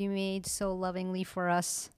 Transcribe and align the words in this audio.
you 0.00 0.10
made 0.10 0.46
so 0.46 0.74
lovingly 0.74 1.24
for 1.24 1.48
us. 1.48 1.90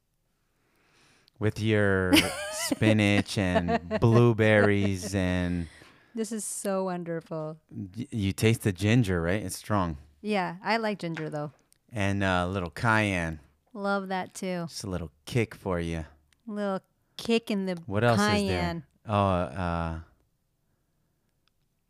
with 1.38 1.60
your 1.60 2.12
spinach 2.52 3.36
and 3.38 3.80
blueberries 4.00 5.14
and 5.14 5.66
This 6.14 6.30
is 6.32 6.44
so 6.44 6.84
wonderful. 6.84 7.56
y- 7.70 8.06
you 8.10 8.32
taste 8.32 8.62
the 8.62 8.72
ginger, 8.72 9.20
right? 9.22 9.42
It's 9.42 9.56
strong. 9.56 9.96
Yeah, 10.20 10.56
I 10.62 10.76
like 10.76 10.98
ginger 11.00 11.30
though. 11.30 11.52
And 11.92 12.22
uh, 12.22 12.44
a 12.46 12.48
little 12.48 12.70
cayenne, 12.70 13.40
Love 13.74 14.08
that 14.08 14.34
too. 14.34 14.66
just 14.68 14.84
a 14.84 14.90
little 14.90 15.10
kick 15.26 15.54
for 15.54 15.80
you. 15.80 16.04
Little 16.46 16.80
kick 17.16 17.50
in 17.50 17.66
the 17.66 17.76
What 17.86 18.04
else 18.04 18.18
cayenne. 18.20 18.42
is 18.42 18.48
there? 18.48 18.82
Oh, 19.08 19.34
uh, 19.64 19.98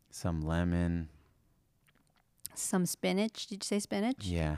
some 0.09 0.41
lemon. 0.41 1.09
Some 2.55 2.85
spinach. 2.85 3.47
Did 3.47 3.63
you 3.63 3.65
say 3.65 3.79
spinach? 3.79 4.25
Yeah. 4.25 4.57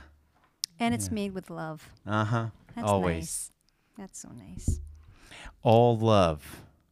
And 0.79 0.93
it's 0.93 1.09
made 1.11 1.33
with 1.33 1.49
love. 1.49 1.89
Uh 2.05 2.25
huh. 2.25 2.45
Always. 2.83 3.15
nice. 3.15 3.51
That's 3.97 4.19
so 4.19 4.29
nice. 4.29 4.79
All 5.63 5.97
love. 5.97 6.43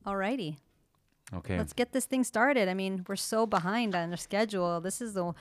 Alrighty. 0.06 0.58
Okay. 1.34 1.58
Let's 1.58 1.74
get 1.74 1.92
this 1.92 2.06
thing 2.06 2.24
started. 2.24 2.70
I 2.70 2.74
mean, 2.74 3.04
we're 3.08 3.16
so 3.16 3.46
behind 3.46 3.96
on 3.96 4.10
the 4.12 4.18
schedule. 4.18 4.80
This 4.82 5.02
is 5.02 5.14
the 5.14 5.34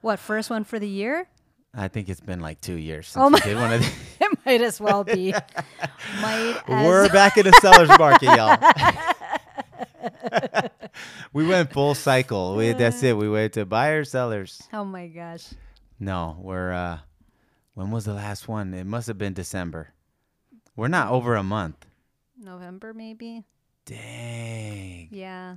what 0.00 0.18
first 0.18 0.48
one 0.50 0.64
for 0.64 0.78
the 0.78 0.88
year? 0.88 1.26
I 1.74 1.88
think 1.88 2.08
it's 2.08 2.20
been 2.20 2.40
like 2.40 2.60
two 2.60 2.74
years 2.76 3.08
since 3.08 3.22
Oh 3.22 3.26
we 3.26 3.32
my- 3.32 3.40
did 3.40 3.56
one 3.56 3.72
of 3.72 3.80
these. 3.82 3.92
It 4.20 4.38
might 4.46 4.60
as 4.62 4.80
well 4.80 5.04
be. 5.04 5.32
might 6.22 6.56
as 6.68 6.86
We're 6.86 7.08
back 7.10 7.36
in 7.36 7.44
the 7.44 7.52
seller's 7.60 7.88
market, 7.98 8.26
y'all. 8.26 8.56
we 11.32 11.46
went 11.46 11.72
full 11.72 11.94
cycle. 11.94 12.56
We, 12.56 12.72
that's 12.72 13.02
it. 13.02 13.16
We 13.16 13.28
went 13.28 13.52
to 13.54 13.64
buyers, 13.66 14.10
sellers. 14.10 14.62
Oh 14.72 14.84
my 14.84 15.06
gosh. 15.08 15.46
No, 15.98 16.38
we're 16.40 16.72
uh 16.72 16.98
when 17.74 17.90
was 17.90 18.04
the 18.04 18.14
last 18.14 18.48
one? 18.48 18.74
It 18.74 18.84
must 18.84 19.06
have 19.08 19.18
been 19.18 19.32
December. 19.32 19.92
We're 20.76 20.88
not 20.88 21.10
over 21.10 21.34
a 21.36 21.42
month. 21.42 21.86
November 22.38 22.94
maybe? 22.94 23.44
Dang. 23.84 25.08
Yeah. 25.10 25.56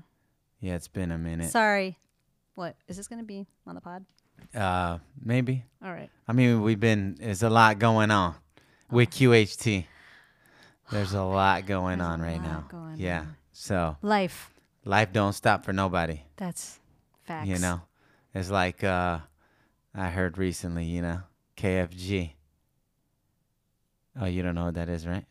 Yeah, 0.59 0.75
it's 0.75 0.87
been 0.87 1.11
a 1.11 1.17
minute. 1.17 1.49
Sorry. 1.51 1.97
What? 2.55 2.75
Is 2.87 2.97
this 2.97 3.07
gonna 3.07 3.23
be 3.23 3.47
on 3.65 3.75
the 3.75 3.81
pod? 3.81 4.05
Uh 4.53 4.97
maybe. 5.23 5.63
All 5.83 5.91
right. 5.91 6.09
I 6.27 6.33
mean, 6.33 6.61
we've 6.61 6.79
been 6.79 7.15
there's 7.19 7.43
a 7.43 7.49
lot 7.49 7.79
going 7.79 8.11
on 8.11 8.35
with 8.91 9.09
QHT. 9.11 9.85
There's 10.91 11.13
a 11.13 11.23
lot 11.39 11.65
going 11.65 11.99
There's 11.99 12.09
on 12.09 12.21
right 12.21 12.41
now. 12.41 12.65
going 12.69 12.97
yeah. 12.97 13.21
on. 13.21 13.35
So, 13.55 13.97
Life. 14.01 14.51
life 14.83 15.13
don't 15.13 15.33
stop 15.33 15.63
for 15.63 15.73
nobody. 15.73 16.21
That's 16.37 16.79
facts. 17.23 17.47
You 17.47 17.59
know, 17.59 17.81
it's 18.33 18.49
like 18.49 18.83
uh, 18.83 19.19
I 19.93 20.09
heard 20.09 20.37
recently. 20.39 20.85
You 20.85 21.03
know, 21.03 21.19
KFG. 21.57 22.31
Oh, 24.19 24.25
you 24.25 24.43
don't 24.43 24.55
know 24.55 24.65
what 24.65 24.75
that 24.75 24.89
is, 24.89 25.07
right? 25.07 25.25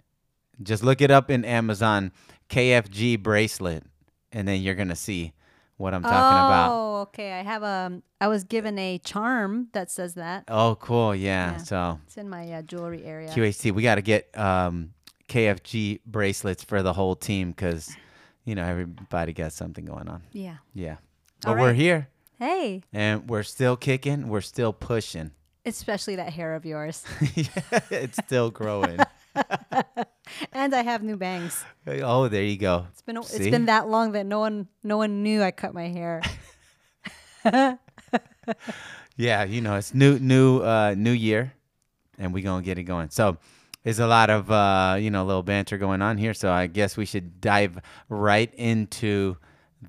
Just 0.62 0.82
look 0.82 1.00
it 1.00 1.10
up 1.10 1.30
in 1.30 1.44
Amazon, 1.44 2.12
KFG 2.48 3.22
bracelet, 3.22 3.84
and 4.32 4.46
then 4.46 4.60
you're 4.60 4.74
gonna 4.74 4.96
see 4.96 5.32
what 5.76 5.94
I'm 5.94 6.02
talking 6.02 6.16
about. 6.16 6.70
Oh, 6.70 7.00
okay. 7.02 7.32
I 7.32 7.42
have 7.42 7.62
a. 7.62 8.02
I 8.20 8.28
was 8.28 8.44
given 8.44 8.78
a 8.78 8.98
charm 8.98 9.68
that 9.72 9.90
says 9.90 10.14
that. 10.14 10.44
Oh, 10.48 10.76
cool. 10.80 11.14
Yeah. 11.14 11.52
Yeah. 11.52 11.56
So 11.58 12.00
It's 12.06 12.16
in 12.16 12.28
my 12.28 12.52
uh, 12.52 12.62
jewelry 12.62 13.04
area. 13.04 13.28
QHT, 13.30 13.72
we 13.72 13.82
got 13.82 13.96
to 13.96 14.02
get 14.02 14.36
um, 14.38 14.92
KFG 15.28 16.00
bracelets 16.06 16.62
for 16.62 16.82
the 16.82 16.92
whole 16.92 17.16
team 17.16 17.50
because 17.50 17.94
you 18.44 18.54
know 18.54 18.64
everybody 18.64 19.32
got 19.32 19.52
something 19.52 19.84
going 19.84 20.08
on. 20.08 20.22
Yeah. 20.32 20.56
Yeah, 20.74 20.96
but 21.42 21.58
we're 21.58 21.72
here 21.72 22.08
Hey, 22.38 22.82
and 22.92 23.28
we're 23.30 23.44
still 23.44 23.76
kicking. 23.76 24.28
We're 24.28 24.40
still 24.40 24.72
pushing. 24.72 25.30
Especially 25.64 26.16
that 26.16 26.32
hair 26.32 26.54
of 26.54 26.64
yours. 26.64 27.04
yeah, 27.34 27.46
it's 27.90 28.18
still 28.24 28.50
growing. 28.50 28.98
and 30.52 30.74
I 30.74 30.82
have 30.82 31.02
new 31.02 31.16
bangs. 31.16 31.64
oh, 31.86 32.28
there 32.28 32.44
you 32.44 32.56
go. 32.56 32.86
It's 32.92 33.02
been 33.02 33.16
it's 33.16 33.30
See? 33.30 33.50
been 33.50 33.66
that 33.66 33.88
long 33.88 34.12
that 34.12 34.26
no 34.26 34.40
one 34.40 34.68
no 34.82 34.96
one 34.96 35.22
knew 35.22 35.42
I 35.42 35.50
cut 35.50 35.74
my 35.74 35.88
hair. 35.88 36.22
Yeah, 39.16 39.44
you 39.44 39.60
know, 39.60 39.76
it's 39.76 39.94
new, 39.94 40.18
new, 40.18 40.60
uh, 40.60 40.94
new 40.96 41.12
year, 41.12 41.52
and 42.18 42.32
we're 42.32 42.42
gonna 42.42 42.62
get 42.62 42.78
it 42.78 42.84
going. 42.84 43.10
So, 43.10 43.36
there's 43.82 43.98
a 43.98 44.06
lot 44.06 44.30
of 44.30 44.50
uh, 44.50 44.96
you 44.98 45.10
know, 45.10 45.24
little 45.24 45.42
banter 45.42 45.76
going 45.76 46.02
on 46.02 46.16
here. 46.16 46.34
So 46.34 46.50
I 46.50 46.66
guess 46.66 46.96
we 46.96 47.04
should 47.04 47.40
dive 47.40 47.78
right 48.08 48.52
into 48.54 49.36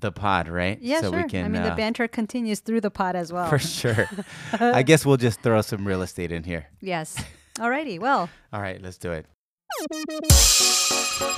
the 0.00 0.12
pod, 0.12 0.48
right? 0.48 0.78
Yeah, 0.80 1.00
so 1.00 1.10
sure. 1.10 1.22
we 1.22 1.28
can. 1.28 1.44
I 1.44 1.48
mean, 1.48 1.62
uh, 1.62 1.70
the 1.70 1.76
banter 1.76 2.08
continues 2.08 2.60
through 2.60 2.80
the 2.80 2.90
pod 2.90 3.16
as 3.16 3.32
well. 3.32 3.48
for 3.50 3.58
sure. 3.58 4.08
I 4.52 4.82
guess 4.82 5.06
we'll 5.06 5.16
just 5.16 5.40
throw 5.40 5.60
some 5.62 5.86
real 5.86 6.02
estate 6.02 6.32
in 6.32 6.42
here. 6.42 6.66
Yes. 6.80 7.22
Alrighty. 7.58 8.00
Well, 8.00 8.28
All 8.52 8.60
right, 8.60 8.82
let's 8.82 8.98
do 8.98 9.12
it. 9.12 9.26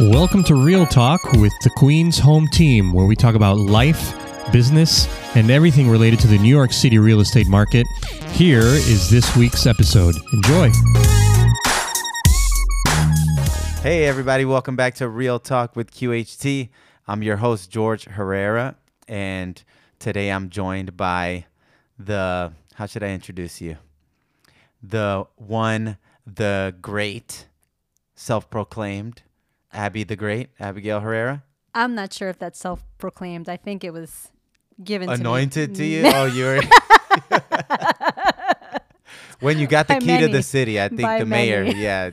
Welcome 0.00 0.44
to 0.44 0.54
Real 0.54 0.86
Talk 0.86 1.20
with 1.32 1.52
the 1.62 1.70
Queen's 1.76 2.18
Home 2.18 2.46
Team, 2.52 2.92
where 2.92 3.06
we 3.06 3.14
talk 3.16 3.34
about 3.34 3.56
life, 3.58 4.14
business, 4.52 5.06
and 5.36 5.50
everything 5.50 5.88
related 5.88 6.18
to 6.20 6.26
the 6.26 6.38
New 6.38 6.48
York 6.48 6.72
City 6.72 6.98
real 6.98 7.20
estate 7.20 7.48
market. 7.48 7.86
Here 8.32 8.60
is 8.62 9.10
this 9.10 9.36
week's 9.36 9.66
episode. 9.66 10.14
Enjoy. 10.32 10.70
Hey, 13.82 14.04
everybody, 14.04 14.44
welcome 14.44 14.74
back 14.76 14.94
to 14.96 15.08
Real 15.08 15.38
Talk 15.38 15.76
with 15.76 15.90
QHT. 15.92 16.70
I'm 17.08 17.22
your 17.22 17.36
host, 17.36 17.70
George 17.70 18.04
Herrera, 18.04 18.74
and 19.06 19.62
today 20.00 20.30
I'm 20.30 20.50
joined 20.50 20.96
by 20.96 21.46
the, 21.98 22.52
how 22.74 22.86
should 22.86 23.04
I 23.04 23.10
introduce 23.10 23.60
you? 23.60 23.76
The 24.82 25.26
one, 25.36 25.98
the 26.26 26.74
great, 26.82 27.46
self 28.16 28.50
proclaimed 28.50 29.22
Abby 29.72 30.02
the 30.02 30.16
Great, 30.16 30.48
Abigail 30.58 31.00
Herrera. 31.00 31.44
I'm 31.74 31.94
not 31.94 32.12
sure 32.12 32.28
if 32.28 32.38
that's 32.38 32.58
self-proclaimed. 32.58 33.48
I 33.48 33.56
think 33.58 33.84
it 33.84 33.92
was 33.92 34.30
given 34.82 35.10
Anointed 35.10 35.74
to 35.74 35.80
to 35.82 35.84
you? 35.84 36.02
Oh, 36.12 36.24
you 36.24 36.44
were. 36.44 36.60
when 39.40 39.58
you 39.58 39.66
got 39.66 39.86
the 39.86 39.94
By 39.94 40.00
key 40.00 40.18
to 40.18 40.28
the 40.28 40.42
city, 40.42 40.80
I 40.80 40.88
think 40.88 41.02
By 41.02 41.18
the 41.18 41.26
mayor, 41.26 41.62
yeah, 41.62 42.10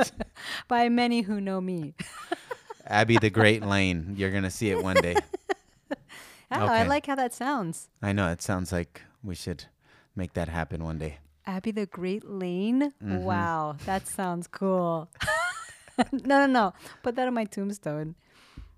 by 0.68 0.88
many 0.88 1.22
who 1.22 1.40
know 1.40 1.60
me. 1.60 1.94
Abby 2.88 3.18
the 3.18 3.30
Great 3.30 3.62
Lane. 3.62 4.14
You're 4.16 4.30
going 4.30 4.42
to 4.44 4.50
see 4.50 4.70
it 4.70 4.82
one 4.82 4.96
day. 4.96 5.14
Oh, 6.50 6.64
I 6.64 6.84
like 6.84 7.04
how 7.04 7.14
that 7.14 7.34
sounds. 7.34 7.90
I 8.00 8.12
know 8.14 8.30
it 8.32 8.40
sounds 8.40 8.72
like 8.72 9.02
we 9.22 9.34
should 9.34 9.64
make 10.16 10.32
that 10.32 10.48
happen 10.48 10.82
one 10.82 10.98
day. 10.98 11.18
Abby 11.44 11.72
the 11.72 11.84
Great 11.84 12.24
Lane. 12.26 12.94
Mm-hmm. 13.04 13.18
Wow, 13.22 13.76
that 13.84 14.06
sounds 14.08 14.46
cool. 14.46 15.10
no, 16.10 16.46
no, 16.46 16.46
no. 16.46 16.72
Put 17.02 17.16
that 17.16 17.26
on 17.26 17.34
my 17.34 17.44
tombstone. 17.44 18.14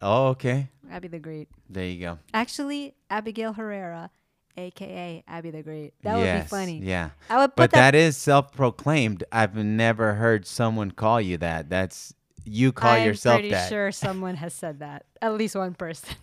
Oh, 0.03 0.29
okay. 0.31 0.69
Abby 0.91 1.07
the 1.07 1.21
Great. 1.21 1.49
There 1.69 1.85
you 1.85 2.01
go. 2.01 2.19
Actually, 2.35 2.97
Abigail 3.09 3.53
Herrera, 3.53 4.11
aka 4.57 5.23
Abby 5.29 5.53
the 5.53 5.63
Great. 5.63 5.95
That 6.03 6.17
would 6.17 6.43
be 6.43 6.49
funny. 6.49 6.81
Yeah. 6.83 7.11
I 7.29 7.37
would 7.39 7.51
put 7.51 7.57
But 7.57 7.71
that. 7.71 7.93
that 7.93 7.95
is 7.95 8.17
self-proclaimed. 8.17 9.23
I've 9.31 9.55
never 9.55 10.15
heard 10.15 10.45
someone 10.45 10.91
call 10.91 11.21
you 11.21 11.37
that. 11.37 11.71
That's 11.71 12.15
you 12.45 12.73
call 12.73 12.99
yourself 12.99 12.99
that. 12.99 13.03
I'm 13.03 13.07
yourself 13.09 13.35
pretty 13.37 13.51
that. 13.51 13.69
sure 13.69 13.93
someone 13.93 14.35
has 14.37 14.55
said 14.55 14.81
that. 14.81 15.05
At 15.21 15.35
least 15.35 15.55
one 15.57 15.75
person. 15.75 16.17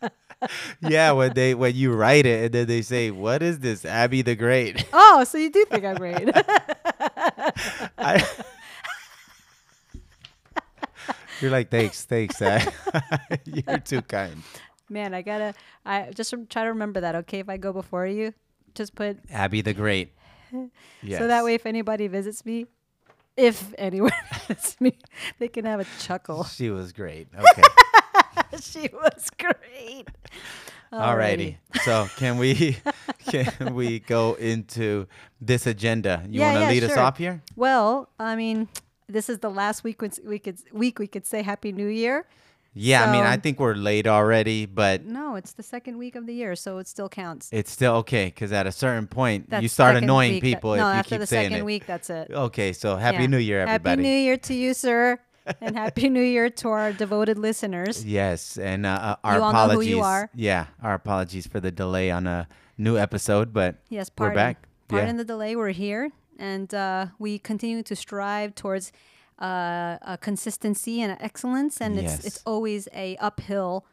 yeah, 0.80 1.12
when 1.12 1.32
they 1.32 1.54
when 1.54 1.74
you 1.74 1.92
write 1.92 2.26
it 2.26 2.44
and 2.44 2.54
then 2.54 2.66
they 2.66 2.82
say, 2.82 3.10
"What 3.10 3.42
is 3.42 3.60
this, 3.60 3.84
Abby 3.84 4.22
the 4.22 4.34
Great?" 4.34 4.84
Oh, 4.92 5.24
so 5.24 5.38
you 5.38 5.50
do 5.50 5.64
think 5.64 5.84
I'm 5.84 5.96
great? 5.96 6.28
I, 7.98 8.24
you're 11.40 11.50
like, 11.50 11.70
"Thanks, 11.70 12.04
thanks. 12.04 12.40
uh, 12.42 12.60
you're 13.44 13.78
too 13.78 14.02
kind." 14.02 14.42
Man, 14.88 15.14
I 15.14 15.22
gotta. 15.22 15.54
I 15.84 16.10
just 16.14 16.34
try 16.50 16.64
to 16.64 16.68
remember 16.68 17.00
that. 17.00 17.14
Okay, 17.16 17.40
if 17.40 17.48
I 17.48 17.56
go 17.56 17.72
before 17.72 18.06
you, 18.06 18.34
just 18.74 18.94
put 18.94 19.18
Abby 19.30 19.62
the 19.62 19.74
Great. 19.74 20.12
Yes. 21.02 21.18
so 21.18 21.26
that 21.26 21.44
way, 21.44 21.54
if 21.54 21.66
anybody 21.66 22.06
visits 22.06 22.44
me, 22.44 22.66
if 23.36 23.74
anyone 23.78 24.12
visits 24.48 24.80
me, 24.80 24.98
they 25.38 25.48
can 25.48 25.64
have 25.64 25.80
a 25.80 25.86
chuckle. 26.00 26.44
she 26.44 26.70
was 26.70 26.92
great. 26.92 27.28
Okay. 27.36 27.62
she 28.60 28.88
was 28.92 29.28
great. 29.38 30.08
Alrighty. 30.92 31.56
So 31.84 32.06
can 32.16 32.38
we 32.38 32.76
can 33.28 33.74
we 33.74 33.98
go 34.00 34.34
into 34.34 35.06
this 35.40 35.66
agenda? 35.66 36.22
You 36.28 36.40
Yeah, 36.40 36.46
want 36.46 36.56
to 36.56 36.60
yeah, 36.62 36.70
lead 36.70 36.84
us 36.84 36.96
off 36.96 37.18
here? 37.18 37.42
Well, 37.56 38.08
I 38.18 38.36
mean, 38.36 38.68
this 39.08 39.28
is 39.28 39.40
the 39.40 39.50
last 39.50 39.84
week 39.84 40.00
we 40.00 40.10
we 40.24 40.38
could 40.38 40.58
week 40.72 40.98
we 40.98 41.06
could 41.06 41.26
say 41.26 41.42
Happy 41.42 41.72
New 41.72 41.88
Year. 41.88 42.26
Yeah, 42.78 43.08
I 43.08 43.12
mean, 43.12 43.22
I 43.24 43.38
think 43.38 43.58
we're 43.58 43.74
late 43.74 44.06
already, 44.06 44.66
but 44.66 45.04
No, 45.06 45.34
it's 45.36 45.52
the 45.54 45.62
second 45.62 45.96
week 45.96 46.14
of 46.14 46.26
the 46.26 46.34
year, 46.34 46.54
so 46.54 46.76
it 46.76 46.86
still 46.86 47.08
counts. 47.08 47.48
it's 47.50 47.70
still 47.70 47.94
okay 47.96 48.26
because 48.26 48.52
at 48.52 48.66
a 48.66 48.72
certain 48.72 49.06
point 49.06 49.48
That's 49.48 49.62
you 49.62 49.68
start 49.68 49.94
second 49.94 50.04
annoying 50.04 50.32
week 50.34 50.42
that- 50.42 50.46
people 50.56 50.76
no, 50.76 50.88
if 50.90 50.94
you 50.94 50.98
after 50.98 51.08
keep 51.14 51.20
the 51.20 51.26
saying 51.26 51.44
second 51.46 51.58
it. 51.58 51.64
week, 51.64 51.86
that's 51.86 52.10
it. 52.10 52.30
Okay, 52.30 52.72
so 52.74 52.96
happy 52.96 53.22
Yeah. 53.22 53.26
New 53.28 53.38
Year, 53.38 53.60
everybody. 53.62 54.02
Happy 54.02 54.02
New 54.02 54.18
Year 54.24 54.36
to 54.36 54.54
you, 54.54 54.74
sir, 54.74 55.18
and 55.62 55.74
Happy 55.74 56.08
New 56.10 56.20
Year 56.22 56.50
to 56.50 56.68
our 56.68 56.92
devoted 56.92 57.38
listeners. 57.38 58.04
Yes, 58.04 58.58
and 58.58 58.84
uh, 58.84 58.90
uh, 58.90 59.16
our 59.24 59.36
You 59.36 59.42
all 59.42 59.52
know 59.52 59.58
apologies. 59.58 59.88
who 59.90 59.96
you 59.96 60.02
are. 60.02 60.28
Yeah, 60.34 60.66
our 60.82 60.94
apologies 60.94 61.46
for 61.46 61.60
the 61.60 61.70
delay 61.70 62.10
on 62.10 62.26
a 62.26 62.46
new 62.76 62.98
episode, 62.98 63.52
but 63.54 63.76
Yes, 63.88 64.10
we're 64.18 64.26
pardon. 64.26 64.36
back. 64.36 64.68
Pardon 64.88 65.14
yeah. 65.14 65.22
the 65.22 65.24
delay. 65.24 65.56
We're 65.56 65.70
here. 65.70 66.10
and 66.38 66.74
uh, 66.74 67.06
we 67.18 67.38
continue 67.38 67.82
to 67.82 67.96
strive 67.96 68.54
towards 68.54 68.92
uh, 69.40 69.98
a 70.02 70.18
consistency 70.20 71.00
and 71.02 71.16
excellence, 71.20 71.80
and 71.80 71.98
it's 71.98 72.24
it's 72.24 72.42
always 72.46 72.88
a 72.94 73.16
uphill 73.18 73.84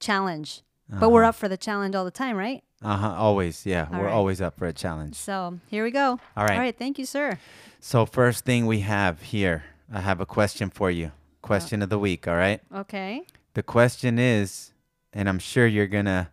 challenge. 0.00 0.62
But 0.88 1.10
we're 1.10 1.22
Uh-huh. 1.22 1.28
up 1.30 1.34
for 1.34 1.48
the 1.48 1.56
challenge 1.58 1.94
all 1.94 2.04
the 2.04 2.10
time, 2.10 2.36
right? 2.36 2.62
Uh 2.82 2.96
huh. 2.96 3.14
Always, 3.18 3.66
yeah. 3.66 3.88
All 3.92 3.98
we're 3.98 4.06
right. 4.06 4.14
always 4.14 4.40
up 4.40 4.56
for 4.58 4.66
a 4.66 4.72
challenge. 4.72 5.16
So 5.16 5.58
here 5.68 5.84
we 5.84 5.90
go. 5.90 6.18
All 6.36 6.44
right. 6.44 6.52
All 6.52 6.58
right. 6.60 6.76
Thank 6.78 6.98
you, 6.98 7.04
sir. 7.04 7.38
So 7.80 8.06
first 8.06 8.44
thing 8.44 8.66
we 8.66 8.80
have 8.80 9.20
here, 9.20 9.64
I 9.92 10.00
have 10.00 10.20
a 10.20 10.26
question 10.26 10.70
for 10.70 10.90
you. 10.90 11.10
Question 11.42 11.82
of 11.82 11.88
the 11.90 11.98
week. 11.98 12.26
All 12.28 12.36
right. 12.36 12.60
Okay. 12.74 13.22
The 13.54 13.62
question 13.62 14.18
is, 14.18 14.72
and 15.12 15.28
I'm 15.28 15.38
sure 15.40 15.66
you're 15.66 15.86
gonna 15.88 16.30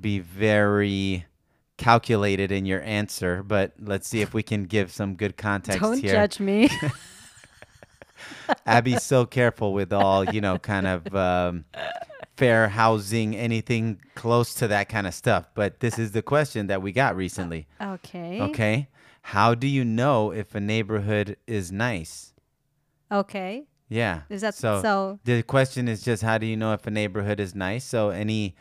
be 0.00 0.18
very 0.18 1.24
calculated 1.76 2.50
in 2.52 2.66
your 2.66 2.82
answer, 2.82 3.42
but 3.42 3.72
let's 3.80 4.06
see 4.08 4.20
if 4.20 4.34
we 4.34 4.42
can 4.42 4.64
give 4.64 4.92
some 4.92 5.14
good 5.14 5.36
context 5.36 5.80
Don't 5.80 5.98
here. 5.98 6.12
judge 6.12 6.40
me. 6.40 6.68
Abby's 8.66 9.02
so 9.02 9.26
careful 9.26 9.72
with 9.72 9.92
all, 9.92 10.24
you 10.24 10.40
know, 10.40 10.58
kind 10.58 10.86
of 10.86 11.14
um, 11.14 11.64
fair 12.36 12.68
housing, 12.68 13.36
anything 13.36 14.00
close 14.14 14.54
to 14.54 14.68
that 14.68 14.88
kind 14.88 15.06
of 15.06 15.14
stuff. 15.14 15.48
But 15.54 15.80
this 15.80 15.98
is 15.98 16.12
the 16.12 16.22
question 16.22 16.66
that 16.68 16.82
we 16.82 16.92
got 16.92 17.16
recently. 17.16 17.66
okay. 17.80 18.40
Okay. 18.40 18.88
How 19.22 19.54
do 19.54 19.66
you 19.66 19.84
know 19.84 20.32
if 20.32 20.54
a 20.54 20.60
neighborhood 20.60 21.38
is 21.46 21.72
nice? 21.72 22.34
Okay. 23.10 23.64
Yeah. 23.88 24.22
Is 24.28 24.42
that 24.42 24.54
so? 24.54 24.82
so? 24.82 25.18
The 25.24 25.42
question 25.42 25.88
is 25.88 26.02
just 26.02 26.22
how 26.22 26.36
do 26.36 26.46
you 26.46 26.56
know 26.56 26.72
if 26.74 26.86
a 26.86 26.90
neighborhood 26.90 27.40
is 27.40 27.54
nice? 27.54 27.84
So 27.84 28.10
any 28.10 28.54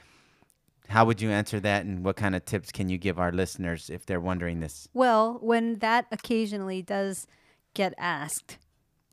how 0.90 1.06
would 1.06 1.22
you 1.22 1.32
answer 1.32 1.60
that 1.60 1.86
and 1.86 2.04
what 2.06 2.16
kind 2.16 2.36
of 2.36 2.46
tips 2.46 2.72
can 2.72 2.88
you 2.88 2.98
give 2.98 3.20
our 3.20 3.32
listeners 3.32 3.90
if 3.90 4.06
they're 4.06 4.20
wondering 4.20 4.60
this? 4.60 4.88
Well, 4.94 5.40
when 5.42 5.80
that 5.80 6.06
occasionally 6.12 6.82
does 6.82 7.26
get 7.74 7.94
asked 7.98 8.58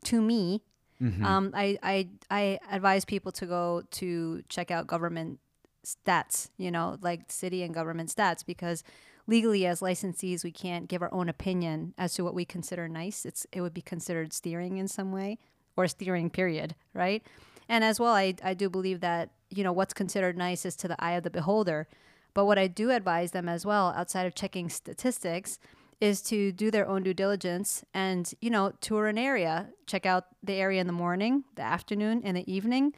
to 0.05 0.21
me, 0.21 0.61
Mm-hmm. 1.01 1.25
um, 1.25 1.51
I, 1.55 1.79
I 1.81 2.09
I 2.29 2.59
advise 2.71 3.05
people 3.05 3.31
to 3.31 3.47
go 3.47 3.81
to 3.89 4.43
check 4.49 4.69
out 4.69 4.85
government 4.85 5.39
stats, 5.83 6.49
you 6.57 6.69
know, 6.69 6.97
like 7.01 7.31
city 7.31 7.63
and 7.63 7.73
government 7.73 8.13
stats, 8.15 8.45
because 8.45 8.83
legally 9.25 9.65
as 9.65 9.79
licensees 9.79 10.43
we 10.43 10.51
can't 10.51 10.87
give 10.87 11.01
our 11.01 11.11
own 11.11 11.27
opinion 11.27 11.95
as 11.97 12.13
to 12.13 12.23
what 12.23 12.35
we 12.35 12.45
consider 12.45 12.87
nice. 12.87 13.25
It's 13.25 13.47
it 13.51 13.61
would 13.61 13.73
be 13.73 13.81
considered 13.81 14.31
steering 14.31 14.77
in 14.77 14.87
some 14.87 15.11
way 15.11 15.39
or 15.75 15.87
steering 15.87 16.29
period, 16.29 16.75
right? 16.93 17.25
And 17.67 17.83
as 17.83 17.99
well, 17.99 18.13
I, 18.13 18.35
I 18.43 18.53
do 18.53 18.69
believe 18.69 18.99
that, 18.99 19.31
you 19.49 19.63
know, 19.63 19.71
what's 19.71 19.95
considered 19.95 20.37
nice 20.37 20.65
is 20.67 20.75
to 20.77 20.87
the 20.87 21.03
eye 21.03 21.13
of 21.13 21.23
the 21.23 21.31
beholder. 21.31 21.87
But 22.35 22.45
what 22.45 22.59
I 22.59 22.67
do 22.67 22.91
advise 22.91 23.31
them 23.31 23.49
as 23.49 23.65
well, 23.65 23.91
outside 23.97 24.27
of 24.27 24.35
checking 24.35 24.69
statistics, 24.69 25.57
is 26.01 26.21
to 26.23 26.51
do 26.51 26.71
their 26.71 26.87
own 26.87 27.03
due 27.03 27.13
diligence 27.13 27.85
and, 27.93 28.33
you 28.41 28.49
know, 28.49 28.73
tour 28.81 29.07
an 29.07 29.17
area, 29.17 29.69
check 29.85 30.05
out 30.05 30.25
the 30.43 30.53
area 30.53 30.81
in 30.81 30.87
the 30.87 30.93
morning, 30.93 31.43
the 31.55 31.61
afternoon, 31.61 32.21
and 32.25 32.35
the 32.35 32.51
evening. 32.51 32.93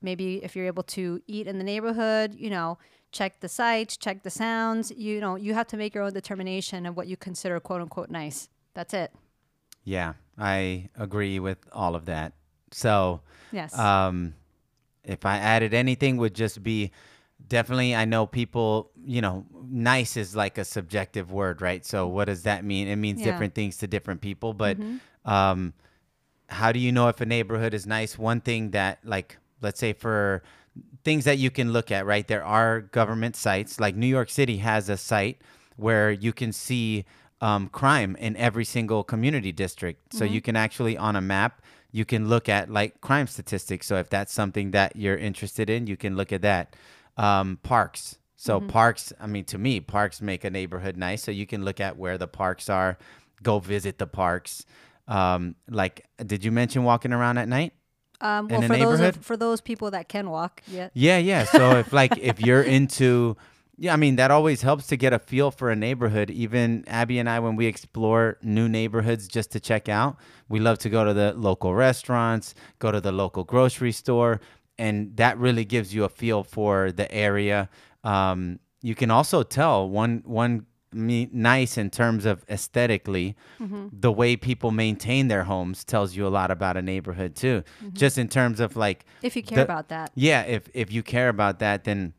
Maybe 0.00 0.42
if 0.42 0.56
you're 0.56 0.66
able 0.66 0.84
to 0.84 1.20
eat 1.26 1.46
in 1.46 1.58
the 1.58 1.64
neighborhood, 1.64 2.34
you 2.34 2.48
know, 2.50 2.78
check 3.12 3.40
the 3.40 3.48
sights, 3.48 3.96
check 3.96 4.22
the 4.22 4.30
sounds. 4.30 4.90
You 4.90 5.20
know, 5.20 5.36
you 5.36 5.52
have 5.54 5.66
to 5.68 5.76
make 5.76 5.94
your 5.94 6.04
own 6.04 6.12
determination 6.14 6.86
of 6.86 6.96
what 6.96 7.06
you 7.06 7.16
consider 7.16 7.60
quote 7.60 7.82
unquote 7.82 8.10
nice. 8.10 8.48
That's 8.74 8.94
it. 8.94 9.12
Yeah, 9.84 10.14
I 10.38 10.88
agree 10.98 11.38
with 11.40 11.58
all 11.72 11.94
of 11.94 12.06
that. 12.06 12.32
So, 12.70 13.20
Yes. 13.52 13.76
um, 13.78 14.34
if 15.04 15.24
I 15.26 15.38
added 15.38 15.72
anything, 15.74 16.16
would 16.18 16.34
just 16.34 16.62
be 16.62 16.92
definitely. 17.48 17.94
I 17.94 18.04
know 18.04 18.26
people. 18.26 18.90
You 19.04 19.20
know, 19.20 19.46
nice 19.70 20.16
is 20.16 20.36
like 20.36 20.58
a 20.58 20.64
subjective 20.64 21.32
word, 21.32 21.62
right? 21.62 21.84
So, 21.84 22.06
what 22.06 22.26
does 22.26 22.42
that 22.42 22.64
mean? 22.64 22.88
It 22.88 22.96
means 22.96 23.20
Yeah. 23.20 23.26
Mm-hmm. 23.26 23.32
different 23.32 23.54
things 23.54 23.76
to 23.78 23.86
different 23.86 24.20
people. 24.20 24.52
But, 24.54 24.76
um, 25.24 25.72
how 26.48 26.72
do 26.72 26.78
you 26.78 26.92
know 26.92 27.08
if 27.08 27.20
a 27.20 27.26
neighborhood 27.26 27.74
is 27.74 27.86
nice? 27.86 28.18
One 28.18 28.40
thing 28.40 28.70
that, 28.70 28.98
like, 29.04 29.38
let's 29.60 29.78
say 29.80 29.92
for 29.92 30.42
things 31.04 31.24
that 31.24 31.38
you 31.38 31.50
can 31.50 31.72
look 31.72 31.90
at, 31.90 32.06
right? 32.06 32.26
There 32.26 32.44
are 32.44 32.80
government 32.80 33.36
sites, 33.36 33.80
like 33.80 33.96
New 33.96 34.06
York 34.06 34.30
City 34.30 34.58
has 34.58 34.88
a 34.88 34.96
site 34.96 35.40
where 35.76 36.10
you 36.10 36.32
can 36.32 36.52
see 36.52 37.04
um, 37.40 37.68
crime 37.68 38.16
in 38.16 38.36
every 38.36 38.64
single 38.64 39.04
community 39.04 39.52
district. 39.52 40.12
So 40.12 40.24
you 40.24 40.40
can 40.40 40.56
actually, 40.56 40.96
on 40.96 41.16
a 41.16 41.20
map, 41.20 41.62
you 41.92 42.04
can 42.04 42.28
look 42.28 42.48
at 42.48 42.68
like 42.70 43.00
crime 43.00 43.26
statistics. 43.26 43.86
So 43.86 43.96
if 43.96 44.10
that's 44.10 44.32
something 44.32 44.72
that 44.72 44.96
you're 44.96 45.16
interested 45.16 45.70
in, 45.70 45.86
you 45.86 45.96
can 45.96 46.16
look 46.16 46.32
at 46.32 46.42
that. 46.42 46.74
Um, 47.18 47.58
parks. 47.62 48.18
So 48.36 48.60
parks, 48.60 49.12
I 49.20 49.26
mean, 49.26 49.44
to 49.46 49.58
me, 49.58 49.80
parks 49.80 50.20
make 50.20 50.44
a 50.44 50.50
neighborhood 50.50 50.96
nice. 50.96 51.24
So 51.24 51.32
you 51.32 51.44
can 51.44 51.64
look 51.64 51.80
at 51.80 51.98
where 51.98 52.16
the 52.16 52.28
parks 52.28 52.70
are, 52.70 52.96
go 53.42 53.58
visit 53.58 53.98
the 53.98 54.06
parks. 54.06 54.64
Um, 55.08 55.56
like, 55.68 56.06
did 56.24 56.44
you 56.44 56.52
mention 56.52 56.84
walking 56.84 57.12
around 57.12 57.38
at 57.38 57.48
night? 57.48 57.72
Um, 58.20 58.48
in 58.48 58.60
well, 58.60 58.62
for 58.62 58.68
those 58.68 58.78
neighborhood? 58.78 59.16
of, 59.16 59.24
for 59.24 59.36
those 59.36 59.60
people 59.60 59.90
that 59.90 60.08
can 60.08 60.30
walk, 60.30 60.62
yeah. 60.68 60.88
Yeah, 60.92 61.18
yeah. 61.18 61.44
So 61.44 61.78
if 61.78 61.92
like 61.92 62.16
if 62.18 62.40
you're 62.40 62.62
into 62.62 63.36
yeah, 63.76 63.92
I 63.92 63.96
mean 63.96 64.16
that 64.16 64.32
always 64.32 64.62
helps 64.62 64.88
to 64.88 64.96
get 64.96 65.12
a 65.12 65.20
feel 65.20 65.52
for 65.52 65.70
a 65.70 65.76
neighborhood. 65.76 66.30
Even 66.30 66.84
Abby 66.88 67.20
and 67.20 67.28
I 67.28 67.38
when 67.38 67.54
we 67.54 67.66
explore 67.66 68.36
new 68.42 68.68
neighborhoods 68.68 69.28
just 69.28 69.52
to 69.52 69.60
check 69.60 69.88
out, 69.88 70.16
we 70.48 70.58
love 70.58 70.78
to 70.80 70.88
go 70.88 71.04
to 71.04 71.14
the 71.14 71.32
local 71.34 71.74
restaurants, 71.74 72.54
go 72.80 72.90
to 72.90 73.00
the 73.00 73.12
local 73.12 73.44
grocery 73.44 73.92
store, 73.92 74.40
and 74.78 75.16
that 75.16 75.38
really 75.38 75.64
gives 75.64 75.94
you 75.94 76.04
a 76.04 76.08
feel 76.08 76.42
for 76.44 76.92
the 76.92 77.10
area. 77.12 77.68
Um, 78.04 78.58
you 78.82 78.94
can 78.94 79.10
also 79.10 79.42
tell 79.42 79.88
one 79.88 80.22
one 80.24 80.66
me 80.90 81.28
nice 81.32 81.76
in 81.76 81.90
terms 81.90 82.24
of 82.24 82.44
esthetically 82.48 83.36
the 83.92 84.10
way 84.10 84.36
people 84.36 84.70
maintain 84.70 85.28
their 85.28 85.44
homes 85.44 85.84
tells 85.84 86.16
you 86.16 86.26
a 86.26 86.28
lot 86.30 86.50
about 86.50 86.78
a 86.78 86.82
neighborhood 86.82 87.34
too. 87.36 87.62
Just 87.92 88.16
in 88.16 88.28
terms 88.28 88.58
of 88.60 88.74
like 88.76 89.04
If 89.22 89.36
you 89.36 89.42
care 89.42 89.58
the- 89.58 89.64
about 89.64 89.88
that. 89.88 90.10
yeah, 90.14 90.42
if 90.42 90.68
if 90.72 90.90
you 90.90 91.02
care 91.02 91.28
about 91.28 91.58
that, 91.58 91.84
then 91.84 92.14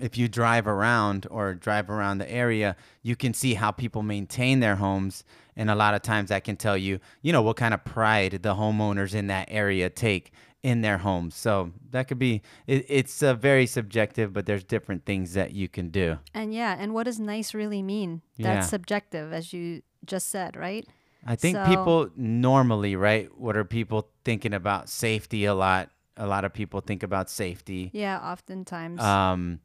if 0.00 0.16
you 0.18 0.26
drive 0.26 0.66
around 0.66 1.26
or 1.30 1.54
drive 1.54 1.90
around 1.90 2.18
the 2.18 2.28
area, 2.28 2.74
you 3.02 3.14
can 3.14 3.34
see 3.34 3.54
how 3.54 3.70
people 3.70 4.02
maintain 4.02 4.58
their 4.60 4.76
homes, 4.76 5.22
and 5.54 5.70
a 5.70 5.74
lot 5.74 5.94
of 5.94 6.02
times 6.02 6.30
that 6.30 6.42
can 6.44 6.56
tell 6.56 6.76
you, 6.76 6.98
you 7.20 7.30
know, 7.32 7.42
what 7.42 7.56
kind 7.56 7.74
of 7.74 7.84
pride 7.84 8.40
the 8.42 8.54
homeowners 8.54 9.14
in 9.14 9.26
that 9.28 9.46
area 9.50 9.88
take 9.90 10.32
in 10.62 10.80
their 10.80 10.98
homes. 10.98 11.34
So 11.34 11.72
that 11.90 12.08
could 12.08 12.18
be 12.18 12.42
it, 12.66 12.86
it's 12.88 13.22
uh, 13.22 13.34
very 13.34 13.66
subjective, 13.66 14.32
but 14.32 14.46
there's 14.46 14.64
different 14.64 15.04
things 15.04 15.34
that 15.34 15.52
you 15.52 15.68
can 15.68 15.88
do. 15.90 16.18
And 16.34 16.54
yeah, 16.54 16.76
and 16.78 16.94
what 16.94 17.04
does 17.04 17.18
nice 17.18 17.52
really 17.54 17.82
mean? 17.82 18.22
That's 18.38 18.66
Yeah. 18.66 18.70
subjective, 18.70 19.32
as 19.32 19.52
you 19.52 19.82
just 20.06 20.28
said, 20.28 20.56
right? 20.56 20.86
I 21.26 21.36
think 21.36 21.56
So- 21.56 21.66
people 21.66 22.10
normally, 22.16 22.96
right? 22.96 23.28
What 23.38 23.56
are 23.56 23.64
people 23.64 24.08
thinking 24.24 24.54
about 24.54 24.88
safety 24.88 25.44
a 25.44 25.54
lot? 25.54 25.90
A 26.16 26.26
lot 26.26 26.44
of 26.44 26.52
people 26.52 26.80
think 26.80 27.02
about 27.02 27.30
safety. 27.30 27.90
Yeah, 27.92 28.18
oftentimes. 28.20 29.00
Um, 29.00 29.60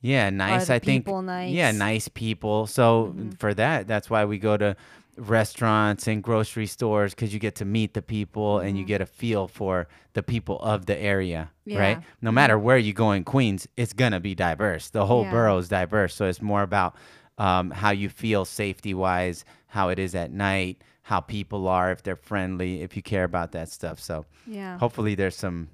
yeah, 0.00 0.30
nice. 0.30 0.70
I 0.70 0.78
think. 0.78 1.04
people 1.04 1.22
Yeah, 1.22 1.26
nice? 1.26 1.54
Mm-hmm. 1.56 1.78
nice 1.78 2.08
people. 2.08 2.66
So 2.68 3.14
for 3.38 3.52
that, 3.54 3.88
that's 3.88 4.08
why 4.08 4.24
we 4.24 4.38
go 4.38 4.56
to 4.56 4.76
restaurants 5.18 6.06
and 6.06 6.22
grocery 6.22 6.66
stores 6.66 7.14
because 7.14 7.32
you 7.34 7.40
get 7.40 7.54
to 7.56 7.64
meet 7.64 7.94
the 7.94 8.02
people 8.02 8.58
and 8.60 8.78
you 8.78 8.84
get 8.84 9.00
a 9.00 9.06
feel 9.06 9.48
for 9.48 9.88
the 10.14 10.22
people 10.22 10.58
of 10.60 10.86
the 10.86 10.96
area, 10.98 11.50
right? 11.66 11.74
Mm-hmm. 11.74 11.80
Yeah. 11.82 11.94
Mm-hmm. 11.94 12.02
No 12.22 12.32
matter 12.32 12.58
where 12.58 12.78
you 12.78 12.92
go 12.92 13.12
in 13.12 13.24
Queens, 13.24 13.66
it's 13.76 13.92
gonna 13.92 14.20
be 14.20 14.34
diverse. 14.34 14.90
The 14.90 15.06
whole 15.06 15.24
Yeah. 15.24 15.30
borough 15.30 15.58
is 15.58 15.68
diverse, 15.68 16.14
so 16.14 16.26
it's 16.26 16.42
more 16.42 16.62
about 16.62 16.94
um, 17.38 17.70
how 17.70 17.90
you 17.90 18.08
feel 18.08 18.44
safety 18.44 18.94
wise, 18.94 19.44
how 19.68 19.90
it 19.90 19.98
is 19.98 20.14
at 20.14 20.32
night, 20.32 20.82
how 21.02 21.20
people 21.20 21.68
are, 21.68 21.92
if 21.92 22.02
they're 22.02 22.16
friendly, 22.16 22.82
if 22.82 22.96
you 22.96 23.02
care 23.02 23.24
about 23.24 23.52
that 23.52 23.68
stuff. 23.68 24.00
So 24.00 24.26
yeah. 24.46 24.78
hopefully, 24.78 25.14
there's 25.14 25.36
some 25.36 25.68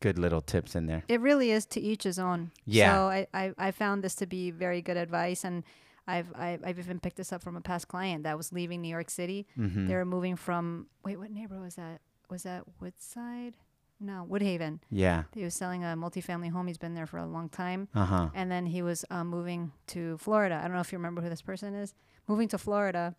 good 0.00 0.18
little 0.18 0.40
tips 0.40 0.74
in 0.74 0.86
there. 0.86 1.02
It 1.08 1.20
really 1.20 1.50
is 1.50 1.64
to 1.66 1.80
each 1.80 2.02
his 2.02 2.18
own. 2.18 2.50
Yeah. 2.66 2.92
So 2.94 3.06
I, 3.08 3.26
I, 3.32 3.52
I 3.56 3.70
found 3.70 4.02
this 4.04 4.14
to 4.16 4.26
be 4.26 4.50
very 4.50 4.82
good 4.82 4.96
advice, 4.96 5.44
and 5.44 5.62
I've, 6.06 6.26
I've 6.36 6.64
I've 6.64 6.78
even 6.78 7.00
picked 7.00 7.16
this 7.16 7.32
up 7.32 7.42
from 7.42 7.56
a 7.56 7.60
past 7.60 7.88
client 7.88 8.22
that 8.24 8.36
was 8.36 8.52
leaving 8.52 8.80
New 8.82 8.88
York 8.88 9.10
City. 9.10 9.46
Mm-hmm. 9.58 9.88
They 9.88 9.94
were 9.94 10.04
moving 10.04 10.36
from 10.36 10.86
wait, 11.04 11.18
what 11.18 11.30
neighborhood 11.30 11.64
was 11.64 11.74
that? 11.76 12.00
Was 12.30 12.44
that 12.44 12.62
Woodside? 12.80 13.54
No, 13.98 14.26
Woodhaven. 14.30 14.80
Yeah. 14.90 15.22
He 15.32 15.42
was 15.42 15.54
selling 15.54 15.82
a 15.82 15.96
multifamily 15.96 16.50
home. 16.50 16.66
He's 16.66 16.76
been 16.78 16.94
there 16.94 17.06
for 17.06 17.16
a 17.18 17.26
long 17.26 17.48
time. 17.48 17.88
Uh 17.94 18.04
huh. 18.04 18.28
and 18.34 18.50
then 18.50 18.66
he 18.66 18.82
was 18.82 19.04
um, 19.10 19.28
moving 19.28 19.72
to 19.88 20.18
Florida. 20.18 20.56
I 20.56 20.62
don't 20.62 20.74
know 20.74 20.80
if 20.80 20.92
you 20.92 20.98
remember 20.98 21.22
who 21.22 21.28
this 21.30 21.42
person 21.42 21.74
is. 21.74 21.94
Moving 22.28 22.48
to 22.48 22.58
Florida, 22.58 23.14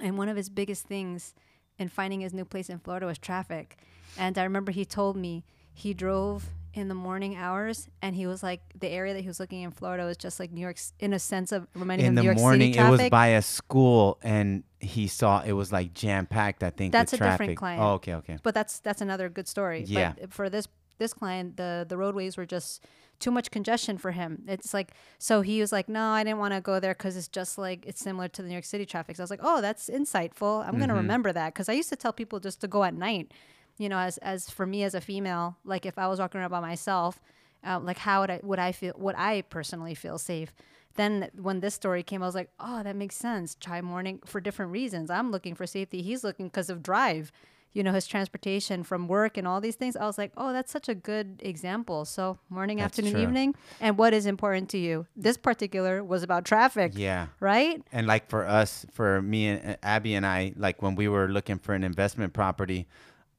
and 0.00 0.16
one 0.16 0.28
of 0.28 0.36
his 0.36 0.48
biggest 0.48 0.86
things 0.86 1.34
in 1.78 1.88
finding 1.88 2.20
his 2.20 2.32
new 2.32 2.44
place 2.44 2.68
in 2.70 2.78
Florida 2.78 3.06
was 3.06 3.18
traffic. 3.18 3.76
And 4.16 4.38
I 4.38 4.44
remember 4.44 4.72
he 4.72 4.84
told 4.84 5.16
me 5.16 5.44
he 5.74 5.92
drove 5.94 6.46
in 6.78 6.88
the 6.88 6.94
morning 6.94 7.36
hours, 7.36 7.88
and 8.00 8.14
he 8.14 8.26
was 8.26 8.42
like, 8.42 8.60
the 8.78 8.88
area 8.88 9.14
that 9.14 9.20
he 9.20 9.28
was 9.28 9.40
looking 9.40 9.62
in 9.62 9.70
Florida 9.70 10.04
was 10.04 10.16
just 10.16 10.40
like 10.40 10.52
New 10.52 10.60
York's 10.60 10.92
in 10.98 11.12
a 11.12 11.18
sense 11.18 11.52
of 11.52 11.66
reminding 11.74 12.06
in 12.06 12.10
him 12.10 12.14
the 12.14 12.20
of 12.20 12.24
New 12.24 12.28
York 12.30 12.38
morning 12.38 12.72
City 12.72 12.84
it 12.84 12.90
was 12.90 13.08
by 13.10 13.28
a 13.28 13.42
school 13.42 14.18
and 14.22 14.64
he 14.80 15.08
saw 15.08 15.42
it 15.42 15.52
was 15.52 15.72
like 15.72 15.92
jam 15.92 16.24
packed 16.24 16.62
i 16.62 16.70
think 16.70 16.92
That's 16.92 17.10
with 17.10 17.20
a 17.20 17.24
different 17.24 17.38
traffic 17.38 17.58
client. 17.58 17.82
oh 17.82 17.94
okay 17.94 18.14
okay 18.14 18.38
but 18.44 18.54
that's 18.54 18.78
that's 18.78 19.00
another 19.00 19.28
good 19.28 19.48
story. 19.48 19.84
Yeah. 19.86 20.14
But 20.18 20.32
for 20.32 20.50
this 20.50 20.68
this 20.98 21.12
client, 21.12 21.56
the 21.56 21.86
the 21.88 21.96
roadways 21.96 22.36
were 22.36 22.46
just 22.46 22.84
too 23.20 23.30
much 23.30 23.50
congestion 23.50 23.98
for 23.98 24.12
him. 24.12 24.44
It's 24.46 24.72
like 24.72 24.92
so 25.18 25.40
he 25.42 25.60
was 25.60 25.72
like, 25.72 25.88
no, 25.88 26.02
I 26.10 26.24
didn't 26.24 26.38
want 26.38 26.54
to 26.54 26.60
go 26.60 26.80
there 26.80 26.94
because 26.94 27.16
it's 27.16 27.28
just 27.28 27.58
like 27.58 27.84
it's 27.86 28.00
similar 28.00 28.28
to 28.28 28.42
the 28.42 28.48
New 28.48 28.54
York 28.54 28.64
City 28.64 28.86
traffic. 28.86 29.16
So 29.16 29.22
I 29.22 29.24
was 29.24 29.30
like, 29.30 29.40
oh, 29.42 29.60
that's 29.60 29.88
insightful. 29.88 30.64
I'm 30.64 30.78
gonna 30.78 30.92
mm-hmm. 30.92 31.02
remember 31.02 31.32
that 31.32 31.54
because 31.54 31.68
I 31.68 31.72
used 31.72 31.88
to 31.90 31.96
tell 31.96 32.12
people 32.12 32.40
just 32.40 32.60
to 32.60 32.68
go 32.68 32.84
at 32.84 32.94
night. 32.94 33.32
You 33.78 33.88
know, 33.88 33.98
as 33.98 34.18
as 34.18 34.50
for 34.50 34.66
me 34.66 34.82
as 34.82 34.94
a 34.94 35.00
female, 35.00 35.56
like 35.64 35.86
if 35.86 35.98
I 35.98 36.08
was 36.08 36.18
walking 36.18 36.40
around 36.40 36.50
by 36.50 36.60
myself, 36.60 37.20
uh, 37.64 37.80
like 37.80 37.98
how 37.98 38.20
would 38.20 38.30
I 38.30 38.40
would 38.42 38.58
I 38.58 38.72
feel? 38.72 38.94
Would 38.98 39.14
I 39.16 39.42
personally 39.42 39.94
feel 39.94 40.18
safe? 40.18 40.52
Then 40.96 41.30
when 41.40 41.60
this 41.60 41.74
story 41.74 42.02
came, 42.02 42.22
I 42.22 42.26
was 42.26 42.34
like, 42.34 42.50
oh, 42.58 42.82
that 42.82 42.96
makes 42.96 43.14
sense. 43.14 43.54
Try 43.54 43.80
morning 43.80 44.20
for 44.24 44.40
different 44.40 44.72
reasons. 44.72 45.10
I'm 45.10 45.30
looking 45.30 45.54
for 45.54 45.64
safety. 45.64 46.02
He's 46.02 46.24
looking 46.24 46.46
because 46.46 46.70
of 46.70 46.82
drive 46.82 47.30
you 47.72 47.82
know, 47.82 47.92
his 47.92 48.06
transportation 48.06 48.82
from 48.82 49.08
work 49.08 49.36
and 49.36 49.46
all 49.46 49.60
these 49.60 49.76
things. 49.76 49.94
I 49.96 50.04
was 50.06 50.18
like, 50.18 50.32
oh, 50.36 50.52
that's 50.52 50.72
such 50.72 50.88
a 50.88 50.94
good 50.94 51.40
example. 51.44 52.04
So 52.04 52.38
morning, 52.48 52.78
That's 52.78 52.98
afternoon, 52.98 53.12
true. 53.12 53.22
evening, 53.22 53.54
and 53.80 53.98
what 53.98 54.14
is 54.14 54.26
important 54.26 54.70
to 54.70 54.78
you? 54.78 55.06
This 55.16 55.36
particular 55.36 56.02
was 56.02 56.22
about 56.22 56.44
traffic. 56.44 56.92
Yeah. 56.94 57.26
Right? 57.40 57.82
And 57.92 58.06
like 58.06 58.28
for 58.28 58.46
us, 58.46 58.86
for 58.92 59.20
me 59.22 59.48
and 59.48 59.70
uh, 59.72 59.76
Abby 59.82 60.14
and 60.14 60.26
I, 60.26 60.54
like 60.56 60.82
when 60.82 60.94
we 60.94 61.08
were 61.08 61.28
looking 61.28 61.58
for 61.58 61.74
an 61.74 61.84
investment 61.84 62.32
property, 62.32 62.88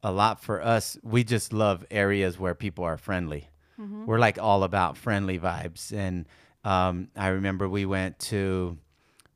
a 0.04 0.12
lot 0.12 0.42
for 0.42 0.62
us, 0.62 0.98
we 1.04 1.24
just 1.24 1.52
love 1.54 1.86
areas 1.92 2.40
where 2.40 2.56
people 2.56 2.84
are 2.84 2.98
friendly. 2.98 3.50
We're 4.06 4.20
like 4.20 4.38
all 4.38 4.64
about 4.64 4.98
friendly 4.98 5.40
vibes. 5.40 5.94
And 5.94 6.26
um, 6.66 7.10
I 7.16 7.28
remember 7.30 7.70
we 7.70 7.86
went 7.86 8.20
to 8.20 8.78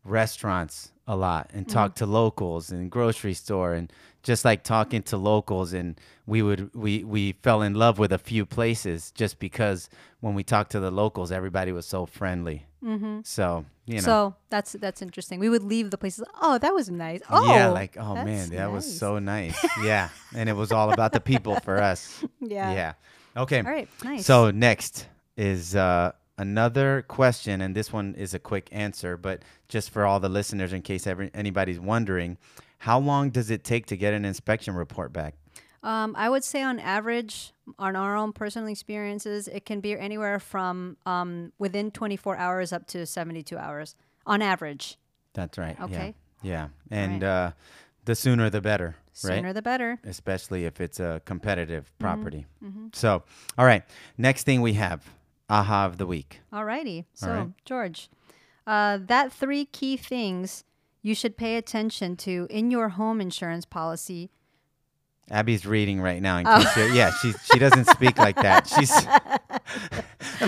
restaurants 0.03 0.91
a 1.07 1.15
lot 1.15 1.49
and 1.53 1.67
talked 1.67 1.97
to 1.99 2.05
locals 2.05 2.69
and 2.71 2.89
grocery 2.91 3.33
store 3.33 3.73
and 3.73 3.91
just 4.21 4.43
like 4.45 4.63
talking 4.63 5.01
to 5.03 5.17
locals. 5.17 5.73
And 5.73 5.99
we 6.25 6.41
would 6.41 6.73
we 6.73 7.03
we 7.03 7.33
fell 7.41 7.61
in 7.61 7.73
love 7.73 7.99
with 7.99 8.11
a 8.11 8.17
few 8.17 8.45
places 8.45 9.11
just 9.11 9.39
because 9.39 9.89
when 10.19 10.33
we 10.35 10.43
talked 10.43 10.71
to 10.71 10.79
the 10.79 10.91
locals 10.91 11.31
everybody 11.31 11.71
was 11.71 11.85
so 11.85 12.05
friendly 12.05 12.65
mm-hmm. 12.83 13.19
so 13.23 13.65
you 13.85 13.95
know 13.95 14.01
So 14.01 14.35
that's 14.49 14.73
that's 14.73 15.01
interesting. 15.01 15.39
We 15.39 15.49
would 15.49 15.63
leave 15.63 15.91
the 15.91 15.97
places. 15.97 16.25
Oh, 16.41 16.57
that 16.57 16.73
was 16.73 16.89
nice. 16.89 17.21
Oh, 17.29 17.45
yeah, 17.45 17.69
like 17.69 17.97
oh 17.97 18.15
man, 18.15 18.49
that 18.49 18.71
was 18.71 18.99
so 18.99 19.19
nice. 19.19 19.57
yeah, 19.83 20.09
and 20.35 20.49
it 20.49 20.53
was 20.53 20.71
all 20.71 20.91
about 20.91 21.11
the 21.11 21.19
people 21.19 21.59
for 21.61 21.81
us. 21.81 22.23
Yeah. 22.39 22.73
Yeah. 22.73 22.93
Okay. 23.35 23.59
All 23.59 23.63
right. 23.63 23.89
Nice. 24.03 24.25
So 24.25 24.51
next 24.51 25.07
is 25.37 25.75
uh, 25.75 26.11
another 26.37 27.03
question, 27.07 27.61
and 27.61 27.75
this 27.75 27.91
one 27.91 28.15
is 28.15 28.33
a 28.33 28.39
quick 28.39 28.69
answer, 28.71 29.17
but 29.17 29.41
just 29.67 29.89
for 29.89 30.05
all 30.05 30.19
the 30.19 30.29
listeners, 30.29 30.73
in 30.73 30.81
case 30.81 31.07
every, 31.07 31.31
anybody's 31.33 31.79
wondering, 31.79 32.37
how 32.79 32.99
long 32.99 33.29
does 33.29 33.49
it 33.49 33.63
take 33.63 33.85
to 33.87 33.97
get 33.97 34.13
an 34.13 34.25
inspection 34.25 34.75
report 34.75 35.13
back? 35.13 35.35
Um, 35.83 36.15
I 36.17 36.29
would 36.29 36.43
say 36.43 36.61
on 36.63 36.79
average, 36.79 37.51
on 37.77 37.95
our 37.95 38.15
own 38.15 38.31
personal 38.31 38.69
experiences, 38.69 39.47
it 39.49 39.65
can 39.65 39.81
be 39.81 39.97
anywhere 39.99 40.39
from 40.39 40.95
um, 41.05 41.51
within 41.59 41.91
24 41.91 42.37
hours 42.37 42.71
up 42.71 42.87
to 42.87 43.05
72 43.05 43.57
hours 43.57 43.95
on 44.25 44.41
average. 44.41 44.97
That's 45.33 45.57
right. 45.57 45.79
Okay. 45.81 46.15
Yeah. 46.41 46.51
Yeah. 46.51 46.67
And 46.89 47.21
right. 47.21 47.29
uh, 47.29 47.51
the 48.05 48.15
sooner 48.15 48.49
the 48.49 48.61
better, 48.61 48.95
right? 49.23 49.35
Sooner 49.37 49.51
the 49.53 49.61
better. 49.61 49.99
especially 50.05 50.65
if 50.65 50.79
it's 50.81 50.99
a 50.99 51.21
competitive 51.25 51.85
Mm-hmm. 51.99 52.03
property. 52.05 52.45
So, 52.93 53.23
all 53.57 53.65
right. 53.65 53.83
Next 54.17 54.43
thing 54.43 54.61
we 54.61 54.73
have, 54.73 55.03
aha 55.49 55.85
of 55.85 55.97
the 55.97 56.05
week. 56.05 56.39
All 56.51 56.65
righty. 56.65 57.05
So, 57.13 57.27
right. 57.29 57.47
George, 57.65 58.09
uh, 58.67 58.99
that 59.07 59.31
three 59.33 59.65
key 59.65 59.97
things 59.97 60.63
you 61.01 61.13
should 61.15 61.35
pay 61.37 61.57
attention 61.57 62.15
to 62.17 62.47
in 62.49 62.71
your 62.71 62.89
home 62.89 63.19
insurance 63.19 63.65
policy. 63.65 64.29
Abby's 65.31 65.65
reading 65.65 66.01
right 66.01 66.21
now. 66.21 66.37
In 66.37 66.47
Oh. 66.47 66.57
case 66.61 66.75
you're, 66.77 66.89
yeah, 66.89 67.11
she 67.21 67.33
she 67.51 67.59
doesn't 67.59 67.85
speak 67.87 68.17
like 68.17 68.35
that. 68.37 68.67
She's 68.67 68.91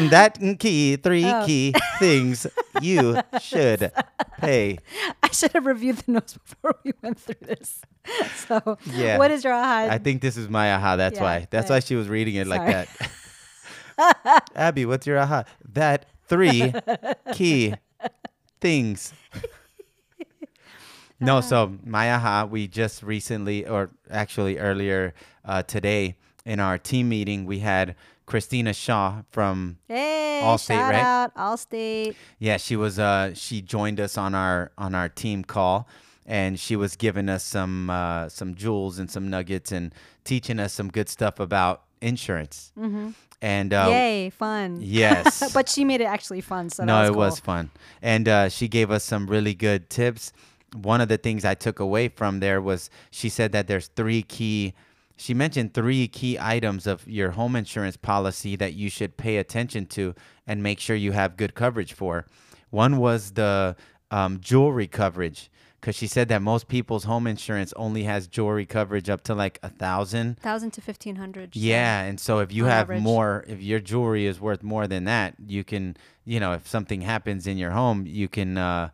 that 0.10 0.38
key 0.60 0.96
three 0.98 1.26
Oh. 1.26 1.46
key 1.46 1.74
things 2.00 2.46
you 2.82 3.18
should 3.42 3.92
pay. 4.40 4.78
I 5.24 5.32
should 5.32 5.54
have 5.54 5.66
reviewed 5.66 5.98
the 5.98 6.12
notes 6.12 6.34
before 6.38 6.76
we 6.84 6.94
went 7.02 7.20
through 7.20 7.36
this. 7.42 7.82
So, 8.48 8.78
Yeah. 8.86 9.18
what 9.18 9.32
is 9.32 9.44
your 9.44 9.54
aha? 9.54 9.88
I 9.90 9.98
think 9.98 10.22
this 10.22 10.38
is 10.38 10.50
my 10.50 10.74
aha. 10.76 10.96
That's 10.96 11.16
Yeah, 11.18 11.24
why. 11.24 11.48
That's 11.50 11.70
yeah. 11.70 11.76
why 11.76 11.80
she 11.80 11.96
was 11.96 12.08
reading 12.10 12.36
it 12.36 12.46
like 12.48 12.62
Sorry. 12.62 12.88
that. 13.98 14.50
Abby, 14.56 14.86
what's 14.86 15.08
your 15.08 15.18
aha? 15.20 15.46
That 15.74 16.06
three 16.28 16.74
key 17.34 17.74
things. 18.62 19.14
No, 21.20 21.42
so 21.42 21.78
my 21.84 22.14
aha, 22.14 22.46
we 22.50 22.68
just 22.68 23.02
recently, 23.02 23.66
or 23.66 23.90
actually 24.10 24.58
earlier 24.58 25.14
uh, 25.46 25.64
today 25.64 26.18
in 26.46 26.60
our 26.60 26.78
team 26.78 27.10
meeting, 27.10 27.46
we 27.46 27.60
had 27.60 27.96
Christina 28.26 28.74
Shaw 28.74 29.22
from 29.32 29.78
hey, 29.88 30.42
Allstate, 30.44 30.68
shout 30.68 30.92
right? 30.92 31.02
out 31.02 31.36
Allstate. 31.36 32.16
Yeah, 32.40 32.58
she 32.58 32.76
was. 32.76 33.00
Uh, 33.00 33.34
she 33.34 33.62
joined 33.62 34.00
us 34.00 34.18
on 34.18 34.36
our 34.36 34.72
on 34.78 34.96
our 34.96 35.10
team 35.10 35.44
call, 35.44 35.88
and 36.26 36.60
she 36.60 36.76
was 36.76 36.96
giving 36.96 37.30
us 37.30 37.44
some 37.44 37.90
uh, 37.90 38.30
some 38.30 38.56
jewels 38.56 39.00
and 39.00 39.10
some 39.10 39.30
nuggets 39.30 39.72
and 39.72 39.94
teaching 40.24 40.60
us 40.60 40.74
some 40.74 40.90
good 40.90 41.08
stuff 41.08 41.40
about 41.40 41.84
insurance. 42.02 42.72
Mm-hmm. 42.78 43.10
And 43.42 43.74
uh, 43.74 43.88
Yay, 43.90 44.30
fun. 44.32 44.80
yes, 44.82 45.52
but 45.54 45.70
she 45.70 45.86
made 45.86 46.02
it 46.02 46.06
actually 46.06 46.42
fun. 46.42 46.70
So 46.70 46.84
no, 46.84 47.04
it 47.04 47.10
cool. 47.10 47.18
was 47.18 47.40
fun, 47.40 47.70
and 48.02 48.28
uh, 48.28 48.50
she 48.50 48.68
gave 48.68 48.90
us 48.90 49.04
some 49.04 49.28
really 49.28 49.54
good 49.54 49.90
tips. 49.90 50.34
One 50.76 51.02
of 51.02 51.08
the 51.08 51.18
things 51.18 51.46
I 51.46 51.56
took 51.56 51.80
away 51.80 52.08
from 52.10 52.40
there 52.40 52.62
was 52.62 52.90
she 53.12 53.30
said 53.30 53.52
that 53.54 53.68
there's 53.68 53.88
three 53.88 54.22
key. 54.22 54.74
She 55.18 55.34
mentioned 55.34 55.74
three 55.74 56.08
key 56.08 56.38
items 56.40 56.86
of 56.86 57.08
your 57.08 57.32
home 57.32 57.56
insurance 57.56 57.96
policy 57.96 58.56
that 58.58 58.74
you 58.74 58.90
should 58.90 59.16
pay 59.16 59.38
attention 59.38 59.86
to 59.88 60.14
and 60.46 60.62
make 60.62 60.80
sure 60.80 60.96
you 60.96 61.14
have 61.14 61.38
good 61.38 61.56
coverage 61.56 61.94
for. 61.94 62.26
One 62.70 62.98
was 62.98 63.32
the 63.32 63.78
um, 64.12 64.40
jewelry 64.42 64.88
coverage 64.88 65.50
because 65.86 65.96
she 65.96 66.08
said 66.08 66.30
that 66.30 66.42
most 66.42 66.68
people's 66.68 67.04
home 67.04 67.28
insurance 67.28 67.72
only 67.76 68.06
has 68.06 68.28
jewelry 68.28 68.66
coverage 68.66 69.08
up 69.08 69.22
to 69.22 69.36
like 69.36 69.60
a 69.62 69.70
thousand. 69.70 70.40
thousand 70.40 70.72
to 70.72 70.82
fifteen 70.82 71.18
hundred. 71.18 71.56
Yeah, 71.56 72.02
and 72.02 72.20
so 72.20 72.40
if 72.40 72.52
you 72.52 72.66
have 72.66 72.86
average. 72.86 73.04
more, 73.04 73.46
if 73.48 73.62
your 73.62 73.80
jewelry 73.80 74.26
is 74.26 74.42
worth 74.42 74.64
more 74.64 74.88
than 74.88 75.04
that, 75.04 75.36
you 75.46 75.64
can, 75.64 75.96
you 76.26 76.40
know, 76.40 76.54
if 76.54 76.68
something 76.68 77.02
happens 77.02 77.46
in 77.46 77.60
your 77.60 77.70
home, 77.70 78.08
you 78.08 78.28
can 78.28 78.58
uh, 78.58 78.90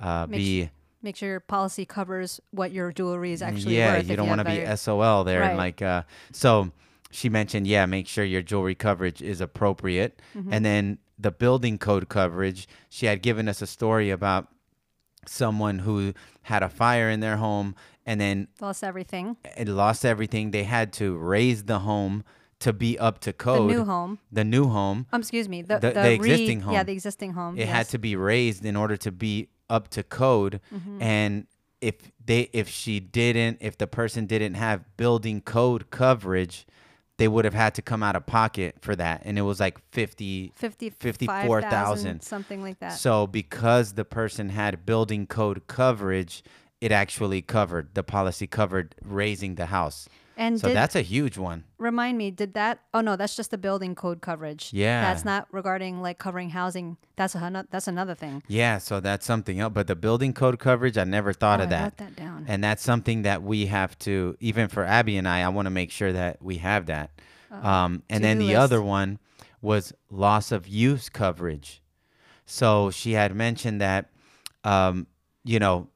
uh, 0.00 0.26
be. 0.26 0.70
Make 1.06 1.14
sure 1.14 1.28
your 1.28 1.38
policy 1.40 1.84
covers 1.86 2.40
what 2.50 2.72
your 2.72 2.90
jewelry 2.90 3.30
is 3.30 3.40
actually 3.40 3.76
yeah, 3.76 3.94
worth. 3.98 4.10
you 4.10 4.16
don't 4.16 4.26
want 4.28 4.40
to 4.40 4.44
be 4.44 4.66
SOL 4.76 5.22
there, 5.22 5.40
and 5.40 5.50
Right. 5.50 5.56
like, 5.56 5.80
uh, 5.80 6.02
so 6.32 6.72
she 7.12 7.28
mentioned, 7.28 7.68
yeah, 7.68 7.86
make 7.86 8.08
sure 8.08 8.24
your 8.24 8.42
jewelry 8.42 8.74
coverage 8.74 9.22
is 9.22 9.40
appropriate, 9.40 10.20
Mm-hmm. 10.36 10.52
and 10.52 10.64
then 10.64 10.98
the 11.16 11.30
building 11.30 11.78
code 11.78 12.08
coverage. 12.08 12.66
She 12.88 13.06
had 13.06 13.22
given 13.22 13.48
us 13.48 13.62
a 13.62 13.68
story 13.68 14.10
about 14.10 14.48
someone 15.26 15.78
who 15.80 16.12
had 16.42 16.64
a 16.64 16.68
fire 16.68 17.08
in 17.08 17.20
their 17.20 17.36
home, 17.36 17.76
and 18.04 18.20
then 18.20 18.48
lost 18.60 18.82
everything. 18.82 19.36
it 19.56 19.68
lost 19.68 20.04
everything. 20.04 20.50
They 20.50 20.64
had 20.64 20.92
to 20.94 21.16
raise 21.16 21.64
the 21.64 21.78
home 21.80 22.24
to 22.58 22.72
be 22.72 22.98
up 22.98 23.20
to 23.20 23.32
code. 23.32 23.70
The 23.70 23.74
new 23.74 23.84
home. 23.84 24.18
The 24.32 24.44
new 24.44 24.68
home. 24.68 25.06
Um, 25.12 25.20
excuse 25.20 25.48
me. 25.48 25.62
The, 25.62 25.78
The- 25.78 25.88
the, 25.88 25.94
the 25.94 26.00
re- 26.02 26.14
existing 26.14 26.58
Yeah, 26.60 26.64
home. 26.78 26.86
the 26.86 26.92
existing 26.92 27.32
home. 27.34 27.58
it 27.58 27.68
had 27.68 27.88
to 27.90 27.98
be 27.98 28.16
raised 28.16 28.64
in 28.64 28.74
order 28.74 28.96
to 28.96 29.12
be 29.12 29.48
up 29.70 29.88
to 29.88 30.02
code 30.02 30.60
Mm-hmm. 30.72 31.02
and 31.02 31.46
if 31.80 32.10
they 32.24 32.48
if 32.52 32.68
she 32.68 33.00
didn't 33.00 33.58
if 33.60 33.76
the 33.76 33.86
person 33.86 34.26
didn't 34.26 34.54
have 34.54 34.84
building 34.96 35.40
code 35.42 35.90
coverage 35.90 36.66
they 37.18 37.28
would 37.28 37.44
have 37.44 37.54
had 37.54 37.74
to 37.74 37.82
come 37.82 38.02
out 38.02 38.16
of 38.16 38.26
pocket 38.26 38.76
for 38.80 38.94
that 38.96 39.22
and 39.24 39.38
it 39.38 39.42
was 39.42 39.60
like 39.60 39.78
50 39.92 40.52
50, 40.56 40.90
54,000 40.90 42.20
something 42.22 42.62
like 42.62 42.78
that. 42.80 42.90
so 42.90 43.26
because 43.26 43.94
the 43.94 44.04
person 44.04 44.48
had 44.50 44.86
building 44.86 45.26
code 45.26 45.66
coverage 45.66 46.42
it 46.80 46.92
actually 46.92 47.42
covered 47.42 47.94
the 47.94 48.02
policy 48.02 48.46
covered 48.46 48.94
raising 49.04 49.54
the 49.56 49.66
house 49.66 50.08
and 50.36 50.60
so 50.60 50.68
did, 50.68 50.76
that's 50.76 50.94
a 50.94 51.00
huge 51.02 51.38
one 51.38 51.64
remind 51.78 52.16
me, 52.18 52.30
did 52.30 52.54
that? 52.54 52.80
Oh 52.94 53.00
no, 53.00 53.16
that's 53.16 53.36
just 53.36 53.50
the 53.50 53.58
building 53.58 53.94
code 53.94 54.20
coverage. 54.20 54.70
Yeah. 54.72 55.02
that's 55.02 55.24
not 55.24 55.46
regarding 55.52 56.00
like 56.02 56.18
covering 56.18 56.50
housing. 56.50 56.96
That's 57.16 57.34
a 57.34 57.66
that's 57.70 57.88
another 57.88 58.14
thing. 58.14 58.42
yeah 58.48 58.78
so 58.78 59.00
that's 59.00 59.24
something 59.24 59.58
else 59.60 59.72
but 59.74 59.86
the 59.86 59.96
building 59.96 60.32
code 60.34 60.58
coverage 60.58 60.98
i 60.98 61.04
never 61.04 61.32
thought 61.32 61.60
Oh, 61.60 61.64
of 61.64 61.68
I 61.68 61.70
that 61.70 61.82
wrote 61.84 61.96
that 61.98 62.16
down. 62.16 62.44
and 62.48 62.62
that's 62.62 62.82
something 62.82 63.22
that 63.22 63.42
we 63.42 63.66
have 63.66 63.98
to 64.00 64.36
even 64.40 64.68
for 64.68 64.84
abby 64.84 65.16
and 65.16 65.26
i 65.26 65.40
i 65.42 65.48
want 65.48 65.66
to 65.66 65.70
make 65.70 65.90
sure 65.90 66.12
that 66.12 66.42
we 66.42 66.56
have 66.58 66.86
that 66.86 67.10
um, 67.50 68.02
and 68.10 68.22
then 68.22 68.38
the 68.38 68.48
list. 68.48 68.58
other 68.58 68.82
one 68.82 69.18
was 69.62 69.94
loss 70.10 70.52
of 70.52 70.68
use 70.68 71.08
coverage 71.08 71.80
so 72.44 72.90
she 72.90 73.12
had 73.12 73.34
mentioned 73.34 73.80
that 73.80 74.10
um, 74.64 75.06
you 75.44 75.58
know 75.58 75.88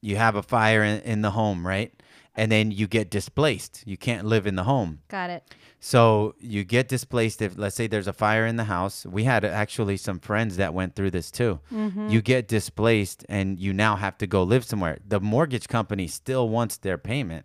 you 0.00 0.14
have 0.16 0.36
a 0.36 0.42
fire 0.42 0.82
in, 0.84 1.00
in 1.00 1.22
the 1.22 1.30
home 1.32 1.66
right 1.66 1.92
and 2.38 2.50
then 2.52 2.70
you 2.70 2.86
get 2.86 3.10
displaced 3.10 3.82
you 3.86 3.96
can't 3.96 4.24
live 4.24 4.46
in 4.46 4.54
the 4.54 4.64
home 4.64 5.00
Got 5.08 5.30
it. 5.30 5.42
so 5.80 6.34
you 6.40 6.64
get 6.64 6.88
displaced 6.88 7.42
if 7.42 7.58
let's 7.58 7.76
say 7.76 7.86
there's 7.86 8.08
a 8.08 8.12
fire 8.12 8.46
in 8.46 8.56
the 8.56 8.64
house. 8.64 9.04
We 9.06 9.24
had 9.24 9.44
actually 9.44 9.96
some 9.96 10.18
friends 10.20 10.56
that 10.56 10.72
went 10.74 10.94
through 10.96 11.10
this 11.12 11.30
too. 11.30 11.60
Mm-hmm. 11.72 12.08
You 12.08 12.20
get 12.22 12.48
displaced 12.48 13.24
and 13.28 13.58
you 13.58 13.72
now 13.72 13.96
have 13.96 14.16
to 14.18 14.26
go 14.26 14.42
live 14.42 14.64
somewhere. 14.64 14.98
The 15.06 15.20
mortgage 15.20 15.68
company 15.68 16.06
still 16.08 16.48
wants 16.48 16.76
their 16.78 16.98
payment. 16.98 17.44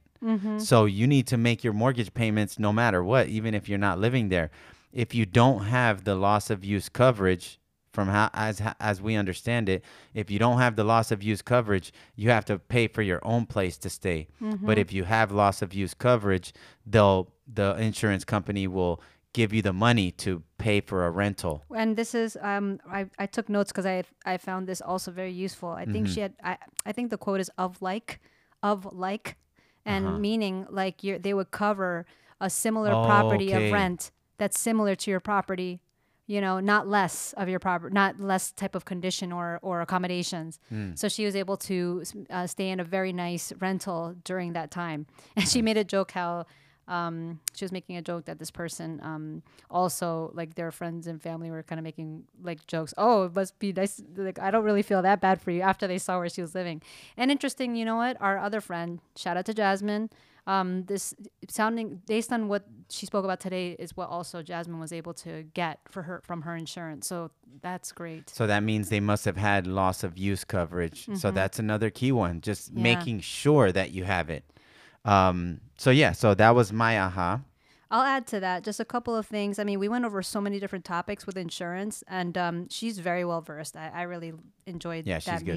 So 0.57 0.85
you 0.85 1.05
need 1.05 1.27
to 1.27 1.38
make 1.38 1.65
your 1.65 1.73
mortgage 1.73 2.13
payments 2.13 2.57
no 2.57 2.71
matter 2.71 3.03
what, 3.03 3.27
even 3.27 3.53
if 3.53 3.67
you're 3.67 3.77
not 3.89 4.00
living 4.00 4.29
there. 4.29 4.51
If 4.93 5.13
you 5.13 5.25
don't 5.25 5.65
have 5.65 6.05
the 6.05 6.15
loss 6.15 6.50
of 6.50 6.63
use 6.63 6.88
coverage, 6.88 7.59
from 7.93 8.07
how 8.09 8.29
as 8.33 8.62
as 8.79 9.01
we 9.01 9.15
understand 9.15 9.69
it, 9.69 9.83
if 10.13 10.29
you 10.31 10.39
don't 10.39 10.57
have 10.57 10.75
the 10.75 10.83
loss 10.83 11.12
of 11.12 11.23
use 11.23 11.41
coverage, 11.41 11.93
you 12.15 12.29
have 12.31 12.43
to 12.45 12.57
pay 12.59 12.88
for 12.88 13.01
your 13.01 13.21
own 13.23 13.45
place 13.45 13.77
to 13.77 13.89
stay. 13.89 14.27
But 14.62 14.77
if 14.77 14.91
you 14.91 15.03
have 15.05 15.31
loss 15.31 15.62
of 15.62 15.73
use 15.73 15.93
coverage, 15.93 16.53
they'll 16.85 17.29
the 17.47 17.75
insurance 17.77 18.25
company 18.25 18.67
will 18.67 19.01
give 19.33 19.51
you 19.53 19.62
the 19.62 19.73
money 19.73 20.12
to 20.12 20.43
pay 20.57 20.79
for 20.81 21.05
a 21.05 21.12
rental. 21.12 21.63
And 21.75 21.95
this 21.95 22.13
is 22.15 22.38
um 22.41 22.79
I, 22.89 23.05
I 23.19 23.25
took 23.25 23.47
notes 23.50 23.71
because 23.71 23.85
I 23.85 24.03
I 24.25 24.38
found 24.38 24.67
this 24.67 24.81
also 24.81 25.12
very 25.12 25.31
useful. 25.31 25.69
I 25.69 25.85
think 25.85 26.07
Mm-hmm. 26.07 26.13
she 26.13 26.21
had 26.21 26.33
I, 26.43 26.57
I 26.85 26.91
think 26.91 27.09
the 27.09 27.17
quote 27.17 27.39
is 27.41 27.50
of 27.57 27.81
like 27.81 28.19
of 28.62 28.85
like 28.91 29.38
and 29.85 30.05
Uh-huh. 30.05 30.17
meaning 30.17 30.65
like 30.69 31.03
you 31.03 31.19
they 31.19 31.33
would 31.33 31.51
cover 31.51 32.05
a 32.39 32.50
similar 32.50 32.91
Oh, 32.95 33.05
property 33.05 33.53
okay. 33.53 33.67
of 33.67 33.73
rent 33.73 34.12
that's 34.38 34.59
similar 34.59 34.95
to 34.95 35.12
your 35.12 35.19
property, 35.19 35.79
you 36.25 36.39
know, 36.39 36.60
not 36.60 36.88
less 36.88 37.34
of 37.34 37.50
your 37.50 37.60
property, 37.60 37.94
not 37.94 38.20
less 38.20 38.51
type 38.51 38.75
of 38.75 38.86
condition 38.86 39.32
or 39.32 39.60
or 39.62 39.82
accommodations. 39.82 40.60
Hmm. 40.70 40.92
So 40.96 41.10
she 41.10 41.25
was 41.25 41.36
able 41.36 41.58
to 41.58 42.03
uh, 42.30 42.48
stay 42.48 42.70
in 42.70 42.80
a 42.80 42.84
very 42.84 43.13
nice 43.13 43.51
rental 43.60 44.15
during 44.24 44.53
that 44.53 44.72
time. 44.72 45.06
And 45.36 45.48
she 45.48 45.62
made 45.62 45.77
a 45.77 45.84
joke 45.84 46.12
how 46.12 46.46
um, 46.88 47.39
she 47.56 47.63
was 47.63 47.72
making 47.72 47.96
a 47.98 48.01
joke 48.01 48.25
that 48.25 48.39
this 48.39 48.51
person 48.51 49.00
um, 49.03 49.42
also 49.70 50.32
like 50.34 50.56
their 50.56 50.72
friends 50.72 51.08
and 51.08 51.22
family 51.22 51.50
were 51.50 51.63
kind 51.63 51.80
of 51.80 51.84
making 51.84 52.24
like 52.42 52.65
jokes. 52.68 52.94
Oh, 52.98 53.24
it 53.24 53.36
must 53.36 53.58
be 53.60 53.72
nice. 53.72 54.01
Like 54.15 54.39
I 54.39 54.51
don't 54.51 54.63
really 54.63 54.82
feel 54.82 55.01
that 55.01 55.22
bad 55.22 55.42
for 55.42 55.51
you 55.51 55.62
after 55.62 55.88
they 55.88 55.98
saw 55.98 56.20
where 56.20 56.30
she 56.30 56.42
was 56.42 56.56
living. 56.56 56.82
And 57.18 57.32
interesting, 57.32 57.75
you 57.75 57.86
know 57.86 57.96
what? 57.96 58.18
Our 58.22 58.38
other 58.38 58.62
friend, 58.62 59.00
shout 59.15 59.38
out 59.38 59.46
to 59.46 59.53
Jasmine. 59.53 60.10
Um, 60.45 60.83
this 60.85 61.13
sounding 61.50 62.01
based 62.05 62.33
on 62.33 62.50
what 62.50 62.65
she 62.89 63.05
spoke 63.05 63.23
about 63.23 63.39
today 63.39 63.77
is 63.79 63.95
what 63.95 64.09
also 64.09 64.41
Jasmine 64.43 64.79
was 64.79 64.91
able 64.91 65.13
to 65.15 65.43
get 65.53 65.79
for 65.89 66.03
her 66.03 66.21
from 66.25 66.41
her 66.41 66.55
insurance. 66.55 67.07
So 67.07 67.31
that's 67.62 67.91
great. 67.93 68.29
So 68.29 68.45
that 68.47 68.62
means 68.62 68.89
they 68.89 69.00
must 69.00 69.23
have 69.25 69.38
had 69.38 69.65
loss 69.67 70.03
of 70.03 70.17
use 70.17 70.43
coverage. 70.43 71.07
So 71.15 71.31
that's 71.31 71.59
another 71.59 71.89
key 71.89 72.12
one, 72.12 72.41
just 72.41 72.69
Mm-hmm. 72.71 72.77
Yeah. 72.85 72.95
making 72.95 73.19
sure 73.21 73.71
that 73.71 73.91
you 73.91 74.03
have 74.03 74.29
it. 74.29 74.43
Um, 75.05 75.62
so 75.77 75.91
yeah, 75.91 76.12
so 76.12 76.33
that 76.33 76.55
was 76.55 76.71
my 76.73 77.00
aha. 77.00 77.41
I'll 77.91 78.01
add 78.01 78.25
to 78.27 78.39
that 78.39 78.63
just 78.63 78.79
a 78.79 78.85
couple 78.85 79.15
of 79.15 79.27
things. 79.27 79.59
I 79.59 79.63
mean, 79.63 79.77
we 79.79 79.88
went 79.88 80.03
over 80.03 80.23
so 80.23 80.41
many 80.41 80.59
different 80.59 80.83
topics 80.83 81.27
with 81.27 81.38
insurance, 81.38 82.03
and 82.07 82.35
um, 82.38 82.67
she's 82.69 82.97
very 83.00 83.23
well 83.23 83.41
versed. 83.41 83.77
I, 83.77 83.91
I 83.93 84.01
really 84.03 84.33
enjoyed 84.65 85.05
Yeah, 85.05 85.19
that 85.19 85.45
good. 85.45 85.53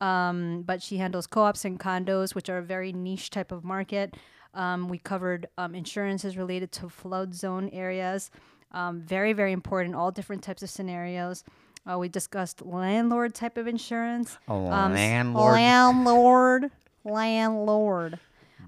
Um, 0.00 0.62
but 0.62 0.82
she 0.82 0.98
handles 0.98 1.26
co-ops 1.26 1.64
and 1.64 1.78
condos, 1.78 2.34
which 2.34 2.48
are 2.48 2.58
a 2.58 2.62
very 2.62 2.92
niche 2.92 3.30
type 3.30 3.52
of 3.52 3.64
market. 3.64 4.16
Um, 4.52 4.88
we 4.88 4.98
covered 4.98 5.48
um, 5.58 5.74
insurances 5.74 6.36
related 6.36 6.72
to 6.72 6.88
flood 6.88 7.34
zone 7.34 7.70
areas. 7.72 8.30
Um, 8.72 9.00
very, 9.00 9.32
very 9.32 9.52
important. 9.52 9.94
All 9.94 10.10
different 10.10 10.42
types 10.42 10.62
of 10.62 10.70
scenarios. 10.70 11.44
Uh, 11.90 11.98
we 11.98 12.08
discussed 12.08 12.64
landlord 12.64 13.34
type 13.34 13.56
of 13.56 13.66
insurance. 13.66 14.38
Um, 14.48 14.94
landlord. 14.94 15.52
Landlord. 15.52 16.70
Landlord. 17.04 18.18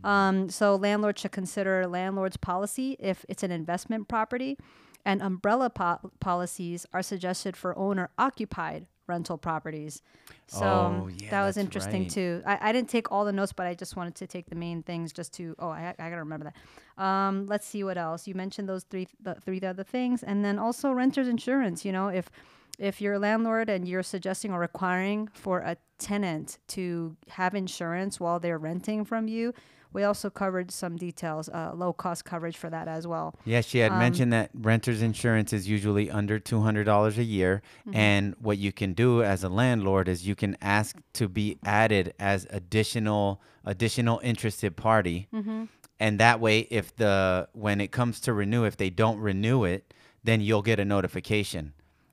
Um, 0.05 0.51
so 0.51 0.77
landlord 0.77 1.19
should 1.19 1.33
consider 1.33 1.87
landlord's 1.87 2.37
policy 2.37 2.97
if 3.01 3.25
it's 3.29 3.43
an 3.43 3.51
investment 3.51 4.09
property, 4.09 4.59
and 5.05 5.23
umbrella 5.23 5.71
po- 5.71 6.13
policies 6.21 6.87
are 6.93 7.03
suggested 7.03 7.57
for 7.57 7.77
owner 7.79 8.11
occupied 8.19 8.87
rental 9.07 9.39
properties. 9.39 10.03
So 10.47 10.67
Oh, 10.67 11.09
yeah, 11.09 11.31
that 11.31 11.45
was 11.45 11.57
interesting 11.57 12.03
right. 12.03 12.11
too. 12.11 12.43
I, 12.47 12.59
I 12.69 12.73
didn't 12.73 12.89
take 12.89 13.11
all 13.11 13.25
the 13.25 13.33
notes, 13.33 13.53
but 13.53 13.67
I 13.67 13.75
just 13.75 13.97
wanted 13.97 14.15
to 14.17 14.27
take 14.27 14.49
the 14.49 14.55
main 14.57 14.83
things 14.83 15.13
just 15.13 15.33
to. 15.35 15.55
Oh, 15.59 15.69
I, 15.69 15.95
I 15.99 16.11
gotta 16.11 16.23
remember 16.23 16.53
that. 16.53 17.03
Um, 17.03 17.47
let's 17.47 17.67
see 17.67 17.85
what 17.85 17.99
else. 17.99 18.27
You 18.27 18.35
mentioned 18.35 18.69
those 18.69 18.85
three, 18.85 19.09
the 19.21 19.35
three 19.35 19.61
other 19.63 19.85
things, 19.85 20.23
and 20.23 20.45
then 20.45 20.59
also 20.59 20.93
renters 20.93 21.29
insurance. 21.29 21.85
You 21.85 21.93
know, 21.93 22.09
if 22.09 22.31
if 22.79 23.01
you're 23.01 23.15
a 23.15 23.19
landlord 23.19 23.71
and 23.71 23.89
you're 23.89 24.03
suggesting 24.03 24.53
or 24.53 24.61
requiring 24.61 25.29
for 25.33 25.61
a 25.61 25.77
tenant 25.99 26.59
to 26.69 27.17
have 27.29 27.55
insurance 27.55 28.21
while 28.21 28.39
they're 28.39 28.59
renting 28.59 29.05
from 29.05 29.29
you, 29.29 29.55
we 29.93 30.03
also 30.03 30.31
covered 30.31 30.71
some 30.71 30.97
details, 30.97 31.49
uh, 31.49 31.73
low 31.75 31.93
cost 31.93 32.25
coverage 32.25 32.57
for 32.57 32.69
that 32.71 32.89
as 32.89 33.07
well. 33.07 33.35
Yeah, 33.45 33.61
she 33.61 33.83
Um, 33.83 33.93
had 33.93 33.99
mentioned 33.99 34.33
that 34.33 34.51
renter's 34.55 35.03
insurance 35.03 35.53
is 35.53 35.69
usually 35.69 36.11
under 36.11 36.39
two 36.39 36.61
hundred 36.61 36.85
dollars 36.85 37.19
a 37.19 37.25
year, 37.25 37.63
Mm-hmm. 37.87 37.97
and 37.97 38.35
what 38.41 38.59
you 38.59 38.73
can 38.73 38.93
do 38.95 39.23
as 39.23 39.43
a 39.45 39.49
landlord 39.49 40.09
is 40.09 40.27
you 40.27 40.35
can 40.35 40.57
ask 40.61 40.97
to 41.15 41.29
be 41.29 41.59
added 41.65 42.15
as 42.19 42.47
additional 42.51 43.41
additional 43.65 44.21
interested 44.23 44.77
party, 44.77 45.29
Mm-hmm. 45.33 45.65
and 45.99 46.21
that 46.21 46.41
way, 46.41 46.61
if 46.71 46.95
the 46.97 47.49
when 47.53 47.81
it 47.81 47.91
comes 47.91 48.21
to 48.21 48.33
renew, 48.33 48.65
if 48.65 48.77
they 48.77 48.91
don't 48.91 49.19
renew 49.19 49.65
it, 49.65 49.93
then 50.25 50.41
you'll 50.41 50.63
get 50.63 50.79
a 50.81 50.85
notification, 50.85 51.73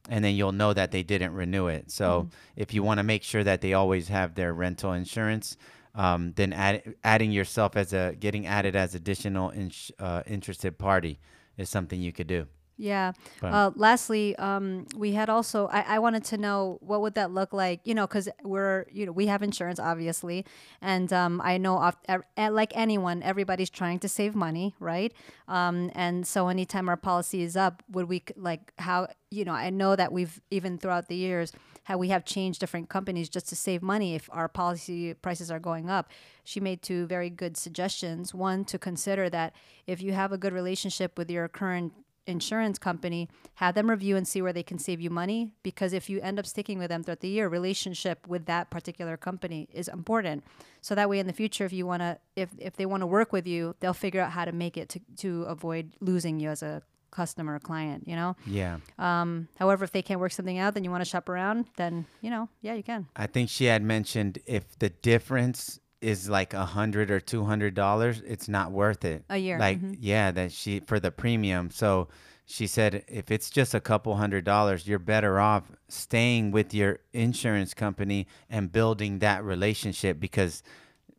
and 0.10 0.24
then 0.24 0.36
you'll 0.36 0.52
know 0.52 0.74
that 0.74 0.92
they 0.92 1.04
didn't 1.04 1.34
renew 1.34 1.68
it. 1.68 1.92
So 1.92 2.06
Mm-hmm. 2.06 2.30
if 2.62 2.74
you 2.74 2.84
want 2.84 3.00
to 3.00 3.04
make 3.04 3.24
sure 3.24 3.44
that 3.44 3.62
they 3.62 3.74
always 3.74 4.08
have 4.10 4.36
their 4.36 4.54
rental 4.54 4.94
insurance. 4.94 5.58
Um, 5.96 6.34
then 6.36 6.54
add, 6.54 6.96
adding 7.04 7.32
yourself 7.32 7.78
as 7.78 7.94
a 7.94 8.16
getting 8.20 8.48
added 8.48 8.76
as 8.76 8.96
additional 8.96 9.52
ins- 9.52 9.92
uh, 10.00 10.24
interested 10.26 10.80
party 10.80 11.20
is 11.58 11.70
something 11.70 12.02
you 12.02 12.12
could 12.12 12.28
do. 12.28 12.48
Yeah. 12.78 13.12
Uh, 13.42 13.72
lastly, 13.76 14.36
um, 14.38 14.88
we 14.96 15.14
had 15.14 15.30
also 15.30 15.68
I, 15.68 15.82
I 15.82 16.00
wanted 16.00 16.24
to 16.26 16.38
know 16.38 16.80
what 16.82 17.02
would 17.02 17.14
that 17.16 17.32
look 17.32 17.54
like, 17.54 17.82
you 17.84 17.94
know, 17.94 18.08
because 18.08 18.28
we're 18.44 18.86
you 18.92 19.06
know 19.06 19.12
we 19.12 19.28
have 19.28 19.44
insurance 19.44 19.80
obviously, 19.80 20.46
and 20.82 21.12
um, 21.14 21.40
I 21.44 21.58
know 21.58 21.78
off, 21.78 21.98
like 22.38 22.72
anyone, 22.76 23.22
everybody's 23.22 23.70
trying 23.70 24.00
to 24.00 24.10
save 24.10 24.34
money, 24.34 24.74
right? 24.80 25.14
Um, 25.48 25.92
and 25.94 26.26
so 26.26 26.48
anytime 26.48 26.90
our 26.90 26.98
policy 26.98 27.44
is 27.44 27.56
up, 27.56 27.84
would 27.92 28.10
we 28.10 28.24
like 28.36 28.74
how 28.80 29.08
you 29.30 29.46
know 29.46 29.54
I 29.54 29.70
know 29.70 29.96
that 29.96 30.12
we've 30.12 30.42
even 30.50 30.80
throughout 30.80 31.10
the 31.10 31.16
years 31.16 31.54
how 31.84 31.98
we 31.98 32.10
have 32.10 32.26
changed 32.26 32.60
different 32.60 32.90
companies 32.90 33.30
just 33.30 33.48
to 33.50 33.56
save 33.56 33.82
money 33.82 34.16
if 34.16 34.30
our 34.32 34.48
policy 34.48 35.14
prices 35.14 35.52
are 35.52 35.60
going 35.60 35.90
up. 35.90 36.10
She 36.44 36.60
made 36.60 36.82
two 36.82 37.06
very 37.06 37.30
good 37.30 37.58
suggestions. 37.58 38.34
One 38.34 38.66
to 38.66 38.80
consider 38.80 39.30
that 39.30 39.54
if 39.86 40.02
you 40.02 40.14
have 40.14 40.32
a 40.32 40.38
good 40.38 40.54
relationship 40.54 41.18
with 41.18 41.30
your 41.30 41.48
current 41.48 41.94
insurance 42.26 42.80
company, 42.80 43.30
have 43.56 43.76
them 43.76 43.90
review 43.90 44.16
and 44.16 44.28
see 44.28 44.42
where 44.42 44.54
they 44.54 44.64
can 44.64 44.80
save 44.80 45.02
you 45.02 45.10
money. 45.10 45.52
Because 45.62 45.94
if 45.94 46.10
you 46.10 46.22
end 46.22 46.40
up 46.40 46.46
sticking 46.46 46.80
with 46.80 46.90
them 46.90 47.04
throughout 47.04 47.20
the 47.20 47.28
year, 47.28 47.48
relationship 47.50 48.26
with 48.28 48.46
that 48.46 48.70
particular 48.70 49.18
company 49.18 49.68
is 49.74 49.88
important. 49.88 50.44
So 50.82 50.96
that 50.96 51.10
way, 51.10 51.20
in 51.20 51.28
the 51.28 51.34
future, 51.34 51.66
if 51.66 51.74
you 51.74 51.86
want 51.86 52.02
to, 52.02 52.18
if 52.36 52.50
if 52.58 52.76
they 52.76 52.86
want 52.86 53.02
to 53.02 53.08
work 53.08 53.34
with 53.34 53.48
you, 53.48 53.76
they'll 53.80 53.94
figure 53.94 54.22
out 54.22 54.32
how 54.32 54.46
to 54.46 54.52
make 54.52 54.78
it 54.78 54.90
to 54.90 55.00
to 55.18 55.44
avoid 55.44 55.94
losing 56.00 56.40
you 56.40 56.50
as 56.50 56.64
a 56.64 56.82
customer 57.14 57.56
or 57.56 57.60
client. 57.60 58.08
You 58.08 58.16
know. 58.16 58.36
Yeah. 58.46 58.78
Um, 58.98 59.48
however, 59.58 59.86
if 59.86 59.92
they 59.92 60.02
can't 60.02 60.20
work 60.20 60.32
something 60.32 60.58
out, 60.58 60.74
then 60.74 60.84
you 60.84 60.92
want 60.92 61.04
to 61.04 61.10
shop 61.10 61.30
around. 61.30 61.66
Then 61.78 62.06
you 62.22 62.30
know, 62.30 62.50
yeah, 62.62 62.74
you 62.74 62.84
can. 62.84 63.08
I 63.16 63.28
think 63.28 63.50
she 63.50 63.66
had 63.66 63.82
mentioned 63.82 64.40
if 64.46 64.78
the 64.80 64.90
difference 64.90 65.80
is 66.02 66.28
like 66.30 66.54
a 66.54 66.66
hundred 66.66 67.10
or 67.10 67.20
two 67.22 67.46
hundred 67.46 67.74
dollars, 67.74 68.22
it's 68.26 68.50
not 68.50 68.72
worth 68.72 69.06
it. 69.06 69.24
A 69.30 69.38
year, 69.38 69.58
Like 69.58 69.80
mhm. 69.82 69.98
yeah, 70.00 70.32
that 70.32 70.52
she 70.52 70.82
for 70.82 71.00
the 71.00 71.12
premium. 71.12 71.72
So 71.72 72.10
she 72.46 72.68
said 72.68 73.06
if 73.08 73.32
it's 73.32 73.50
just 73.50 73.74
a 73.74 73.80
couple 73.80 74.16
hundred 74.18 74.44
dollars, 74.44 74.86
you're 74.86 75.00
better 75.00 75.40
off 75.40 75.72
staying 75.88 76.52
with 76.52 76.74
your 76.74 77.00
insurance 77.14 77.74
company 77.74 78.28
and 78.50 78.70
building 78.70 79.20
that 79.20 79.46
relationship 79.46 80.20
because 80.20 80.62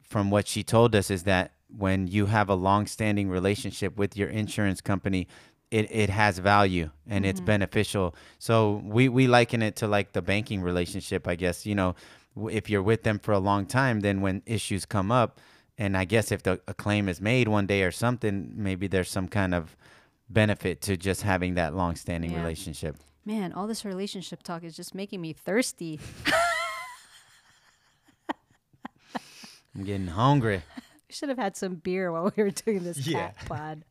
from 0.03 0.31
what 0.31 0.47
she 0.47 0.63
told 0.63 0.95
us 0.95 1.11
is 1.11 1.23
that 1.23 1.53
when 1.77 2.07
you 2.07 2.27
have 2.27 2.49
a 2.51 2.55
long-standing 2.55 3.29
relationship 3.29 3.97
with 3.97 4.17
your 4.17 4.29
insurance 4.29 4.81
company 4.83 5.27
it, 5.75 5.91
it 5.91 6.09
has 6.11 6.39
value 6.39 6.89
and 7.09 7.27
it's 7.27 7.41
mm-hmm. 7.41 7.47
beneficial 7.47 8.15
so 8.39 8.81
we, 8.85 9.09
we 9.09 9.27
liken 9.27 9.61
it 9.61 9.75
to 9.75 9.89
like 9.89 10.13
the 10.13 10.23
banking 10.23 10.63
relationship 10.63 11.27
i 11.27 11.35
guess 11.35 11.67
you 11.67 11.75
know 11.75 11.97
if 12.51 12.71
you're 12.71 12.83
with 12.83 13.03
them 13.03 13.19
for 13.19 13.33
a 13.33 13.39
long 13.41 13.67
time 13.67 14.01
then 14.01 14.21
when 14.21 14.41
issues 14.47 14.87
come 14.87 15.11
up 15.11 15.41
and 15.77 15.97
i 15.97 16.05
guess 16.05 16.31
if 16.31 16.43
the, 16.45 16.61
a 16.69 16.75
claim 16.75 17.09
is 17.09 17.21
made 17.21 17.49
one 17.49 17.67
day 17.67 17.83
or 17.83 17.91
something 17.91 18.53
maybe 18.55 18.87
there's 18.87 19.11
some 19.11 19.27
kind 19.27 19.53
of 19.53 19.77
benefit 20.29 20.81
to 20.81 20.97
just 20.97 21.23
having 21.23 21.55
that 21.55 21.75
long-standing 21.75 22.31
Yeah. 22.31 22.39
relationship 22.43 22.97
Man, 23.27 23.55
all 23.55 23.67
this 23.67 23.85
relationship 23.87 24.43
talk 24.43 24.65
is 24.65 24.77
just 24.77 24.95
making 24.95 25.23
me 25.23 25.33
thirsty. 25.33 25.99
i'm 29.75 29.83
getting 29.85 30.07
hungry 30.09 30.63
We 31.09 31.15
should 31.15 31.29
have 31.29 31.39
had 31.39 31.57
some 31.57 31.77
beer 31.77 32.11
while 32.11 32.33
we 32.37 32.43
were 32.43 32.51
doing 32.51 32.83
this 32.83 33.07
Yeah. 33.07 33.31
pod. 33.47 33.85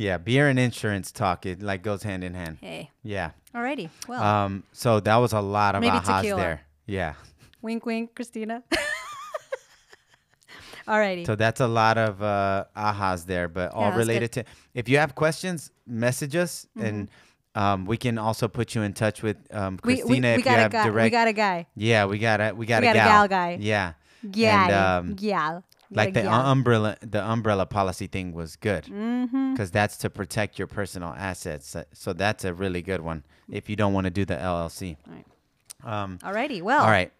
Yeah 0.00 0.16
beer 0.16 0.48
and 0.48 0.58
insurance 0.58 1.12
talk 1.12 1.44
it 1.44 1.60
like 1.60 1.82
goes 1.82 2.02
hand 2.02 2.24
in 2.24 2.32
hand 2.34 2.56
Hey, 2.60 2.90
yeah 3.04 3.30
alrighty. 3.54 3.90
Well, 4.08 4.22
Um, 4.22 4.62
so 4.72 5.00
that 5.00 5.16
was 5.24 5.32
a 5.32 5.40
lot 5.58 5.74
of 5.76 5.80
Maybe 5.82 5.98
ahas 6.00 6.22
tequila. 6.22 6.40
there. 6.40 6.60
Yeah. 6.86 7.12
wink, 7.62 7.84
wink, 7.84 8.14
Christina. 8.16 8.62
alrighty. 10.88 11.26
So 11.26 11.36
that's 11.36 11.60
a 11.60 11.68
lot 11.68 11.98
of 11.98 12.22
uh, 12.22 12.64
ahas 12.76 13.26
there, 13.26 13.48
but 13.48 13.72
all 13.72 13.82
Yeah, 13.82 13.90
that's 13.90 13.96
good. 13.96 14.08
related 14.08 14.32
to. 14.32 14.44
If 14.74 14.88
you 14.88 14.98
have 14.98 15.14
questions, 15.14 15.70
message 15.86 16.36
us, 16.36 16.66
and 16.78 17.08
um, 17.54 17.86
we 17.86 17.96
can 17.96 18.18
also 18.18 18.48
put 18.48 18.74
you 18.74 18.82
in 18.82 18.92
touch 18.92 19.22
with 19.22 19.36
um, 19.54 19.78
we, 19.84 19.96
Christina 19.96 20.08
we, 20.08 20.20
we 20.20 20.28
if 20.34 20.38
you 20.38 20.44
got 20.44 20.58
a 20.58 20.62
have 20.62 20.72
guy. 20.72 20.84
direct. 20.88 21.06
We 21.06 21.10
got 21.10 21.28
a 21.28 21.32
guy. 21.32 21.66
yeah, 21.76 22.04
we 22.06 22.18
got 22.18 22.40
a 22.40 22.52
we 22.54 22.66
got 22.66 22.82
We 22.82 22.88
a 22.88 22.94
got 22.94 22.96
a 22.96 22.98
gal. 22.98 23.08
gal 23.08 23.28
guy. 23.28 23.56
Yeah. 23.60 23.92
Yeah. 24.22 24.64
And, 24.64 24.74
um, 25.10 25.14
gal. 25.16 25.64
Like 25.90 26.14
the 26.14 26.22
yeah. 26.22 26.50
umbrella 26.50 26.96
the 27.00 27.22
umbrella 27.22 27.66
policy 27.66 28.06
thing 28.06 28.32
was 28.32 28.56
good 28.56 28.84
Mm-hmm. 28.84 29.52
because 29.52 29.70
that's 29.70 29.96
to 29.98 30.10
protect 30.10 30.58
your 30.58 30.68
personal 30.68 31.10
assets. 31.16 31.68
So- 31.68 31.84
So 31.92 32.12
that's 32.12 32.44
a 32.44 32.54
really 32.54 32.82
good 32.82 33.00
one 33.00 33.24
if 33.50 33.68
you 33.68 33.76
don't 33.76 33.92
want 33.92 34.04
to 34.06 34.10
do 34.10 34.24
the 34.24 34.36
LLC. 34.36 34.96
Right. 35.06 35.24
Um, 35.84 36.18
Alrighty. 36.22 36.62
Well. 36.62 36.82
all 36.82 36.90
right, 36.90 37.12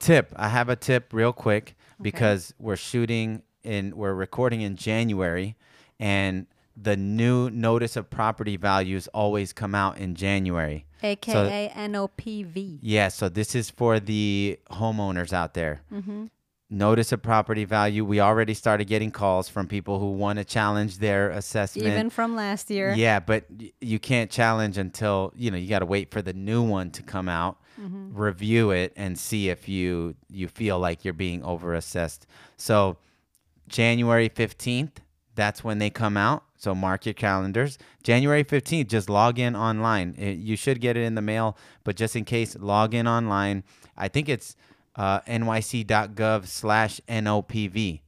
tip. 0.00 0.32
I 0.36 0.48
have 0.48 0.68
a 0.68 0.76
tip 0.76 1.12
real 1.12 1.32
quick 1.32 1.76
because 2.02 2.52
we're 2.58 2.76
shooting 2.76 3.42
in 3.62 3.96
we're 3.96 4.14
recording 4.14 4.60
in 4.62 4.76
January, 4.76 5.56
and 6.00 6.46
the 6.76 6.96
new 6.96 7.48
notice 7.50 7.96
of 7.96 8.08
property 8.10 8.56
values 8.56 9.08
always 9.14 9.52
come 9.52 9.74
out 9.74 9.98
in 9.98 10.14
January. 10.14 10.84
AKA 11.02 11.72
NOPV. 11.76 12.78
Yeah, 12.82 13.08
so 13.08 13.28
this 13.28 13.54
is 13.54 13.70
for 13.70 14.00
the 14.00 14.58
homeowners 14.70 15.32
out 15.32 15.54
there. 15.54 15.82
Mm-hmm. 15.92 16.26
Notice 16.70 17.12
of 17.12 17.22
property 17.22 17.64
value. 17.64 18.04
We 18.04 18.20
already 18.20 18.52
started 18.52 18.84
getting 18.88 19.10
calls 19.10 19.48
from 19.48 19.68
people 19.68 19.98
who 20.00 20.12
want 20.12 20.38
to 20.38 20.44
challenge 20.44 20.98
their 20.98 21.30
assessment. 21.30 21.88
Even 21.88 22.10
from 22.10 22.34
last 22.36 22.68
year. 22.70 22.92
Yeah, 22.94 23.20
but 23.20 23.46
you 23.80 23.98
can't 23.98 24.30
challenge 24.30 24.76
until 24.76 25.32
you 25.34 25.50
know 25.50 25.56
you 25.56 25.66
got 25.68 25.78
to 25.78 25.86
wait 25.86 26.10
for 26.10 26.20
the 26.20 26.34
new 26.34 26.62
one 26.62 26.90
to 26.90 27.02
come 27.02 27.28
out, 27.28 27.56
Mm-hmm. 27.80 28.12
review 28.18 28.70
it, 28.72 28.92
and 28.96 29.16
see 29.18 29.48
if 29.48 29.66
you 29.68 30.14
you 30.28 30.46
feel 30.48 30.78
like 30.78 31.04
you're 31.06 31.14
being 31.14 31.40
overassessed. 31.40 32.22
So 32.58 32.98
January 33.68 34.28
fifteenth, 34.28 35.00
that's 35.34 35.64
when 35.64 35.78
they 35.78 35.88
come 35.88 36.16
out. 36.18 36.42
So 36.56 36.74
mark 36.74 37.06
your 37.06 37.14
calendars. 37.14 37.78
January 38.02 38.42
fifteenth, 38.42 38.88
just 38.88 39.08
log 39.08 39.38
in 39.38 39.56
online. 39.56 40.14
It- 40.18 40.38
you 40.38 40.54
should 40.56 40.80
get 40.82 40.96
it 40.98 41.04
in 41.04 41.14
the 41.14 41.22
mail, 41.22 41.56
but 41.84 41.96
just 41.96 42.14
in 42.14 42.24
case, 42.26 42.56
log 42.58 42.92
in 42.94 43.06
online. 43.06 43.62
I 43.96 44.08
think 44.08 44.28
it's 44.28 44.54
uh, 44.98 45.20
nyc.gov/nopv 45.22 48.00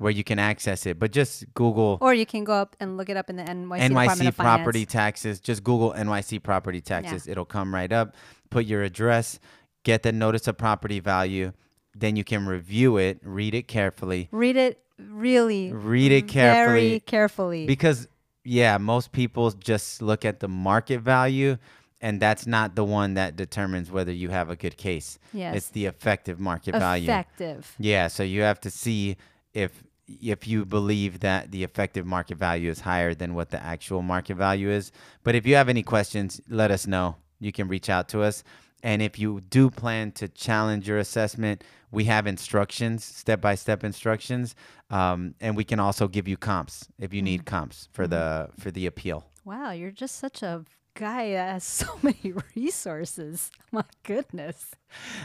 where 0.00 0.10
you 0.10 0.24
can 0.24 0.38
access 0.38 0.86
it. 0.86 0.98
But 0.98 1.12
just 1.12 1.44
Google 1.52 1.98
Or 2.00 2.14
you 2.14 2.24
can 2.24 2.42
go 2.42 2.54
up 2.54 2.74
and 2.80 2.96
look 2.96 3.10
it 3.10 3.18
up 3.18 3.28
in 3.28 3.36
the 3.36 3.42
NYC, 3.42 3.90
NYC 3.90 4.34
property 4.34 4.86
taxes. 4.86 5.40
Just 5.40 5.62
Google 5.62 5.92
NYC 5.92 6.42
property 6.42 6.80
taxes. 6.80 7.28
It'll 7.28 7.44
come 7.44 7.74
right 7.74 7.92
up. 7.92 8.14
Put 8.48 8.64
your 8.64 8.82
address, 8.82 9.38
get 9.84 10.02
the 10.02 10.10
notice 10.10 10.48
of 10.48 10.56
property 10.56 11.00
value. 11.00 11.52
Then 11.94 12.16
you 12.16 12.24
can 12.24 12.46
review 12.46 12.96
it, 12.96 13.20
read 13.22 13.54
it 13.54 13.68
carefully. 13.68 14.28
Read 14.32 14.56
it 14.56 14.82
really. 14.98 15.70
Read 15.70 16.12
it 16.12 16.28
carefully. 16.28 16.88
Very 16.88 17.00
carefully. 17.00 17.66
Because, 17.66 18.08
yeah, 18.42 18.78
most 18.78 19.12
people 19.12 19.50
just 19.50 20.00
look 20.00 20.24
at 20.24 20.40
the 20.40 20.48
market 20.48 21.00
value, 21.00 21.58
and 22.00 22.20
that's 22.20 22.46
not 22.46 22.74
the 22.74 22.84
one 22.84 23.14
that 23.14 23.36
determines 23.36 23.90
whether 23.90 24.12
you 24.12 24.30
have 24.30 24.50
a 24.50 24.56
good 24.56 24.76
case. 24.76 25.18
Yes. 25.32 25.56
It's 25.56 25.68
the 25.68 25.86
effective 25.86 26.40
market 26.40 26.72
value. 26.72 27.04
Effective. 27.04 27.74
Yeah, 27.78 28.08
so 28.08 28.22
you 28.22 28.42
have 28.42 28.60
to 28.60 28.70
see 28.70 29.16
if 29.52 29.84
if 30.20 30.48
you 30.48 30.64
believe 30.64 31.20
that 31.20 31.52
the 31.52 31.62
effective 31.62 32.04
market 32.04 32.36
value 32.36 32.68
is 32.68 32.80
higher 32.80 33.14
than 33.14 33.34
what 33.34 33.50
the 33.50 33.62
actual 33.62 34.02
market 34.02 34.34
value 34.34 34.68
is. 34.68 34.90
But 35.22 35.36
if 35.36 35.46
you 35.46 35.54
have 35.54 35.68
any 35.68 35.84
questions, 35.84 36.40
let 36.48 36.72
us 36.72 36.86
know. 36.86 37.16
You 37.38 37.52
can 37.52 37.68
reach 37.68 37.88
out 37.88 38.08
to 38.08 38.22
us. 38.22 38.42
And 38.82 39.02
if 39.02 39.18
you 39.18 39.40
do 39.40 39.70
plan 39.70 40.10
to 40.12 40.26
challenge 40.26 40.88
your 40.88 40.98
assessment, 40.98 41.62
we 41.92 42.04
have 42.04 42.26
instructions, 42.26 43.04
step 43.04 43.40
by 43.40 43.54
step 43.54 43.84
instructions, 43.84 44.54
um, 44.90 45.34
and 45.40 45.56
we 45.56 45.64
can 45.64 45.78
also 45.78 46.08
give 46.08 46.26
you 46.26 46.36
comps 46.36 46.88
if 46.98 47.12
you 47.12 47.22
need 47.22 47.44
comps 47.44 47.88
for 47.92 48.06
the 48.06 48.48
for 48.58 48.70
the 48.70 48.86
appeal. 48.86 49.26
Wow, 49.44 49.70
you're 49.72 49.90
just 49.90 50.16
such 50.16 50.42
a 50.42 50.64
guy 50.94 51.32
that 51.32 51.52
has 51.52 51.64
so 51.80 51.86
many 52.02 52.32
resources. 52.56 53.50
My 53.72 53.84
goodness. 54.04 54.66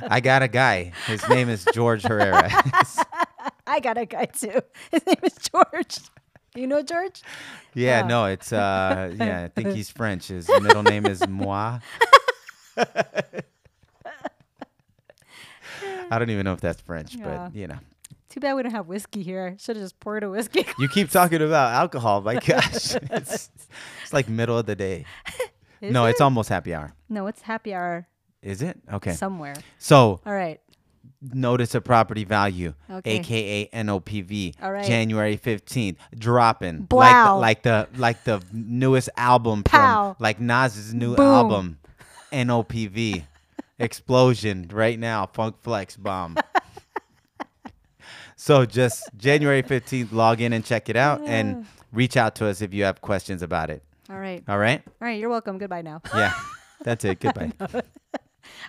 I 0.08 0.20
got 0.20 0.44
a 0.44 0.48
guy. 0.48 0.92
His 1.08 1.28
name 1.30 1.50
is 1.50 1.66
George 1.74 2.04
Herrera. 2.04 2.50
I 3.68 3.80
got 3.80 3.98
a 3.98 4.06
guy 4.06 4.26
too. 4.26 4.62
His 4.92 5.06
name 5.06 5.18
is 5.24 5.34
George. 5.52 5.98
You 6.56 6.68
know 6.68 6.82
George? 6.82 7.22
yeah, 7.74 8.02
Oh. 8.04 8.08
no, 8.08 8.26
it's 8.26 8.54
uh, 8.54 9.14
yeah, 9.18 9.44
I 9.44 9.48
think 9.50 9.76
he's 9.76 9.90
French. 9.90 10.30
His 10.30 10.48
middle 10.62 10.84
name 10.84 11.06
is 11.06 11.28
Moi. 11.28 11.80
I 16.10 16.20
don't 16.20 16.30
even 16.30 16.46
know 16.46 16.54
if 16.54 16.62
that's 16.62 16.82
French, 16.82 17.16
Yeah. 17.16 17.26
but 17.50 17.56
you 17.56 17.68
know. 17.68 17.78
Too 18.30 18.40
bad 18.40 18.54
we 18.56 18.64
don't 18.64 18.72
have 18.74 18.88
whiskey 18.88 19.24
here. 19.24 19.56
Should 19.60 19.78
have 19.78 19.86
just 19.86 20.00
poured 20.00 20.24
a 20.24 20.30
whiskey. 20.30 20.66
You 20.78 20.88
keep 20.90 21.10
talking 21.10 21.42
about 21.42 21.74
alcohol. 21.74 22.22
My 22.22 22.36
gosh, 22.36 22.96
it's, 22.96 23.50
it's 24.04 24.14
like 24.14 24.28
middle 24.30 24.58
of 24.58 24.66
the 24.66 24.76
day. 24.76 25.06
Is 25.82 25.94
no, 25.94 26.06
it? 26.06 26.12
it's 26.12 26.22
almost 26.22 26.50
happy 26.50 26.74
hour. 26.74 26.94
No, 27.10 27.28
it's 27.28 27.42
happy 27.42 27.74
hour 27.74 28.08
Is 28.42 28.62
it? 28.62 28.80
Okay. 28.92 29.14
somewhere. 29.14 29.56
So, 29.78 30.22
All 30.26 30.34
right. 30.34 30.60
notice 31.34 31.76
of 31.76 31.84
property 31.84 32.24
value, 32.24 32.74
Okay. 32.90 33.18
aka 33.20 33.68
NOPV, 33.74 34.56
All 34.62 34.72
right. 34.72 34.86
January 34.86 35.38
15th, 35.38 35.98
dropping. 36.18 36.82
Blow. 36.84 37.00
Like 37.40 37.64
the, 37.64 37.88
like 37.94 37.94
the 37.94 38.00
like 38.00 38.24
the 38.24 38.42
newest 38.54 39.10
album 39.18 39.64
Pow. 39.64 40.14
from 40.14 40.24
like 40.24 40.40
Nas's 40.40 40.94
new 40.94 41.16
Boom. 41.16 41.26
album, 41.26 41.78
NOPV. 42.32 43.24
Explosion 43.78 44.70
right 44.72 44.98
now, 44.98 45.26
Funk 45.26 45.58
Flex 45.62 45.98
Bomb. 45.98 46.38
so 48.38 48.66
just 48.66 49.10
January 49.18 49.64
15th, 49.64 50.12
log 50.14 50.40
in 50.42 50.54
and 50.54 50.64
check 50.64 50.88
it 50.90 50.96
out 50.96 51.22
and 51.26 51.66
reach 51.92 52.16
out 52.16 52.36
to 52.36 52.48
us 52.48 52.62
if 52.62 52.74
you 52.74 52.84
have 52.86 53.02
questions 53.02 53.42
about 53.42 53.70
it. 53.70 53.84
All 54.10 54.20
right. 54.20 54.44
All 54.48 54.58
right? 54.58 54.82
All 54.86 55.08
right. 55.08 55.20
You're 55.20 55.30
welcome. 55.30 55.58
Goodbye 55.58 55.82
now. 55.82 56.02
Yeah. 56.16 56.34
That's 56.84 57.04
it. 57.06 57.20
Goodbye. 57.20 57.52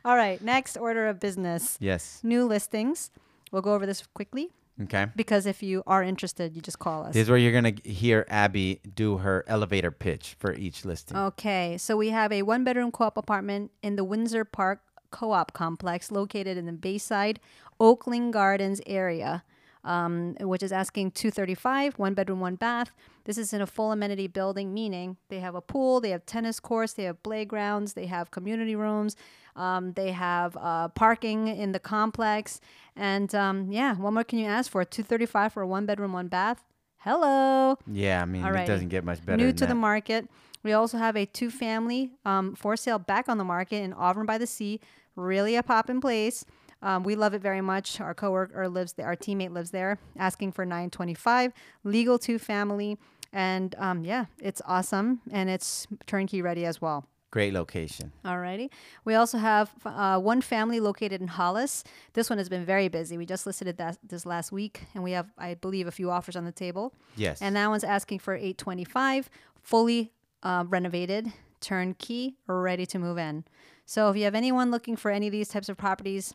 All 0.04 0.16
right. 0.16 0.40
Next 0.40 0.76
order 0.76 1.06
of 1.08 1.20
business 1.20 1.76
Yes. 1.80 2.20
new 2.22 2.46
listings. 2.46 3.10
We'll 3.52 3.62
go 3.62 3.74
over 3.74 3.84
this 3.86 4.06
quickly 4.14 4.48
Okay. 4.82 5.06
because 5.16 5.46
if 5.46 5.62
you 5.62 5.82
are 5.86 6.02
interested, 6.02 6.54
you 6.54 6.62
just 6.62 6.78
call 6.78 7.04
us. 7.04 7.14
This 7.14 7.24
is 7.24 7.28
where 7.28 7.38
you're 7.38 7.52
going 7.60 7.76
to 7.76 7.88
hear 7.90 8.26
Abby 8.28 8.80
do 8.94 9.18
her 9.18 9.44
elevator 9.46 9.90
pitch 9.90 10.36
for 10.38 10.52
each 10.54 10.84
listing. 10.84 11.16
Okay, 11.16 11.76
so 11.78 11.96
we 11.96 12.10
have 12.10 12.32
a 12.32 12.42
one 12.42 12.64
bedroom 12.64 12.90
co 12.90 13.04
op 13.04 13.16
apartment 13.18 13.70
in 13.82 13.96
the 13.96 14.04
Windsor 14.04 14.44
Park 14.44 14.80
Co 15.10 15.32
op 15.32 15.52
complex 15.52 16.10
located 16.10 16.56
in 16.58 16.66
the 16.66 16.72
Bayside 16.72 17.38
Oakland 17.80 18.32
Gardens 18.32 18.80
area, 18.86 19.44
um, 19.86 20.34
which 20.40 20.62
is 20.62 20.72
asking 20.72 21.12
235, 21.12 21.98
one 21.98 22.12
bedroom, 22.12 22.40
one 22.40 22.56
bath. 22.56 22.90
This 23.24 23.38
is 23.38 23.52
in 23.52 23.62
a 23.62 23.66
full 23.66 23.92
amenity 23.92 24.26
building, 24.26 24.74
meaning 24.74 25.16
they 25.28 25.40
have 25.40 25.54
a 25.54 25.60
pool, 25.60 26.00
they 26.00 26.10
have 26.10 26.26
tennis 26.26 26.60
courts, 26.60 26.92
they 26.92 27.04
have 27.04 27.22
playgrounds, 27.22 27.94
they 27.94 28.06
have 28.06 28.30
community 28.30 28.76
rooms, 28.76 29.16
um, 29.54 29.92
they 29.92 30.10
have 30.12 30.56
uh, 30.56 30.88
parking 30.88 31.48
in 31.48 31.72
the 31.72 31.78
complex. 31.78 32.60
And 32.96 33.34
um, 33.34 33.70
yeah, 33.70 33.94
what 33.94 34.12
more 34.12 34.24
can 34.24 34.38
you 34.38 34.46
ask 34.46 34.70
for? 34.70 34.84
235 34.84 35.52
for 35.52 35.62
a 35.62 35.66
one 35.66 35.86
bedroom, 35.86 36.12
one 36.12 36.28
bath. 36.28 36.64
Hello. 36.98 37.78
Yeah, 37.86 38.22
I 38.22 38.24
mean, 38.24 38.42
Alrighty. 38.42 38.64
it 38.64 38.66
doesn't 38.66 38.88
get 38.88 39.04
much 39.04 39.24
better. 39.24 39.36
New 39.36 39.52
to 39.52 39.66
the 39.66 39.74
market. 39.76 40.28
We 40.64 40.72
also 40.72 40.98
have 40.98 41.16
a 41.16 41.24
two 41.26 41.50
family 41.50 42.10
um, 42.24 42.56
for 42.56 42.76
sale 42.76 42.98
back 42.98 43.28
on 43.28 43.38
the 43.38 43.44
market 43.44 43.82
in 43.82 43.92
Arverne 43.92 44.26
by 44.26 44.38
the 44.38 44.46
Sea. 44.48 44.80
Really 45.14 45.54
a 45.54 45.62
poppin' 45.62 46.00
place. 46.00 46.44
Um, 46.86 47.02
we 47.02 47.16
love 47.16 47.34
it 47.34 47.42
very 47.42 47.60
much. 47.60 48.00
Our 48.00 48.14
coworker 48.14 48.68
lives 48.68 48.92
there. 48.92 49.06
Our 49.06 49.16
teammate 49.16 49.52
lives 49.52 49.72
there, 49.72 49.98
asking 50.16 50.52
for 50.52 50.64
925. 50.64 51.52
Legal 51.82 52.16
to 52.20 52.38
family, 52.38 52.96
and 53.32 53.74
um, 53.78 54.04
yeah, 54.04 54.26
it's 54.40 54.62
awesome 54.64 55.20
and 55.32 55.50
it's 55.50 55.88
turnkey 56.06 56.42
ready 56.42 56.64
as 56.64 56.80
well. 56.80 57.04
Great 57.32 57.52
location. 57.52 58.12
Alrighty. 58.24 58.70
We 59.04 59.16
also 59.16 59.36
have 59.36 59.72
uh, 59.84 60.20
one 60.20 60.40
family 60.40 60.78
located 60.78 61.20
in 61.20 61.26
Hollis. 61.26 61.82
This 62.12 62.30
one 62.30 62.38
has 62.38 62.48
been 62.48 62.64
very 62.64 62.86
busy. 62.86 63.18
We 63.18 63.26
just 63.26 63.46
listed 63.46 63.66
it 63.66 63.78
that, 63.78 63.98
this 64.06 64.24
last 64.24 64.52
week, 64.52 64.84
and 64.94 65.02
we 65.02 65.10
have, 65.10 65.26
I 65.36 65.54
believe, 65.54 65.88
a 65.88 65.90
few 65.90 66.08
offers 66.08 66.36
on 66.36 66.44
the 66.44 66.52
table. 66.52 66.94
Yes. 67.16 67.42
And 67.42 67.56
that 67.56 67.68
one's 67.68 67.82
asking 67.82 68.20
for 68.20 68.34
825, 68.34 69.28
fully 69.60 70.12
uh, 70.44 70.64
renovated, 70.68 71.32
turnkey, 71.60 72.36
ready 72.46 72.86
to 72.86 72.98
move 73.00 73.18
in. 73.18 73.44
So 73.86 74.08
if 74.08 74.16
you 74.16 74.22
have 74.22 74.36
anyone 74.36 74.70
looking 74.70 74.94
for 74.94 75.10
any 75.10 75.26
of 75.26 75.32
these 75.32 75.48
types 75.48 75.68
of 75.68 75.76
properties, 75.76 76.32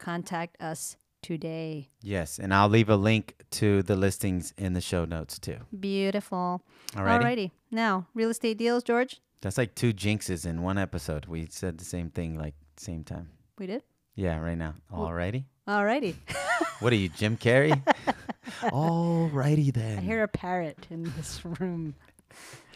contact 0.00 0.60
us 0.60 0.96
today. 1.22 1.90
yes, 2.02 2.38
and 2.38 2.52
I'll 2.54 2.68
leave 2.68 2.88
a 2.88 2.96
link 2.96 3.34
to 3.52 3.82
the 3.82 3.94
listings 3.94 4.52
in 4.56 4.72
the 4.72 4.80
show 4.80 5.04
notes 5.04 5.38
too. 5.38 5.58
Beautiful. 5.78 6.62
Alrighty. 6.92 7.22
Alrighty. 7.22 7.50
Now, 7.70 8.06
real 8.14 8.30
estate 8.30 8.56
deals, 8.58 8.82
George. 8.82 9.20
That's 9.42 9.58
like 9.58 9.74
two 9.74 9.92
jinxes 9.92 10.46
in 10.46 10.62
one 10.62 10.78
episode. 10.78 11.26
We 11.26 11.46
said 11.50 11.78
the 11.78 11.84
same 11.84 12.10
thing 12.10 12.38
like 12.38 12.54
same 12.76 13.04
time. 13.04 13.28
We 13.58 13.66
did. 13.66 13.82
Yeah, 14.14 14.38
right 14.40 14.56
now. 14.58 14.74
Alrighty. 14.92 15.44
Alrighty. 15.68 16.14
What 16.80 16.94
are 16.94 16.96
you, 16.96 17.10
Jim 17.10 17.36
Carrey? 17.36 17.78
Alrighty 18.62 19.70
then. 19.72 19.98
I 19.98 20.00
hear 20.00 20.22
a 20.22 20.28
parrot 20.28 20.86
in 20.90 21.02
this 21.14 21.44
room. 21.44 21.94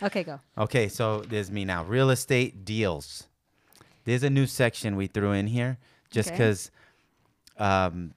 Okay, 0.02 0.22
go. 0.24 0.40
Okay, 0.58 0.88
so 0.88 1.20
there's 1.20 1.50
me 1.50 1.64
now. 1.64 1.84
Real 1.84 2.10
estate 2.10 2.66
deals. 2.66 3.24
There's 4.04 4.22
a 4.22 4.28
new 4.28 4.46
section 4.46 4.96
we 4.96 5.06
threw 5.06 5.32
in 5.32 5.46
here 5.46 5.78
just 6.10 6.32
Okay. 6.32 6.36
Um, 7.58 8.14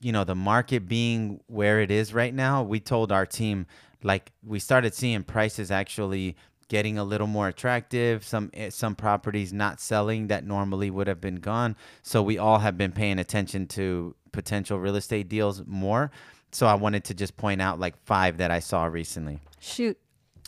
you 0.00 0.12
know, 0.12 0.24
the 0.24 0.34
market 0.34 0.86
being 0.86 1.40
where 1.46 1.80
it 1.80 1.90
is 1.90 2.12
right 2.12 2.34
now, 2.34 2.62
we 2.62 2.80
told 2.80 3.10
our 3.10 3.26
team, 3.26 3.66
like, 4.02 4.32
we 4.44 4.58
started 4.58 4.94
seeing 4.94 5.22
prices 5.22 5.70
actually 5.70 6.36
getting 6.68 6.98
a 6.98 7.04
little 7.04 7.26
more 7.26 7.48
attractive. 7.48 8.24
Some 8.24 8.50
eh, 8.54 8.70
some 8.70 8.94
properties 8.94 9.52
not 9.52 9.80
selling 9.80 10.28
that 10.28 10.46
normally 10.46 10.90
would 10.90 11.06
have 11.06 11.20
been 11.20 11.36
gone. 11.36 11.76
So 12.02 12.22
we 12.22 12.38
all 12.38 12.58
have 12.58 12.76
been 12.76 12.92
paying 12.92 13.18
attention 13.18 13.66
to 13.68 14.14
potential 14.32 14.78
real 14.78 14.96
estate 14.96 15.28
deals 15.28 15.62
more. 15.66 16.10
so 16.52 16.66
I 16.66 16.74
wanted 16.74 17.04
to 17.04 17.14
just 17.14 17.36
point 17.36 17.60
out 17.60 17.80
like 17.80 17.96
five 18.04 18.38
that 18.38 18.50
I 18.50 18.60
saw 18.60 18.84
recently. 18.84 19.40
Shoot. 19.60 19.98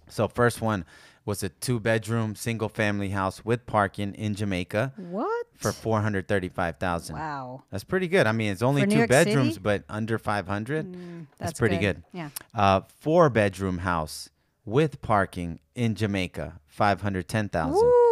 So 0.08 0.28
first 0.28 0.60
one 0.60 0.84
was 1.26 1.42
a 1.42 1.48
two 1.50 1.78
bedroom 1.78 2.34
single 2.34 2.68
family 2.68 3.10
house 3.10 3.44
with 3.44 3.66
parking 3.66 4.14
in 4.14 4.34
Jamaica. 4.34 4.92
What? 4.96 5.46
For 5.56 5.72
435,000. 5.72 7.16
Wow. 7.16 7.64
That's 7.70 7.84
pretty 7.84 8.08
good. 8.08 8.26
I 8.26 8.32
mean, 8.32 8.52
it's 8.52 8.62
only 8.62 8.82
for 8.82 8.86
two 8.86 9.06
bedrooms 9.06 9.54
City? 9.54 9.60
but 9.62 9.84
under 9.88 10.18
500. 10.18 10.86
Mm, 10.86 11.26
that's, 11.38 11.50
that's, 11.50 11.58
pretty 11.58 11.78
good. 11.78 11.96
good. 11.96 12.02
Yeah. 12.12 12.30
Uh, 12.54 12.82
four 13.00 13.28
bedroom 13.28 13.78
house 13.78 14.30
with 14.64 15.02
parking 15.02 15.58
in 15.74 15.94
Jamaica, 15.94 16.60
510,000. 16.66 18.05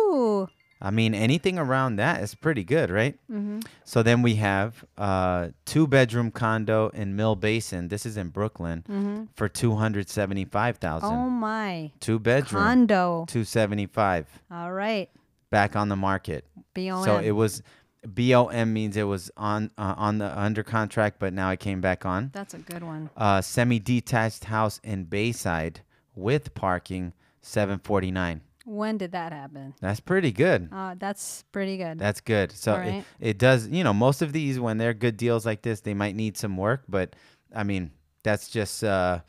I 0.81 0.91
mean, 0.91 1.15
anything 1.15 1.59
around 1.59 1.97
that 1.97 2.23
is 2.23 2.35
pretty 2.35 2.63
good, 2.65 2.91
right? 2.91 3.19
Mm-hmm. 3.31 3.61
So 3.85 4.03
then 4.03 4.21
we 4.23 4.35
have 4.37 4.85
uh, 4.99 5.49
two 5.65 5.87
bedroom 5.87 6.31
condo 6.31 6.89
in 6.89 7.17
Mill 7.17 7.37
Basin. 7.37 7.89
This 7.89 8.05
is 8.05 8.17
in 8.17 8.29
Brooklyn 8.29 8.85
Mm-hmm. 8.89 9.25
for 9.35 9.49
two 9.49 9.77
hundred 9.77 10.09
seventy 10.11 10.45
five 10.45 10.77
thousand. 10.79 11.11
Oh 11.15 11.31
my. 11.31 11.91
two 12.01 12.19
bedroom, 12.19 12.63
Condo. 12.63 13.25
two 13.29 13.45
seventy 13.45 13.87
five. 13.87 14.27
All 14.51 14.73
right. 14.73 15.09
Back 15.51 15.77
on 15.77 15.89
the 15.89 15.97
market. 15.97 16.45
BOM. 16.75 17.05
So 17.05 17.19
it 17.19 17.31
was 17.31 17.63
BOM 18.07 18.73
means 18.73 18.97
it 18.97 19.05
was 19.05 19.31
on 19.37 19.71
uh, 19.79 19.95
on 19.97 20.19
the 20.19 20.39
under 20.39 20.63
contract, 20.63 21.17
but 21.19 21.33
now 21.33 21.51
it 21.51 21.61
came 21.61 21.81
back 21.81 22.05
on. 22.05 22.31
That's 22.35 22.53
a 22.53 22.59
good 22.59 22.83
one. 22.83 23.09
Uh, 23.17 23.41
semi 23.41 23.79
detached 23.79 24.45
house 24.45 24.81
in 24.85 25.05
Bayside 25.05 25.81
with 26.15 26.55
parking, 26.55 27.13
seven 27.41 27.79
forty 27.79 28.11
nine. 28.11 28.43
When 28.65 28.97
did 28.97 29.13
that 29.13 29.33
happen? 29.33 29.75
That's 29.81 30.01
pretty 30.01 30.33
good. 30.33 30.69
Uh, 30.73 30.95
that's 30.99 31.45
pretty 31.53 31.77
good. 31.77 31.99
That's 31.99 32.21
good. 32.21 32.51
So 32.53 32.75
All 32.75 32.81
it, 32.81 33.05
it 33.21 33.39
does, 33.39 33.69
you 33.69 33.85
know, 33.85 33.93
most 33.93 34.23
of 34.23 34.33
these 34.33 34.59
when 34.59 34.79
they're 34.79 34.95
good 34.95 35.17
deals 35.17 35.45
like 35.45 35.63
this, 35.63 35.81
they 35.81 35.95
might 35.95 36.17
need 36.17 36.37
some 36.39 36.57
work, 36.57 36.83
but 36.89 37.15
I 37.55 37.63
mean, 37.63 37.91
that's 38.23 38.49
just 38.49 38.83
uh, 38.83 39.21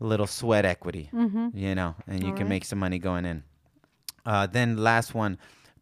a 0.00 0.04
little 0.04 0.26
sweat 0.26 0.64
equity, 0.66 1.08
mm-hmm. 1.12 1.48
you 1.54 1.74
know, 1.74 1.94
and 2.06 2.22
you 2.22 2.28
All 2.30 2.34
can 2.34 2.44
right. 2.44 2.50
make 2.50 2.64
some 2.66 2.78
money 2.78 2.98
going 2.98 3.24
in. 3.24 3.42
Uh, 4.26 4.46
then 4.46 4.76
last 4.76 5.14
one, 5.14 5.38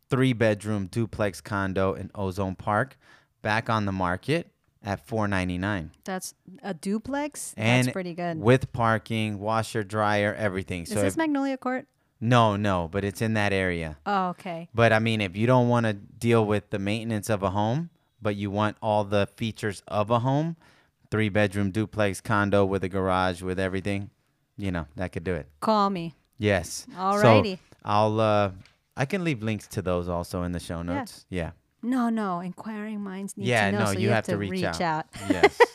three 0.08 0.32
bedroom 0.32 0.86
duplex 0.86 1.40
condo 1.40 1.94
in 1.94 2.10
Ozone 2.14 2.54
Park, 2.54 2.96
back 3.42 3.68
on 3.68 3.86
the 3.86 3.92
market 3.92 4.52
at 4.82 5.04
499 5.06 5.90
That's 6.04 6.34
a 6.62 6.72
duplex. 6.72 7.54
and 7.56 7.86
that's 7.86 7.92
pretty 7.92 8.14
good. 8.14 8.38
with 8.38 8.72
parking, 8.72 9.38
washer, 9.40 9.82
dryer, 9.82 10.34
everything. 10.34 10.82
Is 10.84 10.90
So 10.90 11.02
this 11.02 11.14
if, 11.14 11.18
Magnolia 11.18 11.58
Court? 11.58 11.86
No, 12.20 12.56
no, 12.56 12.88
but 12.90 13.04
it's 13.04 13.22
in 13.22 13.34
that 13.34 13.52
area. 13.52 13.98
Oh, 14.06 14.28
okay. 14.30 14.68
But 14.74 14.92
I 14.92 14.98
mean, 14.98 15.20
if 15.20 15.36
you 15.36 15.46
don't 15.46 15.68
want 15.68 15.86
to 15.86 15.94
deal 15.94 16.44
with 16.44 16.70
the 16.70 16.78
maintenance 16.78 17.30
of 17.30 17.42
a 17.42 17.50
home, 17.50 17.90
but 18.20 18.36
you 18.36 18.50
want 18.50 18.76
all 18.82 19.04
the 19.04 19.28
features 19.36 19.82
of 19.88 20.10
a 20.10 20.18
home, 20.18 20.56
three 21.10 21.28
bedroom 21.28 21.70
duplex 21.70 22.20
condo 22.20 22.64
with 22.64 22.84
a 22.84 22.88
garage 22.88 23.42
with 23.42 23.58
everything, 23.58 24.10
you 24.56 24.70
know, 24.70 24.86
that 24.96 25.12
could 25.12 25.24
do 25.24 25.34
it. 25.34 25.48
Call 25.60 25.88
me. 25.90 26.14
Yes. 26.38 26.86
Alrighty. 26.96 27.54
So 27.56 27.58
I'll 27.84 28.20
uh 28.20 28.50
I 28.96 29.06
can 29.06 29.24
leave 29.24 29.42
links 29.42 29.66
to 29.68 29.82
those 29.82 30.08
also 30.08 30.42
in 30.42 30.52
the 30.52 30.60
show 30.60 30.82
notes. 30.82 31.24
Yeah. 31.30 31.52
No, 31.82 32.10
no. 32.10 32.40
Inquiring 32.40 33.00
minds 33.00 33.36
need 33.36 33.46
Yeah, 33.46 33.70
to 33.70 33.72
know. 33.72 33.78
no, 33.78 33.86
so 33.86 33.92
you 33.92 34.00
you, 34.00 34.10
have 34.10 34.26
to 34.26 34.36
reach 34.36 34.62
out. 34.64 34.80
out. 34.80 35.06
Yes. 35.30 35.58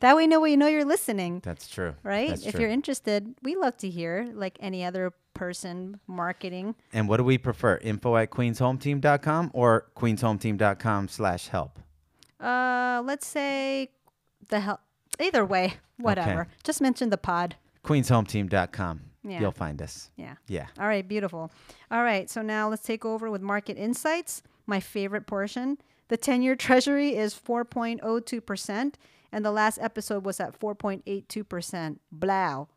That 0.00 0.14
way, 0.16 0.26
know 0.26 0.40
we 0.40 0.54
know 0.56 0.66
you're 0.68 0.84
listening, 0.84 1.40
That's 1.42 1.66
true. 1.68 1.94
right? 2.02 2.28
That's 2.28 2.46
if 2.46 2.52
true. 2.52 2.62
you're 2.62 2.70
interested, 2.70 3.34
we 3.42 3.56
love 3.56 3.76
to 3.78 3.88
hear 3.90 4.28
like 4.32 4.56
any 4.60 4.84
other 4.84 5.12
person 5.38 6.00
marketing. 6.06 6.74
and 6.92 7.08
what 7.08 7.18
do 7.18 7.24
we 7.24 7.38
prefer? 7.38 7.76
Info 7.82 8.16
at 8.16 8.30
queenshometeam.com 8.30 9.50
or 9.54 9.86
queenshometeam.com 9.96 11.08
slash 11.08 11.48
help. 11.48 11.78
Uh, 12.40 13.00
let's 13.04 13.26
say 13.26 13.90
the 14.48 14.60
hell. 14.60 14.80
Either 15.20 15.44
way, 15.44 15.74
whatever. 15.96 16.48
Just 16.64 16.80
mention 16.80 17.10
the 17.10 17.16
pod. 17.18 17.56
Queenshometeam.com. 17.84 19.00
Yeah. 19.24 19.40
You'll 19.40 19.52
find 19.52 19.80
us. 19.82 20.10
Yeah. 20.16 20.34
Yeah. 20.46 20.66
All 20.78 20.86
right, 20.86 21.06
beautiful. 21.06 21.50
All 21.90 22.02
right, 22.02 22.28
so 22.30 22.40
now 22.42 22.68
let's 22.68 22.82
take 22.82 23.04
over 23.04 23.30
with 23.30 23.42
market 23.42 23.76
insights, 23.76 24.42
my 24.66 24.80
favorite 24.80 25.26
portion. 25.26 25.78
The 26.08 26.16
10 26.16 26.40
year 26.42 26.56
treasury 26.56 27.14
is 27.16 27.34
4.02%, 27.34 28.94
and 29.32 29.44
the 29.44 29.50
last 29.50 29.78
episode 29.82 30.24
was 30.24 30.40
at 30.40 30.58
4.82%. 30.58 31.98
Blow. 32.10 32.68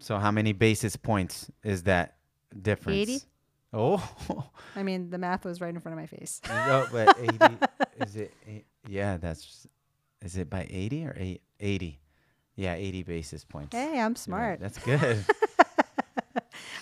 So 0.00 0.18
how 0.18 0.30
many 0.30 0.52
basis 0.52 0.96
points 0.96 1.50
is 1.62 1.84
that 1.84 2.16
difference? 2.60 2.96
80? 2.98 3.20
Oh. 3.72 4.50
I 4.76 4.82
mean, 4.82 5.10
the 5.10 5.18
math 5.18 5.44
was 5.44 5.60
right 5.60 5.72
in 5.72 5.78
front 5.80 5.92
of 5.96 6.00
my 6.00 6.06
face. 6.06 6.40
no, 6.48 6.86
but 6.90 7.16
80 7.18 7.38
is 8.06 8.16
it 8.16 8.34
eight, 8.48 8.64
Yeah, 8.88 9.16
that's 9.18 9.66
is 10.22 10.36
it 10.36 10.50
by 10.50 10.66
80 10.68 11.04
or 11.06 11.14
eight, 11.18 11.42
80? 11.60 12.00
Yeah, 12.56 12.74
80 12.74 13.02
basis 13.04 13.44
points. 13.44 13.74
Hey, 13.76 14.00
I'm 14.00 14.16
smart. 14.16 14.58
That's 14.60 14.78
good. 14.78 15.24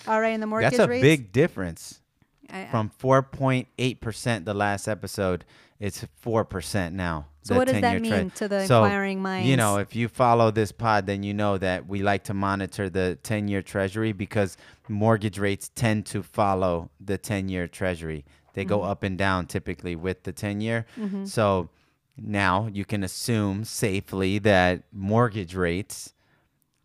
All 0.07 0.19
right, 0.19 0.29
and 0.29 0.41
the 0.41 0.47
mortgage 0.47 0.71
That's 0.71 0.83
a 0.83 0.87
rates. 0.89 1.01
big 1.01 1.31
difference. 1.31 2.01
I- 2.49 2.63
I- 2.63 2.65
From 2.67 2.89
4.8% 2.99 4.45
the 4.45 4.53
last 4.55 4.87
episode, 4.87 5.45
it's 5.79 6.05
4% 6.23 6.93
now. 6.93 7.25
so, 7.41 7.55
what 7.55 7.67
does 7.67 7.81
that 7.81 8.01
mean 8.01 8.11
tre- 8.11 8.29
to 8.35 8.47
the 8.47 8.65
So, 8.67 8.83
inquiring 8.83 9.21
minds? 9.21 9.47
You 9.47 9.55
know, 9.57 9.77
if 9.77 9.95
you 9.95 10.07
follow 10.09 10.51
this 10.51 10.71
pod, 10.71 11.05
then 11.05 11.23
you 11.23 11.33
know 11.33 11.57
that 11.57 11.87
we 11.87 12.03
like 12.03 12.23
to 12.25 12.33
monitor 12.33 12.89
the 12.89 13.17
10 13.23 13.47
year 13.47 13.61
treasury 13.61 14.11
because 14.11 14.57
mortgage 14.89 15.39
rates 15.39 15.71
tend 15.73 16.05
to 16.07 16.21
follow 16.21 16.89
the 16.99 17.17
10 17.17 17.47
year 17.49 17.67
treasury. 17.67 18.25
They 18.55 18.65
go 18.65 18.79
Mm-hmm. 18.79 18.89
up 18.91 19.03
and 19.03 19.17
down 19.17 19.45
typically 19.47 19.95
with 19.95 20.23
the 20.23 20.33
10 20.33 20.59
year. 20.61 20.85
So 21.25 21.69
now 22.17 22.67
you 22.73 22.83
can 22.83 23.03
assume 23.03 23.63
safely 23.63 24.39
that 24.39 24.83
mortgage 24.91 25.55
rates 25.55 26.13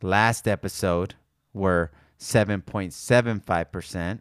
last 0.02 0.46
episode 0.46 1.14
were 1.52 1.90
7.75%. 2.20 4.20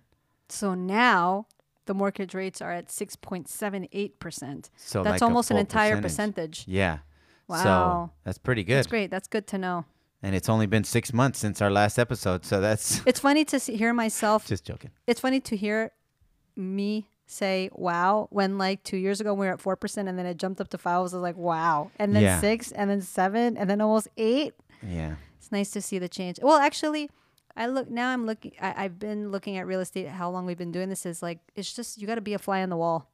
so 0.49 0.73
now 0.73 1.45
the 1.86 1.93
mortgage 1.93 2.34
rates 2.34 2.62
are 2.62 2.72
at 2.72 2.88
6.78%. 2.88 4.69
So 4.78 5.04
That's 5.04 5.13
like 5.13 5.22
almost 5.22 5.52
an 5.52 5.58
entire 5.58 6.02
percentage. 6.02 6.65
percentage. 6.65 6.65
Yeah. 6.67 7.00
Wow. 7.48 7.63
So 7.63 8.12
that's 8.24 8.38
pretty 8.38 8.63
good. 8.63 8.78
That's 8.78 8.88
great. 8.88 9.12
That's 9.12 9.28
good 9.28 9.48
to 9.48 9.58
know. 9.58 9.86
And 10.22 10.34
it's 10.36 10.48
only 10.48 10.65
been 10.67 10.86
six 10.86 11.12
months 11.13 11.39
since 11.39 11.62
our 11.62 11.69
last 11.69 12.00
episode. 12.00 12.46
So 12.46 12.62
that's 12.62 13.02
It's 13.06 13.19
funny 13.19 13.43
to 13.46 13.60
see, 13.60 13.76
hear 13.76 13.93
myself. 13.93 14.48
just 14.48 14.63
joking. 14.65 14.91
It's 15.08 15.19
funny 15.19 15.39
to 15.41 15.56
hear 15.58 15.91
me 16.56 17.08
say 17.26 17.69
"wow" 17.74 18.28
when 18.30 18.58
like 18.58 18.84
two 18.84 18.96
years 18.98 19.19
ago 19.19 19.34
we 19.34 19.46
were 19.48 19.54
at 19.54 19.60
four 19.60 19.76
percent, 19.76 20.08
and 20.08 20.17
then 20.17 20.26
it 20.26 20.38
jumped 20.38 20.62
up 20.62 20.69
to 20.69 20.78
five. 20.78 20.96
I 20.96 21.00
was 21.00 21.13
like, 21.13 21.36
"Wow!" 21.36 21.91
And 22.00 22.15
then 22.15 22.24
Yeah. 22.24 22.39
six, 22.39 22.72
and 22.72 22.89
then 22.89 23.02
seven, 23.02 23.58
and 23.58 23.69
then 23.69 23.82
almost 23.82 24.08
eight. 24.17 24.54
Yeah. 24.82 25.15
It's 25.38 25.52
nice 25.52 25.72
to 25.72 25.82
see 25.82 26.00
the 26.00 26.08
change. 26.08 26.39
Well, 26.41 26.58
actually, 26.58 27.10
I 27.56 27.68
look 27.68 27.89
now. 27.89 28.10
I'm 28.10 28.26
looking. 28.26 28.52
I, 28.62 28.86
I've 28.86 28.98
been 29.00 29.32
looking 29.32 29.58
at 29.58 29.68
real 29.68 29.80
estate. 29.80 30.08
How 30.08 30.30
long 30.30 30.46
we've 30.46 30.58
been 30.58 30.72
doing 30.72 30.89
this 30.89 31.06
is 31.06 31.22
like 31.22 31.39
it's 31.56 31.74
just 31.74 32.00
you 32.02 32.08
got 32.08 32.16
to 32.16 32.22
be 32.22 32.34
a 32.34 32.39
fly 32.39 32.62
on 32.63 32.70
the 32.70 32.78
wall. 32.78 33.10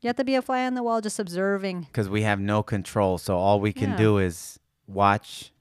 You 0.00 0.08
have 0.08 0.16
to 0.16 0.24
be 0.24 0.34
a 0.34 0.42
fly 0.42 0.66
on 0.66 0.74
the 0.74 0.82
wall, 0.82 1.00
just 1.00 1.18
observing, 1.18 1.82
because 1.82 2.08
we 2.08 2.22
have 2.22 2.38
no 2.40 2.62
control. 2.62 3.16
So 3.18 3.36
all 3.38 3.60
we 3.60 3.72
can 3.72 3.90
Yeah. 3.90 3.96
do 3.96 4.18
is 4.18 4.58
watch 4.86 5.52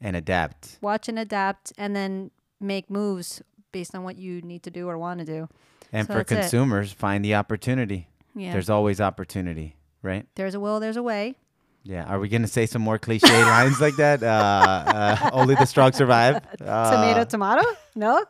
and 0.00 0.16
adapt. 0.16 0.78
watch 0.82 1.08
and 1.08 1.18
adapt, 1.18 1.72
and 1.78 1.94
then 1.94 2.30
make 2.60 2.90
moves 2.90 3.40
based 3.72 3.94
on 3.94 4.02
what 4.02 4.16
you 4.16 4.40
need 4.42 4.62
to 4.64 4.70
do 4.70 4.88
or 4.88 4.98
want 4.98 5.20
to 5.20 5.24
do. 5.26 5.48
And 5.92 6.06
So 6.06 6.14
for 6.14 6.18
that's 6.20 6.32
it. 6.32 6.34
consumers, 6.36 6.92
find 6.92 7.24
the 7.24 7.34
opportunity. 7.34 8.08
Yeah, 8.34 8.52
There's 8.52 8.68
always 8.68 9.00
opportunity, 9.00 9.76
right? 10.02 10.26
there's 10.34 10.54
a 10.54 10.60
will, 10.60 10.80
there's 10.80 10.96
a 10.96 11.02
way. 11.02 11.36
Yeah. 11.84 12.04
Are 12.04 12.18
we 12.18 12.28
gonna 12.28 12.48
say 12.48 12.66
some 12.66 12.82
more 12.82 12.98
cliche 12.98 13.42
lines 13.54 13.80
like 13.80 13.96
that? 13.96 14.22
Uh, 14.22 14.26
uh, 14.26 15.30
only 15.32 15.54
the 15.54 15.66
strong 15.66 15.92
survive. 15.92 16.40
Uh, 16.60 16.90
tomato, 16.90 17.24
tomato. 17.24 17.62
No. 17.94 18.24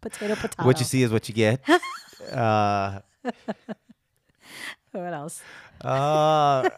Potato, 0.00 0.34
potato. 0.36 0.64
What 0.64 0.78
you 0.78 0.84
see 0.84 1.02
is 1.02 1.10
what 1.12 1.28
you 1.28 1.34
get. 1.34 1.60
uh, 2.32 3.00
What 4.92 5.12
else? 5.14 5.42
uh, 5.80 6.68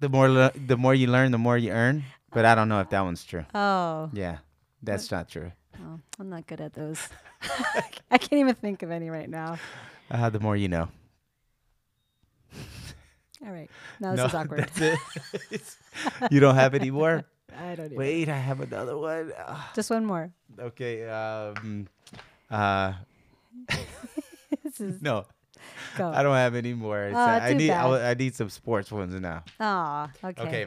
the 0.00 0.08
more 0.08 0.28
le- 0.28 0.52
the 0.54 0.76
more 0.76 0.94
you 0.94 1.06
learn, 1.06 1.30
the 1.32 1.38
more 1.38 1.56
you 1.56 1.70
earn. 1.70 2.04
But 2.32 2.44
I 2.44 2.54
don't 2.54 2.68
know 2.68 2.80
if 2.80 2.90
that 2.90 3.00
one's 3.02 3.24
true. 3.24 3.44
Oh, 3.54 4.10
Yeah, 4.12 4.38
that's 4.82 5.10
not 5.10 5.28
true. 5.28 5.52
oh, 5.80 6.00
I'm 6.18 6.28
not 6.28 6.46
good 6.46 6.60
at 6.60 6.74
those. 6.74 7.08
I 8.10 8.18
can't 8.18 8.40
even 8.40 8.54
think 8.56 8.82
of 8.82 8.90
any 8.90 9.08
right 9.08 9.30
now. 9.30 9.58
Uh, 10.10 10.28
the 10.30 10.40
more 10.40 10.56
you 10.56 10.68
know. 10.68 10.88
All 13.44 13.50
right, 13.52 13.70
now 14.00 14.14
this 14.14 14.26
is 14.26 14.34
awkward. 14.34 14.70
you 16.30 16.40
don't 16.40 16.54
have 16.54 16.74
any 16.74 16.90
more? 16.90 17.24
I 17.56 17.74
don't. 17.74 17.94
Wait, 17.94 18.28
I 18.28 18.36
have 18.38 18.60
another 18.60 18.96
one. 18.96 19.32
Ah, 19.38 19.70
Just 19.76 19.90
one 19.90 20.04
more. 20.06 20.30
okay. 20.58 21.08
Um, 21.08 21.88
uh, 22.50 22.94
This 24.62 24.80
is 24.80 25.02
no, 25.02 25.26
go. 25.98 26.08
I 26.08 26.22
don't 26.22 26.34
have 26.34 26.54
any 26.54 26.74
more. 26.74 27.10
Uh, 27.14 27.40
I 27.42 27.50
too 27.52 27.58
need 27.58 27.70
I, 27.70 28.10
I 28.10 28.14
need 28.14 28.34
some 28.34 28.48
sports 28.50 28.90
ones 28.90 29.14
now. 29.14 29.44
Aw, 29.60 30.10
okay. 30.24 30.42
Okay. 30.42 30.66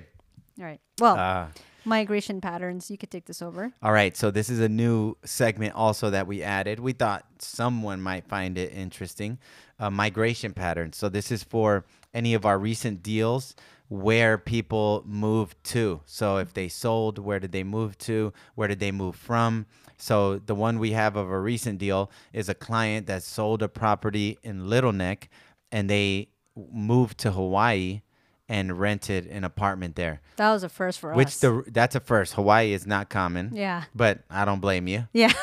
All 0.59 0.65
right. 0.65 0.79
Well, 0.99 1.15
Uh, 1.17 1.47
migration 1.83 2.39
patterns. 2.39 2.89
You 2.91 2.97
could 2.97 3.11
take 3.11 3.25
this 3.25 3.41
over. 3.41 3.71
all 3.81 3.91
right. 3.91 4.15
So 4.15 4.29
this 4.31 4.49
is 4.49 4.59
a 4.59 4.69
new 4.69 5.15
segment 5.25 5.73
also 5.75 6.09
that 6.11 6.27
we 6.27 6.43
added. 6.43 6.79
We 6.79 6.93
thought 6.93 7.25
someone 7.39 8.01
might 8.01 8.27
find 8.27 8.57
it 8.57 8.71
interesting. 8.71 9.39
Uh, 9.79 9.89
migration 9.89 10.53
patterns. 10.53 10.95
So 10.97 11.09
this 11.09 11.31
is 11.31 11.43
for 11.43 11.85
any 12.17 12.33
of 12.33 12.45
our 12.45 12.57
recent 12.59 13.03
deals 13.03 13.55
where 13.89 14.37
people 14.37 15.03
moved 15.05 15.55
to. 15.75 16.01
So 16.05 16.37
if 16.37 16.53
they 16.53 16.67
sold, 16.67 17.17
where 17.19 17.39
did 17.39 17.51
they 17.53 17.63
move 17.63 17.97
to? 17.99 18.33
Where 18.55 18.67
did 18.67 18.79
they 18.79 18.91
move 18.91 19.15
from? 19.15 19.65
So 19.97 20.39
the 20.39 20.55
one 20.55 20.77
we 20.79 20.91
have 20.91 21.15
of 21.15 21.29
a 21.29 21.39
recent 21.39 21.77
deal 21.79 22.11
is 22.33 22.49
a 22.49 22.53
client 22.53 23.07
that 23.07 23.23
sold 23.23 23.61
a 23.63 23.69
property 23.69 24.37
in 24.43 24.69
Little 24.69 24.91
Neck 24.91 25.29
and 25.71 25.89
they 25.89 26.29
moved 26.71 27.17
to 27.19 27.31
Hawaii 27.31 28.01
and 28.49 28.79
rented 28.79 29.25
an 29.27 29.43
apartment 29.43 29.95
there. 29.95 30.21
That 30.37 30.51
was 30.51 30.63
a 30.63 30.69
first 30.69 30.99
for 30.99 31.13
Which 31.13 31.27
us. 31.29 31.43
Which 31.43 31.65
the 31.65 31.71
that's 31.71 31.95
a 31.95 31.99
first. 31.99 32.33
Hawaii 32.33 32.73
is 32.73 32.85
not 32.87 33.09
common. 33.09 33.51
Yeah. 33.53 33.83
But 33.95 34.19
I 34.29 34.45
don't 34.45 34.61
blame 34.61 34.87
you. 34.87 35.07
yeah. 35.13 35.33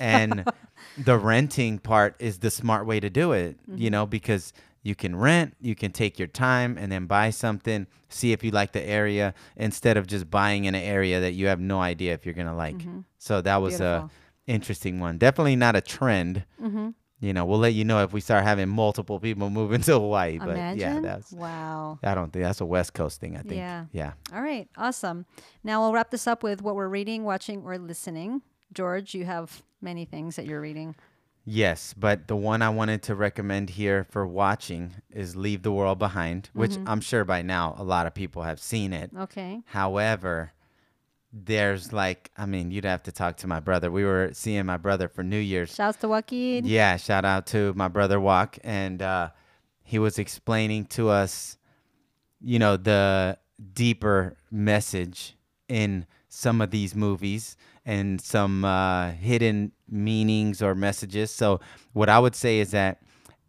and 0.00 0.44
the 0.96 1.16
renting 1.18 1.78
part 1.78 2.16
is 2.18 2.38
the 2.38 2.50
smart 2.50 2.86
way 2.86 3.00
to 3.00 3.10
do 3.10 3.32
it, 3.32 3.56
Mm-hmm. 3.62 3.78
you 3.82 3.90
know, 3.90 4.06
because 4.06 4.52
you 4.88 4.94
can 4.94 5.14
rent, 5.14 5.54
you 5.60 5.74
can 5.74 5.92
take 5.92 6.18
your 6.18 6.26
time 6.28 6.78
and 6.78 6.90
then 6.90 7.06
buy 7.06 7.30
something, 7.30 7.86
see 8.08 8.32
if 8.32 8.42
you 8.42 8.50
like 8.50 8.72
the 8.72 8.82
area 8.82 9.34
instead 9.56 9.96
of 9.98 10.06
just 10.06 10.30
buying 10.30 10.64
in 10.64 10.74
an 10.74 10.82
area 10.82 11.20
that 11.20 11.32
you 11.32 11.46
have 11.46 11.60
no 11.60 11.78
idea 11.80 12.14
if 12.14 12.24
you're 12.24 12.34
going 12.34 12.46
to 12.48 12.54
like. 12.54 12.80
So 13.18 13.40
that 13.42 13.56
was 13.56 13.74
Beautiful. 13.78 14.06
a 14.06 14.10
interesting 14.50 14.98
one. 14.98 15.18
Definitely 15.18 15.56
not 15.56 15.76
a 15.76 15.80
trend. 15.80 16.44
mm-hmm. 16.60 16.88
You 17.20 17.32
know, 17.32 17.44
we'll 17.44 17.58
let 17.58 17.74
you 17.74 17.84
know 17.84 18.04
if 18.04 18.12
we 18.12 18.20
start 18.20 18.44
having 18.44 18.68
multiple 18.68 19.18
people 19.18 19.50
moving 19.60 19.80
to 19.82 19.92
Hawaii, 19.94 20.38
but 20.38 20.50
Imagine. 20.50 20.78
yeah, 20.78 21.00
that's 21.00 21.32
wow. 21.32 21.98
I 22.04 22.14
don't 22.14 22.32
think 22.32 22.44
that's 22.44 22.60
a 22.60 22.64
West 22.64 22.94
Coast 22.94 23.20
thing, 23.20 23.36
I 23.36 23.40
think. 23.40 23.56
Yeah. 23.56 23.86
Yeah. 23.90 24.12
All 24.32 24.40
right. 24.40 24.68
Awesome. 24.76 25.26
Now 25.64 25.80
we'll 25.82 25.92
wrap 25.92 26.10
this 26.12 26.28
up 26.28 26.44
with 26.44 26.62
what 26.62 26.76
we're 26.76 26.88
reading, 26.88 27.24
watching, 27.24 27.64
or 27.64 27.76
listening. 27.76 28.42
George, 28.72 29.14
you 29.14 29.24
have 29.24 29.62
many 29.80 30.04
things 30.04 30.36
that 30.36 30.46
you're 30.46 30.60
reading. 30.60 30.94
Yes, 31.50 31.94
but 31.96 32.28
the 32.28 32.36
one 32.36 32.60
I 32.60 32.68
wanted 32.68 33.02
to 33.04 33.14
recommend 33.14 33.70
here 33.70 34.04
for 34.10 34.26
watching 34.26 34.92
is 35.10 35.34
Leave 35.34 35.62
the 35.62 35.72
World 35.72 35.98
Behind, 35.98 36.50
which 36.52 36.72
Mm-hmm. 36.72 36.88
I'm 36.88 37.00
sure 37.00 37.24
by 37.24 37.40
now 37.40 37.74
a 37.78 37.82
lot 37.84 38.06
of 38.06 38.12
people 38.12 38.42
have 38.42 38.60
seen 38.60 38.92
it. 38.92 39.10
Okay. 39.16 39.62
However, 39.66 40.52
there's 41.32 41.92
like, 41.92 42.30
I 42.36 42.44
mean, 42.44 42.70
you'd 42.70 42.84
have 42.84 43.02
to 43.04 43.12
talk 43.12 43.38
to 43.38 43.46
my 43.46 43.60
brother. 43.60 43.90
We 43.90 44.04
were 44.04 44.30
seeing 44.34 44.66
my 44.66 44.76
brother 44.76 45.08
for 45.08 45.22
New 45.22 45.38
Year's. 45.38 45.74
Shouts 45.74 45.98
to 45.98 46.08
Joaquin. 46.08 46.66
Yeah, 46.66 46.96
shout 46.98 47.24
out 47.24 47.46
to 47.48 47.72
my 47.74 47.88
brother 47.88 48.20
Walk, 48.20 48.58
and 48.62 49.00
uh, 49.00 49.30
he 49.82 49.98
was 49.98 50.18
explaining 50.18 50.84
to 50.86 51.08
us, 51.08 51.56
you 52.42 52.58
know, 52.58 52.76
the 52.76 53.38
deeper 53.72 54.36
message 54.50 55.34
in 55.68 56.06
some 56.28 56.60
of 56.60 56.70
these 56.70 56.94
movies 56.94 57.56
and 57.86 58.20
some 58.20 58.64
uh, 58.66 59.12
hidden 59.12 59.72
meanings 59.90 60.62
or 60.62 60.74
messages. 60.74 61.30
So, 61.30 61.60
what 61.92 62.08
I 62.08 62.18
would 62.18 62.34
say 62.34 62.58
is 62.58 62.70
that 62.72 63.02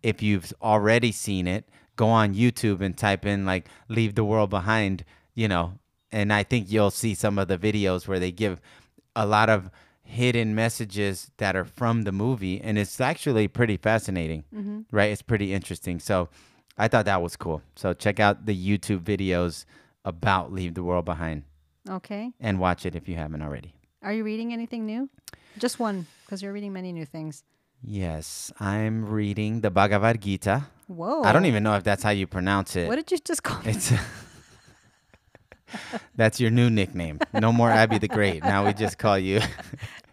if 0.04 0.22
you've 0.22 0.52
already 0.62 1.12
seen 1.12 1.48
it, 1.48 1.68
go 1.96 2.08
on 2.08 2.34
YouTube 2.34 2.82
and 2.82 2.98
type 2.98 3.26
in 3.26 3.46
like 3.46 3.68
"Leave 3.88 4.16
the 4.16 4.24
World 4.24 4.50
Behind," 4.50 5.04
you 5.36 5.48
know, 5.48 5.74
and 6.12 6.32
I 6.34 6.44
think 6.44 6.72
you'll 6.72 6.92
see 6.92 7.14
some 7.16 7.38
of 7.38 7.48
the 7.48 7.58
videos 7.58 8.08
where 8.08 8.20
they 8.20 8.32
give 8.32 8.62
a 9.16 9.26
lot 9.26 9.50
of 9.50 9.70
hidden 10.10 10.56
messages 10.56 11.30
that 11.38 11.56
are 11.56 11.66
from 11.66 12.02
the 12.02 12.12
movie 12.12 12.60
and 12.60 12.80
it's 12.80 13.00
actually 13.00 13.48
pretty 13.48 13.78
fascinating 13.78 14.44
mm-hmm. 14.54 14.80
right? 14.92 15.12
It's 15.12 15.22
pretty 15.22 15.54
interesting. 15.54 16.00
So 16.00 16.30
i 16.80 16.88
thought 16.88 17.06
that 17.06 17.22
was 17.22 17.36
cool. 17.36 17.62
So 17.76 17.94
check 17.94 18.20
out 18.20 18.46
the 18.46 18.56
youtube 18.56 19.02
videos 19.02 19.66
about 20.06 20.52
leave 20.52 20.74
the 20.74 20.84
world 20.84 21.06
behind. 21.06 21.44
Okay. 21.90 22.32
and 22.40 22.60
watch 22.60 22.86
it 22.86 22.96
if 22.96 23.08
you 23.08 23.16
haven't 23.16 23.42
already. 23.42 23.74
Are 24.02 24.14
you 24.14 24.24
reading 24.24 24.54
anything 24.54 24.86
new? 24.86 25.10
Just 25.58 25.80
one, 25.80 26.08
because 26.30 26.44
you're 26.44 26.54
reading 26.54 26.72
many 26.72 26.94
new 26.94 27.06
things. 27.06 27.44
yes 27.82 28.52
i'm 28.60 29.04
reading 29.10 29.62
the 29.62 29.72
bhagavad 29.72 30.22
gita 30.22 30.68
Whoa. 30.88 31.24
i 31.24 31.32
don't 31.34 31.46
even 31.46 31.64
know 31.64 31.74
if 31.76 31.84
that's 31.84 32.04
how 32.04 32.12
you 32.12 32.28
pronounce 32.28 32.76
it 32.76 32.88
What 32.88 32.98
did 32.98 33.10
you 33.12 33.18
just 33.18 33.42
call 33.42 33.62
it? 33.66 33.92
that's 36.16 36.40
your 36.40 36.52
new 36.52 36.70
nickname 36.70 37.20
no 37.34 37.52
more 37.52 37.72
abby 37.72 37.98
the 37.98 38.08
great 38.08 38.44
now 38.44 38.66
we 38.68 38.74
just 38.74 38.98
call 39.00 39.18
you 39.18 39.40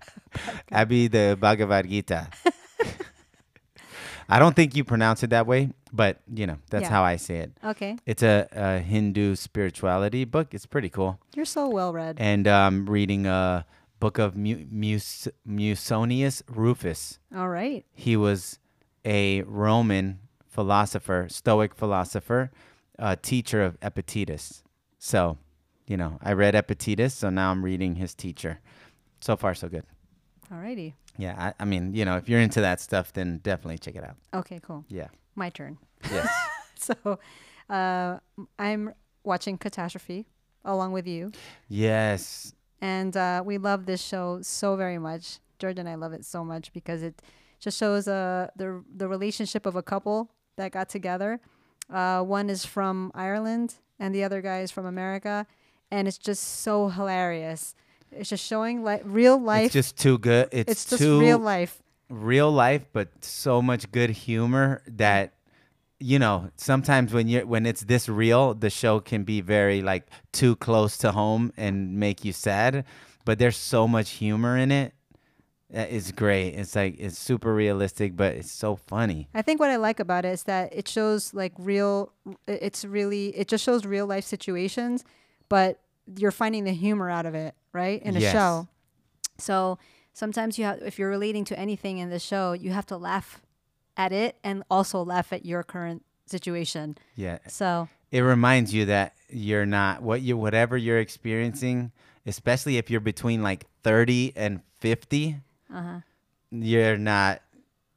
abby 0.73 1.09
the 1.09 1.37
bhagavad 1.41 1.87
gita 1.89 2.29
i 4.29 4.39
don't 4.39 4.55
think 4.57 4.75
you 4.77 4.85
pronounce 4.85 5.23
it 5.23 5.31
that 5.31 5.47
way 5.47 5.71
but 5.93 6.21
you 6.33 6.47
know 6.47 6.57
that's 6.71 6.83
Yeah. 6.89 6.97
how 6.97 7.03
i 7.03 7.17
say 7.17 7.39
it 7.39 7.53
Okay. 7.65 7.97
it's 8.07 8.23
a, 8.23 8.47
a 8.53 8.79
hindu 8.79 9.35
spirituality 9.35 10.25
book 10.25 10.55
it's 10.55 10.67
pretty 10.67 10.89
cool 10.89 11.19
You're 11.35 11.45
so 11.45 11.69
well 11.69 11.93
read. 11.93 12.17
and 12.21 12.47
um 12.47 12.87
reading 12.87 13.27
a 13.27 13.67
book 14.01 14.19
of 14.19 14.37
Mu- 14.37 14.67
Mus- 14.71 15.29
musonius 15.49 16.43
rufus 16.49 17.19
All 17.35 17.49
right. 17.49 17.85
he 17.95 18.17
was 18.17 18.59
a 19.05 19.43
roman 19.43 20.19
philosopher 20.49 21.27
stoic 21.31 21.75
philosopher 21.75 22.51
a 22.99 23.17
teacher 23.17 23.63
of 23.63 23.77
epictetus 23.83 24.63
so 24.99 25.39
you 25.87 25.97
know 25.97 26.19
i 26.23 26.33
read 26.33 26.55
epictetus 26.55 27.15
so 27.15 27.31
now 27.31 27.51
i'm 27.51 27.65
reading 27.65 27.97
his 27.97 28.15
teacher 28.15 28.59
so 29.21 29.37
far 29.37 29.55
so 29.55 29.69
good 29.69 29.85
All 30.51 30.59
righty. 30.59 30.95
yeah 31.19 31.35
I, 31.59 31.63
I 31.63 31.65
mean 31.67 31.95
you 31.95 32.05
know 32.05 32.17
if 32.17 32.29
you're 32.29 32.41
into 32.41 32.61
that 32.63 32.81
stuff 32.81 33.13
then 33.13 33.39
definitely 33.43 33.79
check 33.79 33.97
it 33.97 34.05
out 34.05 34.17
Okay, 34.35 34.61
cool. 34.63 34.85
yeah 34.89 35.09
My 35.35 35.51
turn. 35.51 35.79
yes 36.11 36.29
So 36.79 37.19
uh, 37.71 38.19
I'm 38.59 38.93
watching 39.25 39.57
Catastrophe 39.59 40.27
along 40.65 40.93
with 40.93 41.07
you. 41.07 41.33
yes 41.69 42.53
And 42.81 43.17
uh, 43.17 43.43
we 43.45 43.59
love 43.59 43.87
this 43.87 44.03
show 44.03 44.41
so 44.43 44.77
very 44.77 44.99
much. 44.99 45.41
George 45.59 45.79
and 45.79 45.89
I 45.89 45.95
love 45.95 46.13
it 46.13 46.25
so 46.25 46.45
much 46.45 46.73
because 46.73 47.03
it 47.03 47.23
just 47.59 47.79
shows 47.79 48.07
uh, 48.07 48.49
the 48.57 48.85
the 48.95 49.09
relationship 49.09 49.65
of 49.67 49.77
a 49.77 49.83
couple 49.83 50.31
that 50.57 50.73
got 50.73 50.89
together. 50.89 51.41
Uh, 51.89 52.23
one 52.23 52.51
is 52.51 52.65
from 52.65 53.11
Ireland 53.15 53.77
and 53.99 54.15
the 54.15 54.25
other 54.25 54.43
guy 54.43 54.61
is 54.61 54.71
from 54.71 54.85
America, 54.85 55.47
and 55.91 56.07
it's 56.07 56.19
just 56.19 56.43
so 56.61 56.89
hilarious. 56.89 57.75
It's 58.13 58.29
just 58.29 58.45
showing 58.45 58.83
like 58.85 59.03
real 59.05 59.39
life. 59.39 59.67
it's 59.67 59.73
just 59.75 59.99
too 59.99 60.19
good 60.19 60.49
it's, 60.53 60.71
it's 60.71 60.85
just 60.87 61.03
too 61.03 61.21
real 61.21 61.39
life. 61.39 61.83
real 62.09 62.51
life 62.51 62.87
but 62.93 63.09
so 63.25 63.61
much 63.61 63.91
good 63.91 64.11
humor 64.11 64.83
that 64.87 65.35
you 65.99 66.19
know 66.19 66.51
sometimes 66.57 67.13
when 67.13 67.29
you're 67.29 67.47
when 67.47 67.65
it's 67.67 67.83
this 67.85 68.09
real 68.09 68.55
the 68.55 68.71
show 68.71 69.01
can 69.01 69.25
be 69.25 69.41
very 69.41 69.81
like 69.83 70.07
too 70.33 70.55
close 70.57 70.99
to 70.99 71.13
home 71.13 71.53
and 71.57 71.99
make 71.99 72.25
you 72.25 72.33
sad 72.33 72.85
but 73.25 73.39
there's 73.39 73.57
so 73.57 73.89
much 73.89 74.11
humor 74.11 74.57
in 74.59 74.71
it 74.71 74.93
that 75.71 75.91
is 75.91 76.13
great 76.13 76.49
it's 76.51 76.77
like 76.77 76.97
it's 76.99 77.19
super 77.19 77.55
realistic 77.55 78.15
but 78.15 78.35
it's 78.35 78.51
so 78.53 78.77
funny 78.77 79.29
I 79.35 79.43
think 79.43 79.59
what 79.59 79.71
I 79.71 79.77
like 79.77 79.99
about 79.99 80.25
it 80.25 80.33
is 80.33 80.43
that 80.45 80.73
it 80.75 80.87
shows 80.89 81.35
like 81.35 81.53
real. 81.59 82.13
It's 82.47 82.85
really 82.85 83.29
it 83.37 83.49
just 83.49 83.65
shows 83.65 83.85
real 83.85 84.07
life 84.07 84.25
situations, 84.25 85.05
but 85.49 85.81
you're 86.17 86.31
finding 86.31 86.65
the 86.65 86.73
humor 86.73 87.11
out 87.11 87.27
of 87.27 87.35
it, 87.35 87.55
right? 87.73 88.01
In 88.03 88.17
a 88.17 88.21
Yes. 88.21 88.33
show. 88.33 88.69
So 89.39 89.79
sometimes 90.13 90.59
you 90.59 90.65
have, 90.65 90.81
if 90.83 90.99
you're 90.99 91.11
relating 91.11 91.45
to 91.47 91.59
anything 91.59 91.99
in 91.99 92.11
the 92.11 92.19
show, 92.19 92.53
you 92.53 92.71
have 92.71 92.87
to 92.87 92.97
laugh 92.97 93.43
at 93.97 94.13
it 94.13 94.37
and 94.45 94.63
also 94.71 95.03
laugh 95.05 95.33
at 95.33 95.45
your 95.47 95.63
current 95.63 96.05
situation. 96.27 96.97
yeah 97.15 97.39
So 97.49 97.89
it 98.11 98.21
reminds 98.21 98.73
you 98.75 98.85
that 98.87 99.15
you're 99.31 99.67
not 99.67 100.03
what 100.03 100.21
you 100.23 100.37
whatever 100.37 100.77
you're 100.77 100.99
experiencing 100.99 101.93
especially 102.27 102.77
if 102.79 102.91
you're 102.91 103.01
between 103.01 103.43
like 103.43 103.67
30 103.85 104.33
and 104.37 104.61
50 104.81 105.37
uh-huh. 105.73 106.01
you're 106.51 106.99
not 106.99 107.43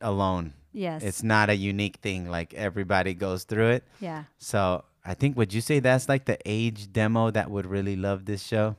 alone 0.01 0.53
yes, 0.73 1.03
it's 1.03 1.23
not 1.23 1.49
a 1.49 1.55
unique 1.55 1.97
thing 1.97 2.29
like 2.29 2.53
everybody 2.53 3.13
goes 3.13 3.43
through 3.43 3.69
it 3.69 3.83
yeah. 3.99 4.23
so 4.37 4.83
i 5.05 5.13
think 5.13 5.35
would 5.37 5.53
you 5.53 5.61
say 5.61 5.79
that's 5.79 6.07
like 6.09 6.25
the 6.25 6.37
age 6.45 6.91
demo 6.93 7.29
that 7.31 7.49
would 7.51 7.65
really 7.65 7.95
love 7.95 8.25
this 8.25 8.43
show 8.43 8.75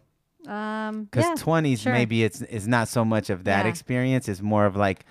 Um, 0.49 1.05
because 1.05 1.25
yeah, 1.27 1.35
20s 1.45 1.81
sure. 1.83 1.93
maybe 1.93 2.23
it's 2.25 2.41
it's 2.43 2.67
not 2.67 2.89
so 2.89 3.05
much 3.05 3.29
of 3.31 3.45
that 3.45 3.65
Yeah. 3.65 3.71
experience 3.71 4.29
it's 4.29 4.41
more 4.43 4.65
of 4.67 4.75
like 4.77 5.05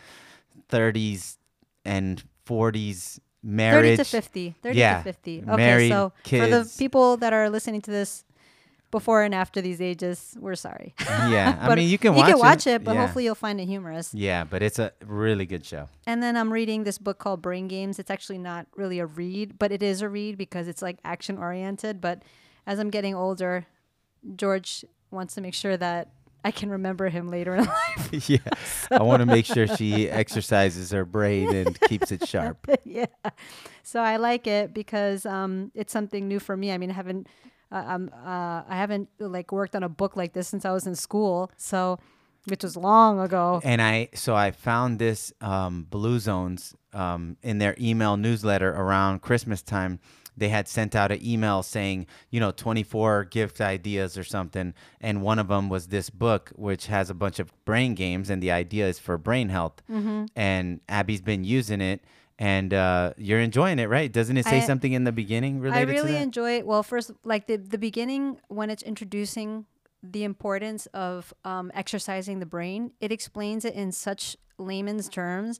30s 0.70 1.38
and 1.90 2.24
40s 2.46 3.20
marriage. 3.44 3.98
30 3.98 3.98
to 3.98 4.04
50 4.04 4.56
30 4.64 4.78
Yeah. 4.78 4.98
to 4.98 5.04
50 5.04 5.44
okay 5.48 5.56
Married, 5.58 5.90
so 5.92 6.12
for 6.28 6.48
the 6.48 6.62
people 6.78 7.18
that 7.18 7.32
are 7.34 7.50
listening 7.50 7.82
to 7.88 7.92
this 7.92 8.24
before 8.92 9.22
and 9.24 9.34
after 9.36 9.62
these 9.62 9.80
ages 9.82 10.36
we're 10.44 10.56
sorry. 10.56 10.94
Yeah 11.36 11.58
i 11.62 11.76
mean 11.78 11.88
you 11.88 11.98
can 11.98 12.14
you 12.14 12.20
watch 12.20 12.30
can 12.32 12.40
watch 12.40 12.66
it, 12.68 12.72
it, 12.82 12.84
but 12.84 12.96
yeah. 12.96 13.02
hopefully 13.02 13.24
you'll 13.26 13.36
find 13.48 13.62
it 13.62 13.68
humorous. 13.68 14.14
Yeah 14.14 14.44
but 14.44 14.60
it's 14.64 14.80
a 14.80 14.92
really 15.06 15.46
good 15.46 15.64
show. 15.72 15.84
And 16.10 16.22
then 16.24 16.34
i'm 16.40 16.52
reading 16.52 16.84
this 16.84 16.98
book 16.98 17.18
called 17.24 17.42
brain 17.42 17.68
games. 17.76 18.00
It's 18.02 18.12
actually 18.16 18.40
not 18.40 18.68
really 18.76 19.00
a 19.00 19.06
read 19.06 19.58
but 19.62 19.72
it 19.72 19.82
is 19.84 20.02
a 20.02 20.10
read 20.10 20.38
because 20.38 20.68
it's 20.68 20.82
like 20.82 20.98
action 21.06 21.38
oriented 21.38 22.02
but 22.02 22.18
as 22.68 22.76
i'm 22.80 22.90
getting 22.98 23.16
older 23.16 23.54
george 24.36 24.84
wants 25.12 25.34
to 25.36 25.42
make 25.42 25.54
sure 25.64 25.78
that 25.78 26.10
i 26.44 26.52
can 26.52 26.70
remember 26.70 27.10
him 27.10 27.30
later 27.30 27.56
in 27.56 27.66
life 27.66 28.10
yeah 28.30 28.38
i 28.92 29.02
want 29.02 29.20
to 29.20 29.26
make 29.26 29.46
sure 29.46 29.68
she 29.68 30.10
exercises 30.10 30.92
her 30.92 31.06
brain 31.06 31.54
and 31.56 31.80
keeps 31.82 32.12
it 32.12 32.28
sharp 32.28 32.68
yeah. 32.86 33.06
So 33.84 34.02
I 34.02 34.18
like 34.18 34.46
it 34.46 34.72
because 34.72 35.26
um, 35.26 35.72
it's 35.74 35.92
something 35.92 36.28
new 36.28 36.40
for 36.40 36.56
me. 36.56 36.72
I 36.72 36.78
mean, 36.78 36.92
I 36.92 36.94
haven't, 36.94 37.26
uh, 37.72 37.84
um, 37.88 38.12
uh, 38.14 38.62
I 38.68 38.76
haven't 38.76 39.10
like 39.18 39.52
worked 39.52 39.76
on 39.76 39.82
a 39.82 39.90
book 39.90 40.16
like 40.16 40.34
this 40.34 40.48
since 40.48 40.64
I 40.64 40.72
was 40.72 40.86
in 40.86 40.96
school. 40.96 41.52
So, 41.58 41.98
which 42.46 42.64
was 42.64 42.78
long 42.78 43.20
ago. 43.20 43.62
and 43.64 43.82
i 43.82 44.08
so 44.14 44.34
i 44.36 44.50
found 44.50 44.98
this 44.98 45.34
um, 45.42 45.86
blue 45.90 46.20
zones 46.20 46.74
um, 46.94 47.36
in 47.44 47.58
their 47.58 47.76
email 47.80 48.16
newsletter 48.16 48.70
around 48.70 49.22
christmas 49.22 49.62
time 49.62 50.00
they 50.40 50.50
had 50.50 50.68
sent 50.68 50.96
out 50.96 51.12
an 51.12 51.26
email 51.26 51.62
saying, 51.64 52.08
you 52.30 52.40
know, 52.40 52.52
24 52.52 53.26
gift 53.26 53.62
ideas 53.62 54.18
or 54.18 54.24
something. 54.24 54.74
And 55.02 55.22
one 55.22 55.40
of 55.40 55.48
them 55.48 55.70
was 55.70 55.88
this 55.88 56.10
book, 56.10 56.52
which 56.56 56.88
has 56.88 57.10
a 57.10 57.14
bunch 57.14 57.40
of 57.40 57.52
brain 57.66 57.96
games. 57.96 58.30
And 58.30 58.42
the 58.42 58.52
idea 58.52 58.88
is 58.88 59.00
for 59.00 59.18
brain 59.18 59.50
health. 59.50 59.82
Mm-hmm. 59.90 60.26
And 60.36 60.82
Abby's 60.90 61.22
been 61.22 61.44
using 61.44 61.82
it. 61.82 62.02
And 62.38 62.74
uh, 62.74 63.14
you're 63.18 63.42
enjoying 63.42 63.80
it, 63.80 63.90
right? 63.90 64.10
Doesn't 64.10 64.38
it 64.38 64.46
say 64.46 64.60
I- 64.60 64.66
something 64.66 64.94
in 64.94 65.04
the 65.04 65.12
beginning 65.12 65.60
related 65.60 65.90
really 65.90 65.96
to 65.98 66.02
that? 66.02 66.08
I 66.08 66.12
really 66.12 66.24
enjoy 66.24 66.58
it. 66.60 66.66
Well, 66.66 66.84
first, 66.84 67.12
like 67.26 67.48
the 67.48 67.58
the 67.58 67.78
beginning 67.78 68.40
when 68.48 68.70
it's 68.70 68.82
introducing 68.82 69.66
the 70.02 70.24
importance 70.24 70.86
of 70.88 71.34
um, 71.44 71.70
exercising 71.74 72.40
the 72.40 72.46
brain, 72.46 72.92
it 73.02 73.12
explains 73.12 73.66
it 73.66 73.74
in 73.74 73.92
such 73.92 74.38
layman's 74.58 75.10
terms, 75.10 75.60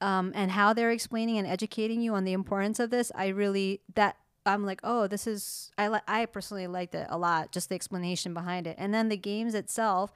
um, 0.00 0.32
and 0.34 0.50
how 0.50 0.72
they're 0.72 0.90
explaining 0.90 1.38
and 1.38 1.46
educating 1.46 2.00
you 2.00 2.14
on 2.14 2.24
the 2.24 2.32
importance 2.32 2.78
of 2.80 2.90
this. 2.90 3.10
I 3.14 3.28
really 3.28 3.80
that 3.94 4.16
I'm 4.44 4.64
like, 4.64 4.80
oh, 4.84 5.06
this 5.06 5.26
is 5.26 5.70
I 5.76 5.88
li- 5.88 6.00
I 6.06 6.26
personally 6.26 6.66
liked 6.66 6.94
it 6.94 7.06
a 7.10 7.18
lot, 7.18 7.52
just 7.52 7.68
the 7.68 7.74
explanation 7.74 8.34
behind 8.34 8.66
it, 8.66 8.76
and 8.78 8.92
then 8.94 9.08
the 9.08 9.16
games 9.16 9.54
itself 9.54 10.12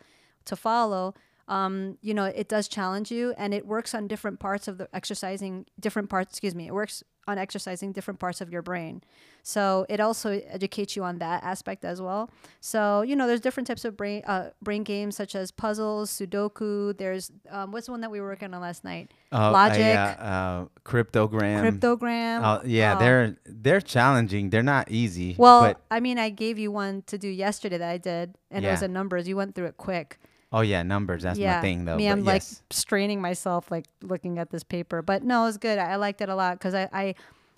to 0.47 0.57
follow. 0.57 1.15
Um, 1.51 1.99
you 2.01 2.15
know, 2.15 2.25
it 2.27 2.49
does 2.49 2.69
challenge 2.69 3.11
you, 3.11 3.35
and 3.37 3.53
it 3.53 3.67
works 3.67 3.93
on 3.95 4.07
different 4.07 4.39
parts 4.39 4.69
of 4.69 4.79
the 4.79 4.89
exercising, 4.95 5.67
different 5.81 6.09
parts. 6.09 6.31
Excuse 6.33 6.55
me, 6.55 6.67
it 6.69 6.73
works 6.75 7.03
on 7.27 7.39
exercising 7.39 7.93
different 7.93 8.19
parts 8.19 8.41
of 8.41 8.51
your 8.51 8.63
brain. 8.63 9.03
So 9.43 9.85
it 9.89 10.01
also 10.01 10.41
educates 10.49 10.97
you 10.97 11.03
on 11.05 11.19
that 11.19 11.43
aspect 11.45 11.85
as 11.85 12.01
well. 12.01 12.31
So 12.61 13.03
you 13.03 13.17
know, 13.17 13.27
there's 13.27 13.41
different 13.41 13.67
types 13.67 13.85
of 13.85 13.97
brain 13.97 14.23
uh, 14.27 14.51
brain 14.63 14.85
games 14.85 15.17
such 15.17 15.35
as 15.35 15.51
puzzles, 15.51 16.11
Sudoku. 16.11 16.97
There's 16.97 17.33
um, 17.51 17.73
what's 17.73 17.87
the 17.87 17.93
one 17.93 18.01
that 18.03 18.11
we 18.13 18.21
were 18.21 18.29
working 18.29 18.55
on 18.55 18.61
last 18.61 18.85
night? 18.85 19.13
Oh, 19.33 19.51
Logic, 19.51 19.97
uh, 19.97 20.23
uh, 20.23 20.65
cryptogram. 20.85 21.79
cryptogram. 21.79 22.41
Oh, 22.45 22.67
yeah, 22.67 22.95
uh, 22.95 22.99
they're 23.01 23.37
they're 23.45 23.81
challenging. 23.81 24.51
They're 24.51 24.63
not 24.63 24.91
easy. 24.91 25.35
Well, 25.39 25.75
I 25.91 25.99
mean, 26.01 26.19
I 26.19 26.31
gave 26.31 26.59
you 26.61 26.71
one 26.71 27.03
to 27.07 27.19
do 27.19 27.29
yesterday 27.29 27.79
that 27.79 27.91
I 27.91 27.99
did, 27.99 28.37
and 28.53 28.65
it 28.65 28.71
was 28.71 28.83
Yeah. 28.83 28.87
a 28.87 28.89
numbers. 28.89 29.27
You 29.27 29.37
went 29.37 29.55
through 29.57 29.67
it 29.67 29.77
quick. 29.77 30.19
Oh 30.53 30.61
yeah, 30.61 30.83
numbers. 30.83 31.23
That's 31.23 31.39
yeah, 31.39 31.57
my 31.57 31.61
thing 31.63 31.85
though. 31.85 31.97
me, 31.97 32.09
I'm 32.09 32.25
like 32.25 32.43
yes. 32.43 32.63
straining 32.71 33.21
myself, 33.21 33.71
like 33.71 33.87
looking 34.03 34.39
at 34.39 34.51
this 34.51 34.63
paper. 34.63 35.03
But 35.03 35.23
no, 35.23 35.47
it's 35.47 35.57
good. 35.57 35.79
I, 35.79 35.93
I 35.93 35.97
liked 35.97 36.21
it 36.21 36.29
a 36.29 36.35
lot 36.35 36.59
because 36.59 36.75
I, 36.75 36.89
I, 36.93 37.15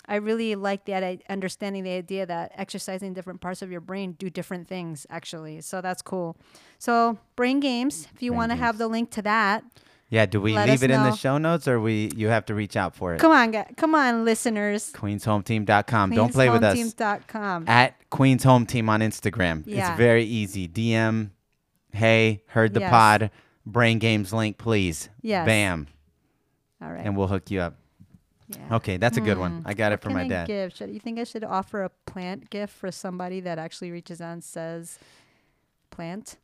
I 0.07 0.17
really 0.17 0.55
like 0.55 0.85
that 0.87 1.05
I, 1.05 1.19
understanding 1.29 1.85
the 1.85 1.93
idea 1.93 2.27
that 2.27 2.53
exercising 2.55 3.15
different 3.15 3.41
parts 3.41 3.63
of 3.63 3.71
your 3.71 3.81
brain 3.81 4.13
do 4.13 4.31
different 4.31 4.69
things. 4.69 5.07
Actually, 5.11 5.61
so 5.61 5.81
that's 5.81 6.03
cool. 6.03 6.37
So 6.79 7.19
brain 7.37 7.61
games. 7.61 8.09
If 8.15 8.23
you 8.23 8.33
want 8.33 8.51
to 8.53 8.57
have 8.57 8.79
the 8.79 8.89
link 8.89 9.11
to 9.13 9.23
that, 9.23 9.65
yeah. 10.13 10.27
Do 10.27 10.43
we 10.43 10.53
let 10.53 10.69
leave 10.69 10.83
it 10.83 10.91
in 10.91 11.03
the 11.03 11.17
show 11.17 11.39
notes 11.39 11.67
or 11.67 11.81
we 11.81 12.11
you 12.15 12.29
have 12.29 12.45
to 12.47 12.55
reach 12.55 12.77
out 12.77 12.95
for 12.95 13.15
it? 13.15 13.19
come 13.19 13.33
on, 13.33 13.51
gu- 13.51 13.65
come 13.79 13.95
on, 13.95 14.27
listeners. 14.27 14.93
QueensHomeTeam.com. 14.93 16.11
Don't 16.11 16.31
play 16.31 16.51
with 16.51 16.63
us. 16.63 16.77
QueensHomeTeam.com. 16.77 17.67
At 17.67 18.11
Queens 18.11 18.45
Home 18.45 18.67
Team 18.67 18.91
on 18.91 19.01
Instagram. 19.01 19.63
Yeah. 19.65 19.89
It's 19.89 19.97
very 19.97 20.25
easy. 20.25 20.69
DM, 20.69 21.31
hey, 21.93 22.43
heard 22.47 22.75
the 22.75 22.81
Yes. 22.81 22.91
pod. 22.91 23.31
Brain 23.65 23.99
games 23.99 24.33
link, 24.33 24.59
please. 24.59 25.09
Yes. 25.21 25.47
Bam, 25.47 25.87
All 26.83 26.91
right. 26.91 27.05
and 27.07 27.17
we'll 27.17 27.29
hook 27.29 27.49
you 27.51 27.61
up. 27.61 27.77
yeah. 28.49 28.75
Okay, 28.77 28.97
that's 28.97 29.17
a 29.17 29.21
good 29.21 29.39
one. 29.39 29.63
Mm. 29.63 29.67
I 29.67 29.75
got 29.75 29.93
it 29.93 29.95
What 29.95 30.03
for 30.03 30.09
can 30.09 30.15
my 30.17 30.25
I 30.25 30.29
dad. 30.29 30.47
Give? 30.49 30.73
Should 30.75 30.91
you 30.91 30.99
think 30.99 31.19
I 31.21 31.25
should 31.25 31.45
offer 31.45 31.85
a 31.85 31.91
plant 32.07 32.51
gift 32.51 32.75
for 32.75 32.91
somebody 32.91 33.39
that 33.41 33.59
actually 33.59 33.91
reaches 33.93 34.21
out 34.21 34.33
and 34.33 34.43
says 34.45 34.99
plant? 35.91 36.37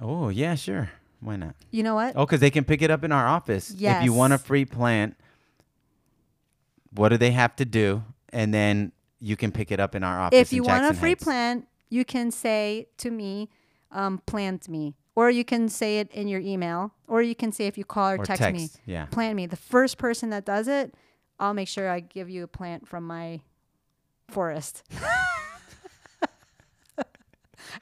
Oh 0.00 0.30
yeah, 0.30 0.54
sure. 0.54 0.90
Why 1.20 1.36
not? 1.36 1.54
You 1.70 1.82
know 1.82 1.94
what? 1.96 2.14
Oh, 2.16 2.24
because 2.24 2.40
they 2.40 2.50
can 2.50 2.64
pick 2.64 2.80
it 2.80 2.90
up 2.90 3.04
in 3.04 3.12
our 3.12 3.26
office. 3.26 3.72
Yes. 3.76 3.98
If 4.00 4.04
you 4.06 4.12
want 4.14 4.32
a 4.32 4.38
free 4.38 4.64
plant, 4.64 5.16
what 6.94 7.10
do 7.10 7.16
they 7.16 7.32
have 7.32 7.54
to 7.56 7.64
do? 7.64 8.02
And 8.30 8.52
then 8.54 8.92
you 9.20 9.36
can 9.36 9.52
pick 9.52 9.70
it 9.70 9.80
up 9.80 9.94
in 9.94 10.02
our 10.02 10.20
office. 10.20 10.38
if 10.38 10.52
you 10.52 10.62
want 10.62 10.84
a 10.86 10.94
free 10.94 11.10
Heights. 11.10 11.24
plant, 11.24 11.68
you 11.90 12.04
can 12.04 12.30
say 12.30 12.86
to 12.98 13.10
me, 13.10 13.48
um, 13.90 14.18
plant 14.26 14.68
me. 14.68 14.94
Or 15.14 15.30
you 15.30 15.44
can 15.44 15.68
say 15.68 15.98
it 15.98 16.10
in 16.12 16.28
your 16.28 16.40
email. 16.40 16.92
Or 17.08 17.22
you 17.22 17.34
can 17.34 17.50
say 17.50 17.66
if 17.66 17.76
you 17.76 17.84
call 17.84 18.10
or, 18.12 18.20
or 18.20 18.24
text, 18.24 18.42
me, 18.52 18.68
Yeah. 18.86 19.06
plant 19.06 19.34
me. 19.36 19.46
The 19.46 19.56
first 19.56 19.98
person 19.98 20.30
that 20.30 20.44
does 20.44 20.68
it, 20.68 20.94
I'll 21.40 21.54
make 21.54 21.68
sure 21.68 21.88
I 21.90 22.00
give 22.00 22.30
you 22.30 22.44
a 22.44 22.46
plant 22.48 22.86
from 22.86 23.04
my 23.06 23.40
forest. 24.28 24.84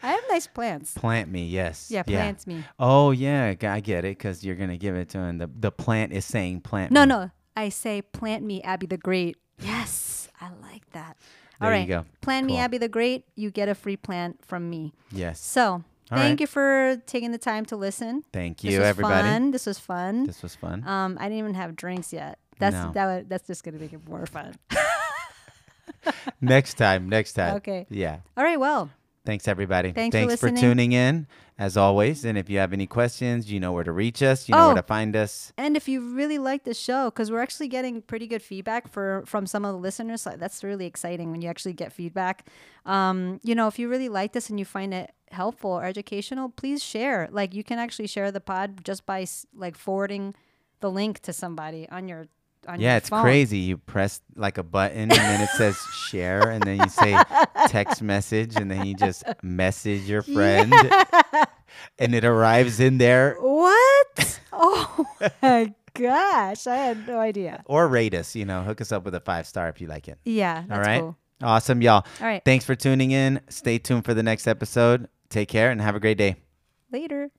I 0.03 0.09
have 0.11 0.21
nice 0.29 0.47
plants. 0.47 0.95
Plant 0.95 1.31
me, 1.31 1.47
yes. 1.47 1.91
Yeah, 1.91 2.03
plants 2.03 2.47
me. 2.47 2.65
Oh 2.79 3.13
yeah, 3.13 3.55
I 3.63 3.81
get 3.81 4.05
it 4.05 4.19
because 4.19 4.45
you're 4.45 4.57
gonna 4.57 4.77
give 4.77 4.97
it 4.97 5.09
to 5.11 5.19
him. 5.19 5.39
The 5.39 5.49
the 5.59 5.71
plant 5.71 6.13
is 6.13 6.25
saying 6.25 6.63
plant. 6.63 6.93
No, 6.93 7.03
me. 7.03 7.07
no. 7.07 7.31
I 7.57 7.69
say 7.71 8.03
plant 8.03 8.45
me, 8.45 8.63
Abby 8.63 8.87
the 8.87 8.99
Great. 8.99 9.37
Yes, 9.61 10.29
I 10.41 10.51
like 10.61 10.91
that. 10.91 11.17
There 11.61 11.73
All 11.73 11.79
you 11.79 11.87
go. 11.87 12.05
Plant 12.21 12.47
me, 12.47 12.59
Abby 12.59 12.77
the 12.79 12.89
Great. 12.89 13.25
You 13.35 13.51
get 13.51 13.69
a 13.69 13.75
free 13.75 13.97
plant 13.97 14.45
from 14.45 14.69
me. 14.69 14.93
Yes. 15.11 15.41
So 15.41 15.85
All 16.11 16.19
thank 16.19 16.33
right. 16.33 16.41
you 16.41 16.47
for 16.47 17.03
taking 17.07 17.33
the 17.33 17.39
time 17.39 17.65
to 17.67 17.77
listen. 17.77 18.23
Thank 18.33 18.61
This 18.61 18.73
you, 18.73 18.79
was 18.79 18.89
everybody. 18.89 19.29
fun. 19.29 19.51
This 19.51 19.67
was 19.67 19.79
fun. 19.79 20.25
This 20.25 20.43
was 20.43 20.55
fun. 20.55 20.87
Um, 20.87 21.17
I 21.21 21.25
didn't 21.25 21.39
even 21.39 21.55
have 21.55 21.75
drinks 21.75 22.13
yet. 22.13 22.39
That's 22.59 22.75
No. 22.75 22.93
that. 22.95 23.29
That's 23.29 23.47
just 23.47 23.65
gonna 23.65 23.79
make 23.79 23.93
it 23.93 24.09
more 24.09 24.25
fun. 24.27 24.55
next 26.41 26.75
time. 26.75 27.09
Next 27.09 27.33
time. 27.35 27.57
Okay. 27.57 27.87
Yeah. 27.91 28.19
All 28.37 28.45
right. 28.45 28.59
Well, 28.61 28.91
Thanks 29.25 29.49
everybody. 29.49 29.91
Thanks 29.91 30.15
for 30.15 30.21
Thanks 30.21 30.41
for, 30.41 30.47
listening. 30.47 30.63
tuning 30.63 30.93
in 30.93 31.27
as 31.59 31.77
always. 31.77 32.25
And 32.25 32.39
if 32.39 32.49
you 32.49 32.59
have 32.59 32.73
any 32.73 32.87
questions, 32.87 33.51
you 33.51 33.59
know 33.59 33.73
where 33.73 33.83
to 33.83 33.91
reach 33.91 34.23
us. 34.23 34.49
You 34.49 34.55
know 34.55 34.61
Oh. 34.63 34.67
where 34.69 34.77
to 34.77 34.83
find 34.85 35.17
us. 35.17 35.53
and 35.59 35.77
if 35.77 35.89
you 35.89 36.15
really 36.15 36.39
like 36.39 36.63
the 36.63 36.75
show, 36.75 37.07
because 37.07 37.29
we're 37.33 37.41
actually 37.43 37.67
getting 37.67 38.03
pretty 38.03 38.29
good 38.29 38.41
feedback 38.41 38.87
for 38.87 39.25
from 39.27 39.45
some 39.47 39.65
of 39.65 39.73
the 39.73 39.81
listeners, 39.81 40.23
so 40.23 40.37
that's 40.39 40.63
really 40.63 40.87
exciting 40.87 41.33
when 41.33 41.43
you 41.43 41.49
actually 41.49 41.73
get 41.73 41.93
feedback. 41.93 42.47
Um, 42.85 43.41
you 43.43 43.57
know, 43.57 43.67
if 43.67 43.81
you 43.81 43.89
really 43.89 44.09
like 44.09 44.33
this 44.33 44.49
and 44.49 44.61
you 44.61 44.65
find 44.65 44.95
it 44.95 45.11
helpful 45.31 45.71
or 45.71 45.85
educational, 45.85 46.49
please 46.49 46.83
share. 46.83 47.29
Like 47.31 47.55
you 47.55 47.65
can 47.65 47.79
actually 47.79 48.07
share 48.09 48.31
the 48.33 48.41
pod 48.41 48.85
just 48.85 49.07
by 49.07 49.27
like 49.55 49.77
forwarding 49.77 50.35
the 50.81 50.91
link 50.91 51.21
to 51.21 51.33
somebody 51.33 51.89
on 51.91 52.09
your 52.09 52.27
on 52.69 52.81
Yeah, 52.81 52.91
your 52.93 52.97
it's 52.99 53.09
phone. 53.09 53.23
crazy. 53.23 53.59
You 53.59 53.77
press 53.79 54.21
like 54.35 54.59
a 54.59 54.63
button 54.63 55.03
and 55.03 55.11
then 55.13 55.41
it 55.41 55.51
says 55.51 55.77
share 56.11 56.51
and 56.51 56.63
then 56.65 56.79
you 56.81 56.89
say 56.89 57.17
text 57.69 58.03
message 58.03 58.57
and 58.57 58.71
then 58.71 58.85
you 58.87 58.95
just 58.95 59.23
message 59.43 60.03
your 60.09 60.23
friend 60.23 60.73
and 61.99 62.15
it 62.15 62.25
arrives 62.25 62.81
in 62.81 62.99
there 62.99 63.37
What? 63.41 64.41
oh 64.53 65.07
my 65.43 65.73
gosh, 65.95 66.67
I 66.67 66.77
had 66.77 67.07
no 67.07 67.19
idea. 67.21 67.63
or 67.67 67.89
rate 67.89 68.15
us, 68.15 68.35
you 68.35 68.45
know, 68.45 68.63
hook 68.63 68.81
us 68.81 68.93
up 68.93 69.05
with 69.05 69.15
a 69.15 69.21
five 69.21 69.47
star 69.47 69.69
if 69.69 69.81
you 69.81 69.87
like 69.87 70.09
it. 70.09 70.19
Yeah, 70.25 70.65
that's 70.67 70.73
All 70.79 70.85
right. 70.85 71.01
cool. 71.01 71.17
Awesome, 71.43 71.83
y'all. 71.83 72.05
All 72.21 72.27
right, 72.27 72.43
Thanks 72.45 72.65
for 72.65 72.75
tuning 72.75 73.11
in. 73.11 73.41
Stay 73.51 73.79
tuned 73.79 74.05
for 74.07 74.15
the 74.15 74.23
next 74.23 74.47
episode. 74.47 75.09
Take 75.29 75.49
care 75.49 75.71
and 75.71 75.81
have 75.81 75.95
a 75.97 76.01
great 76.01 76.19
day. 76.19 76.37
later. 76.93 77.31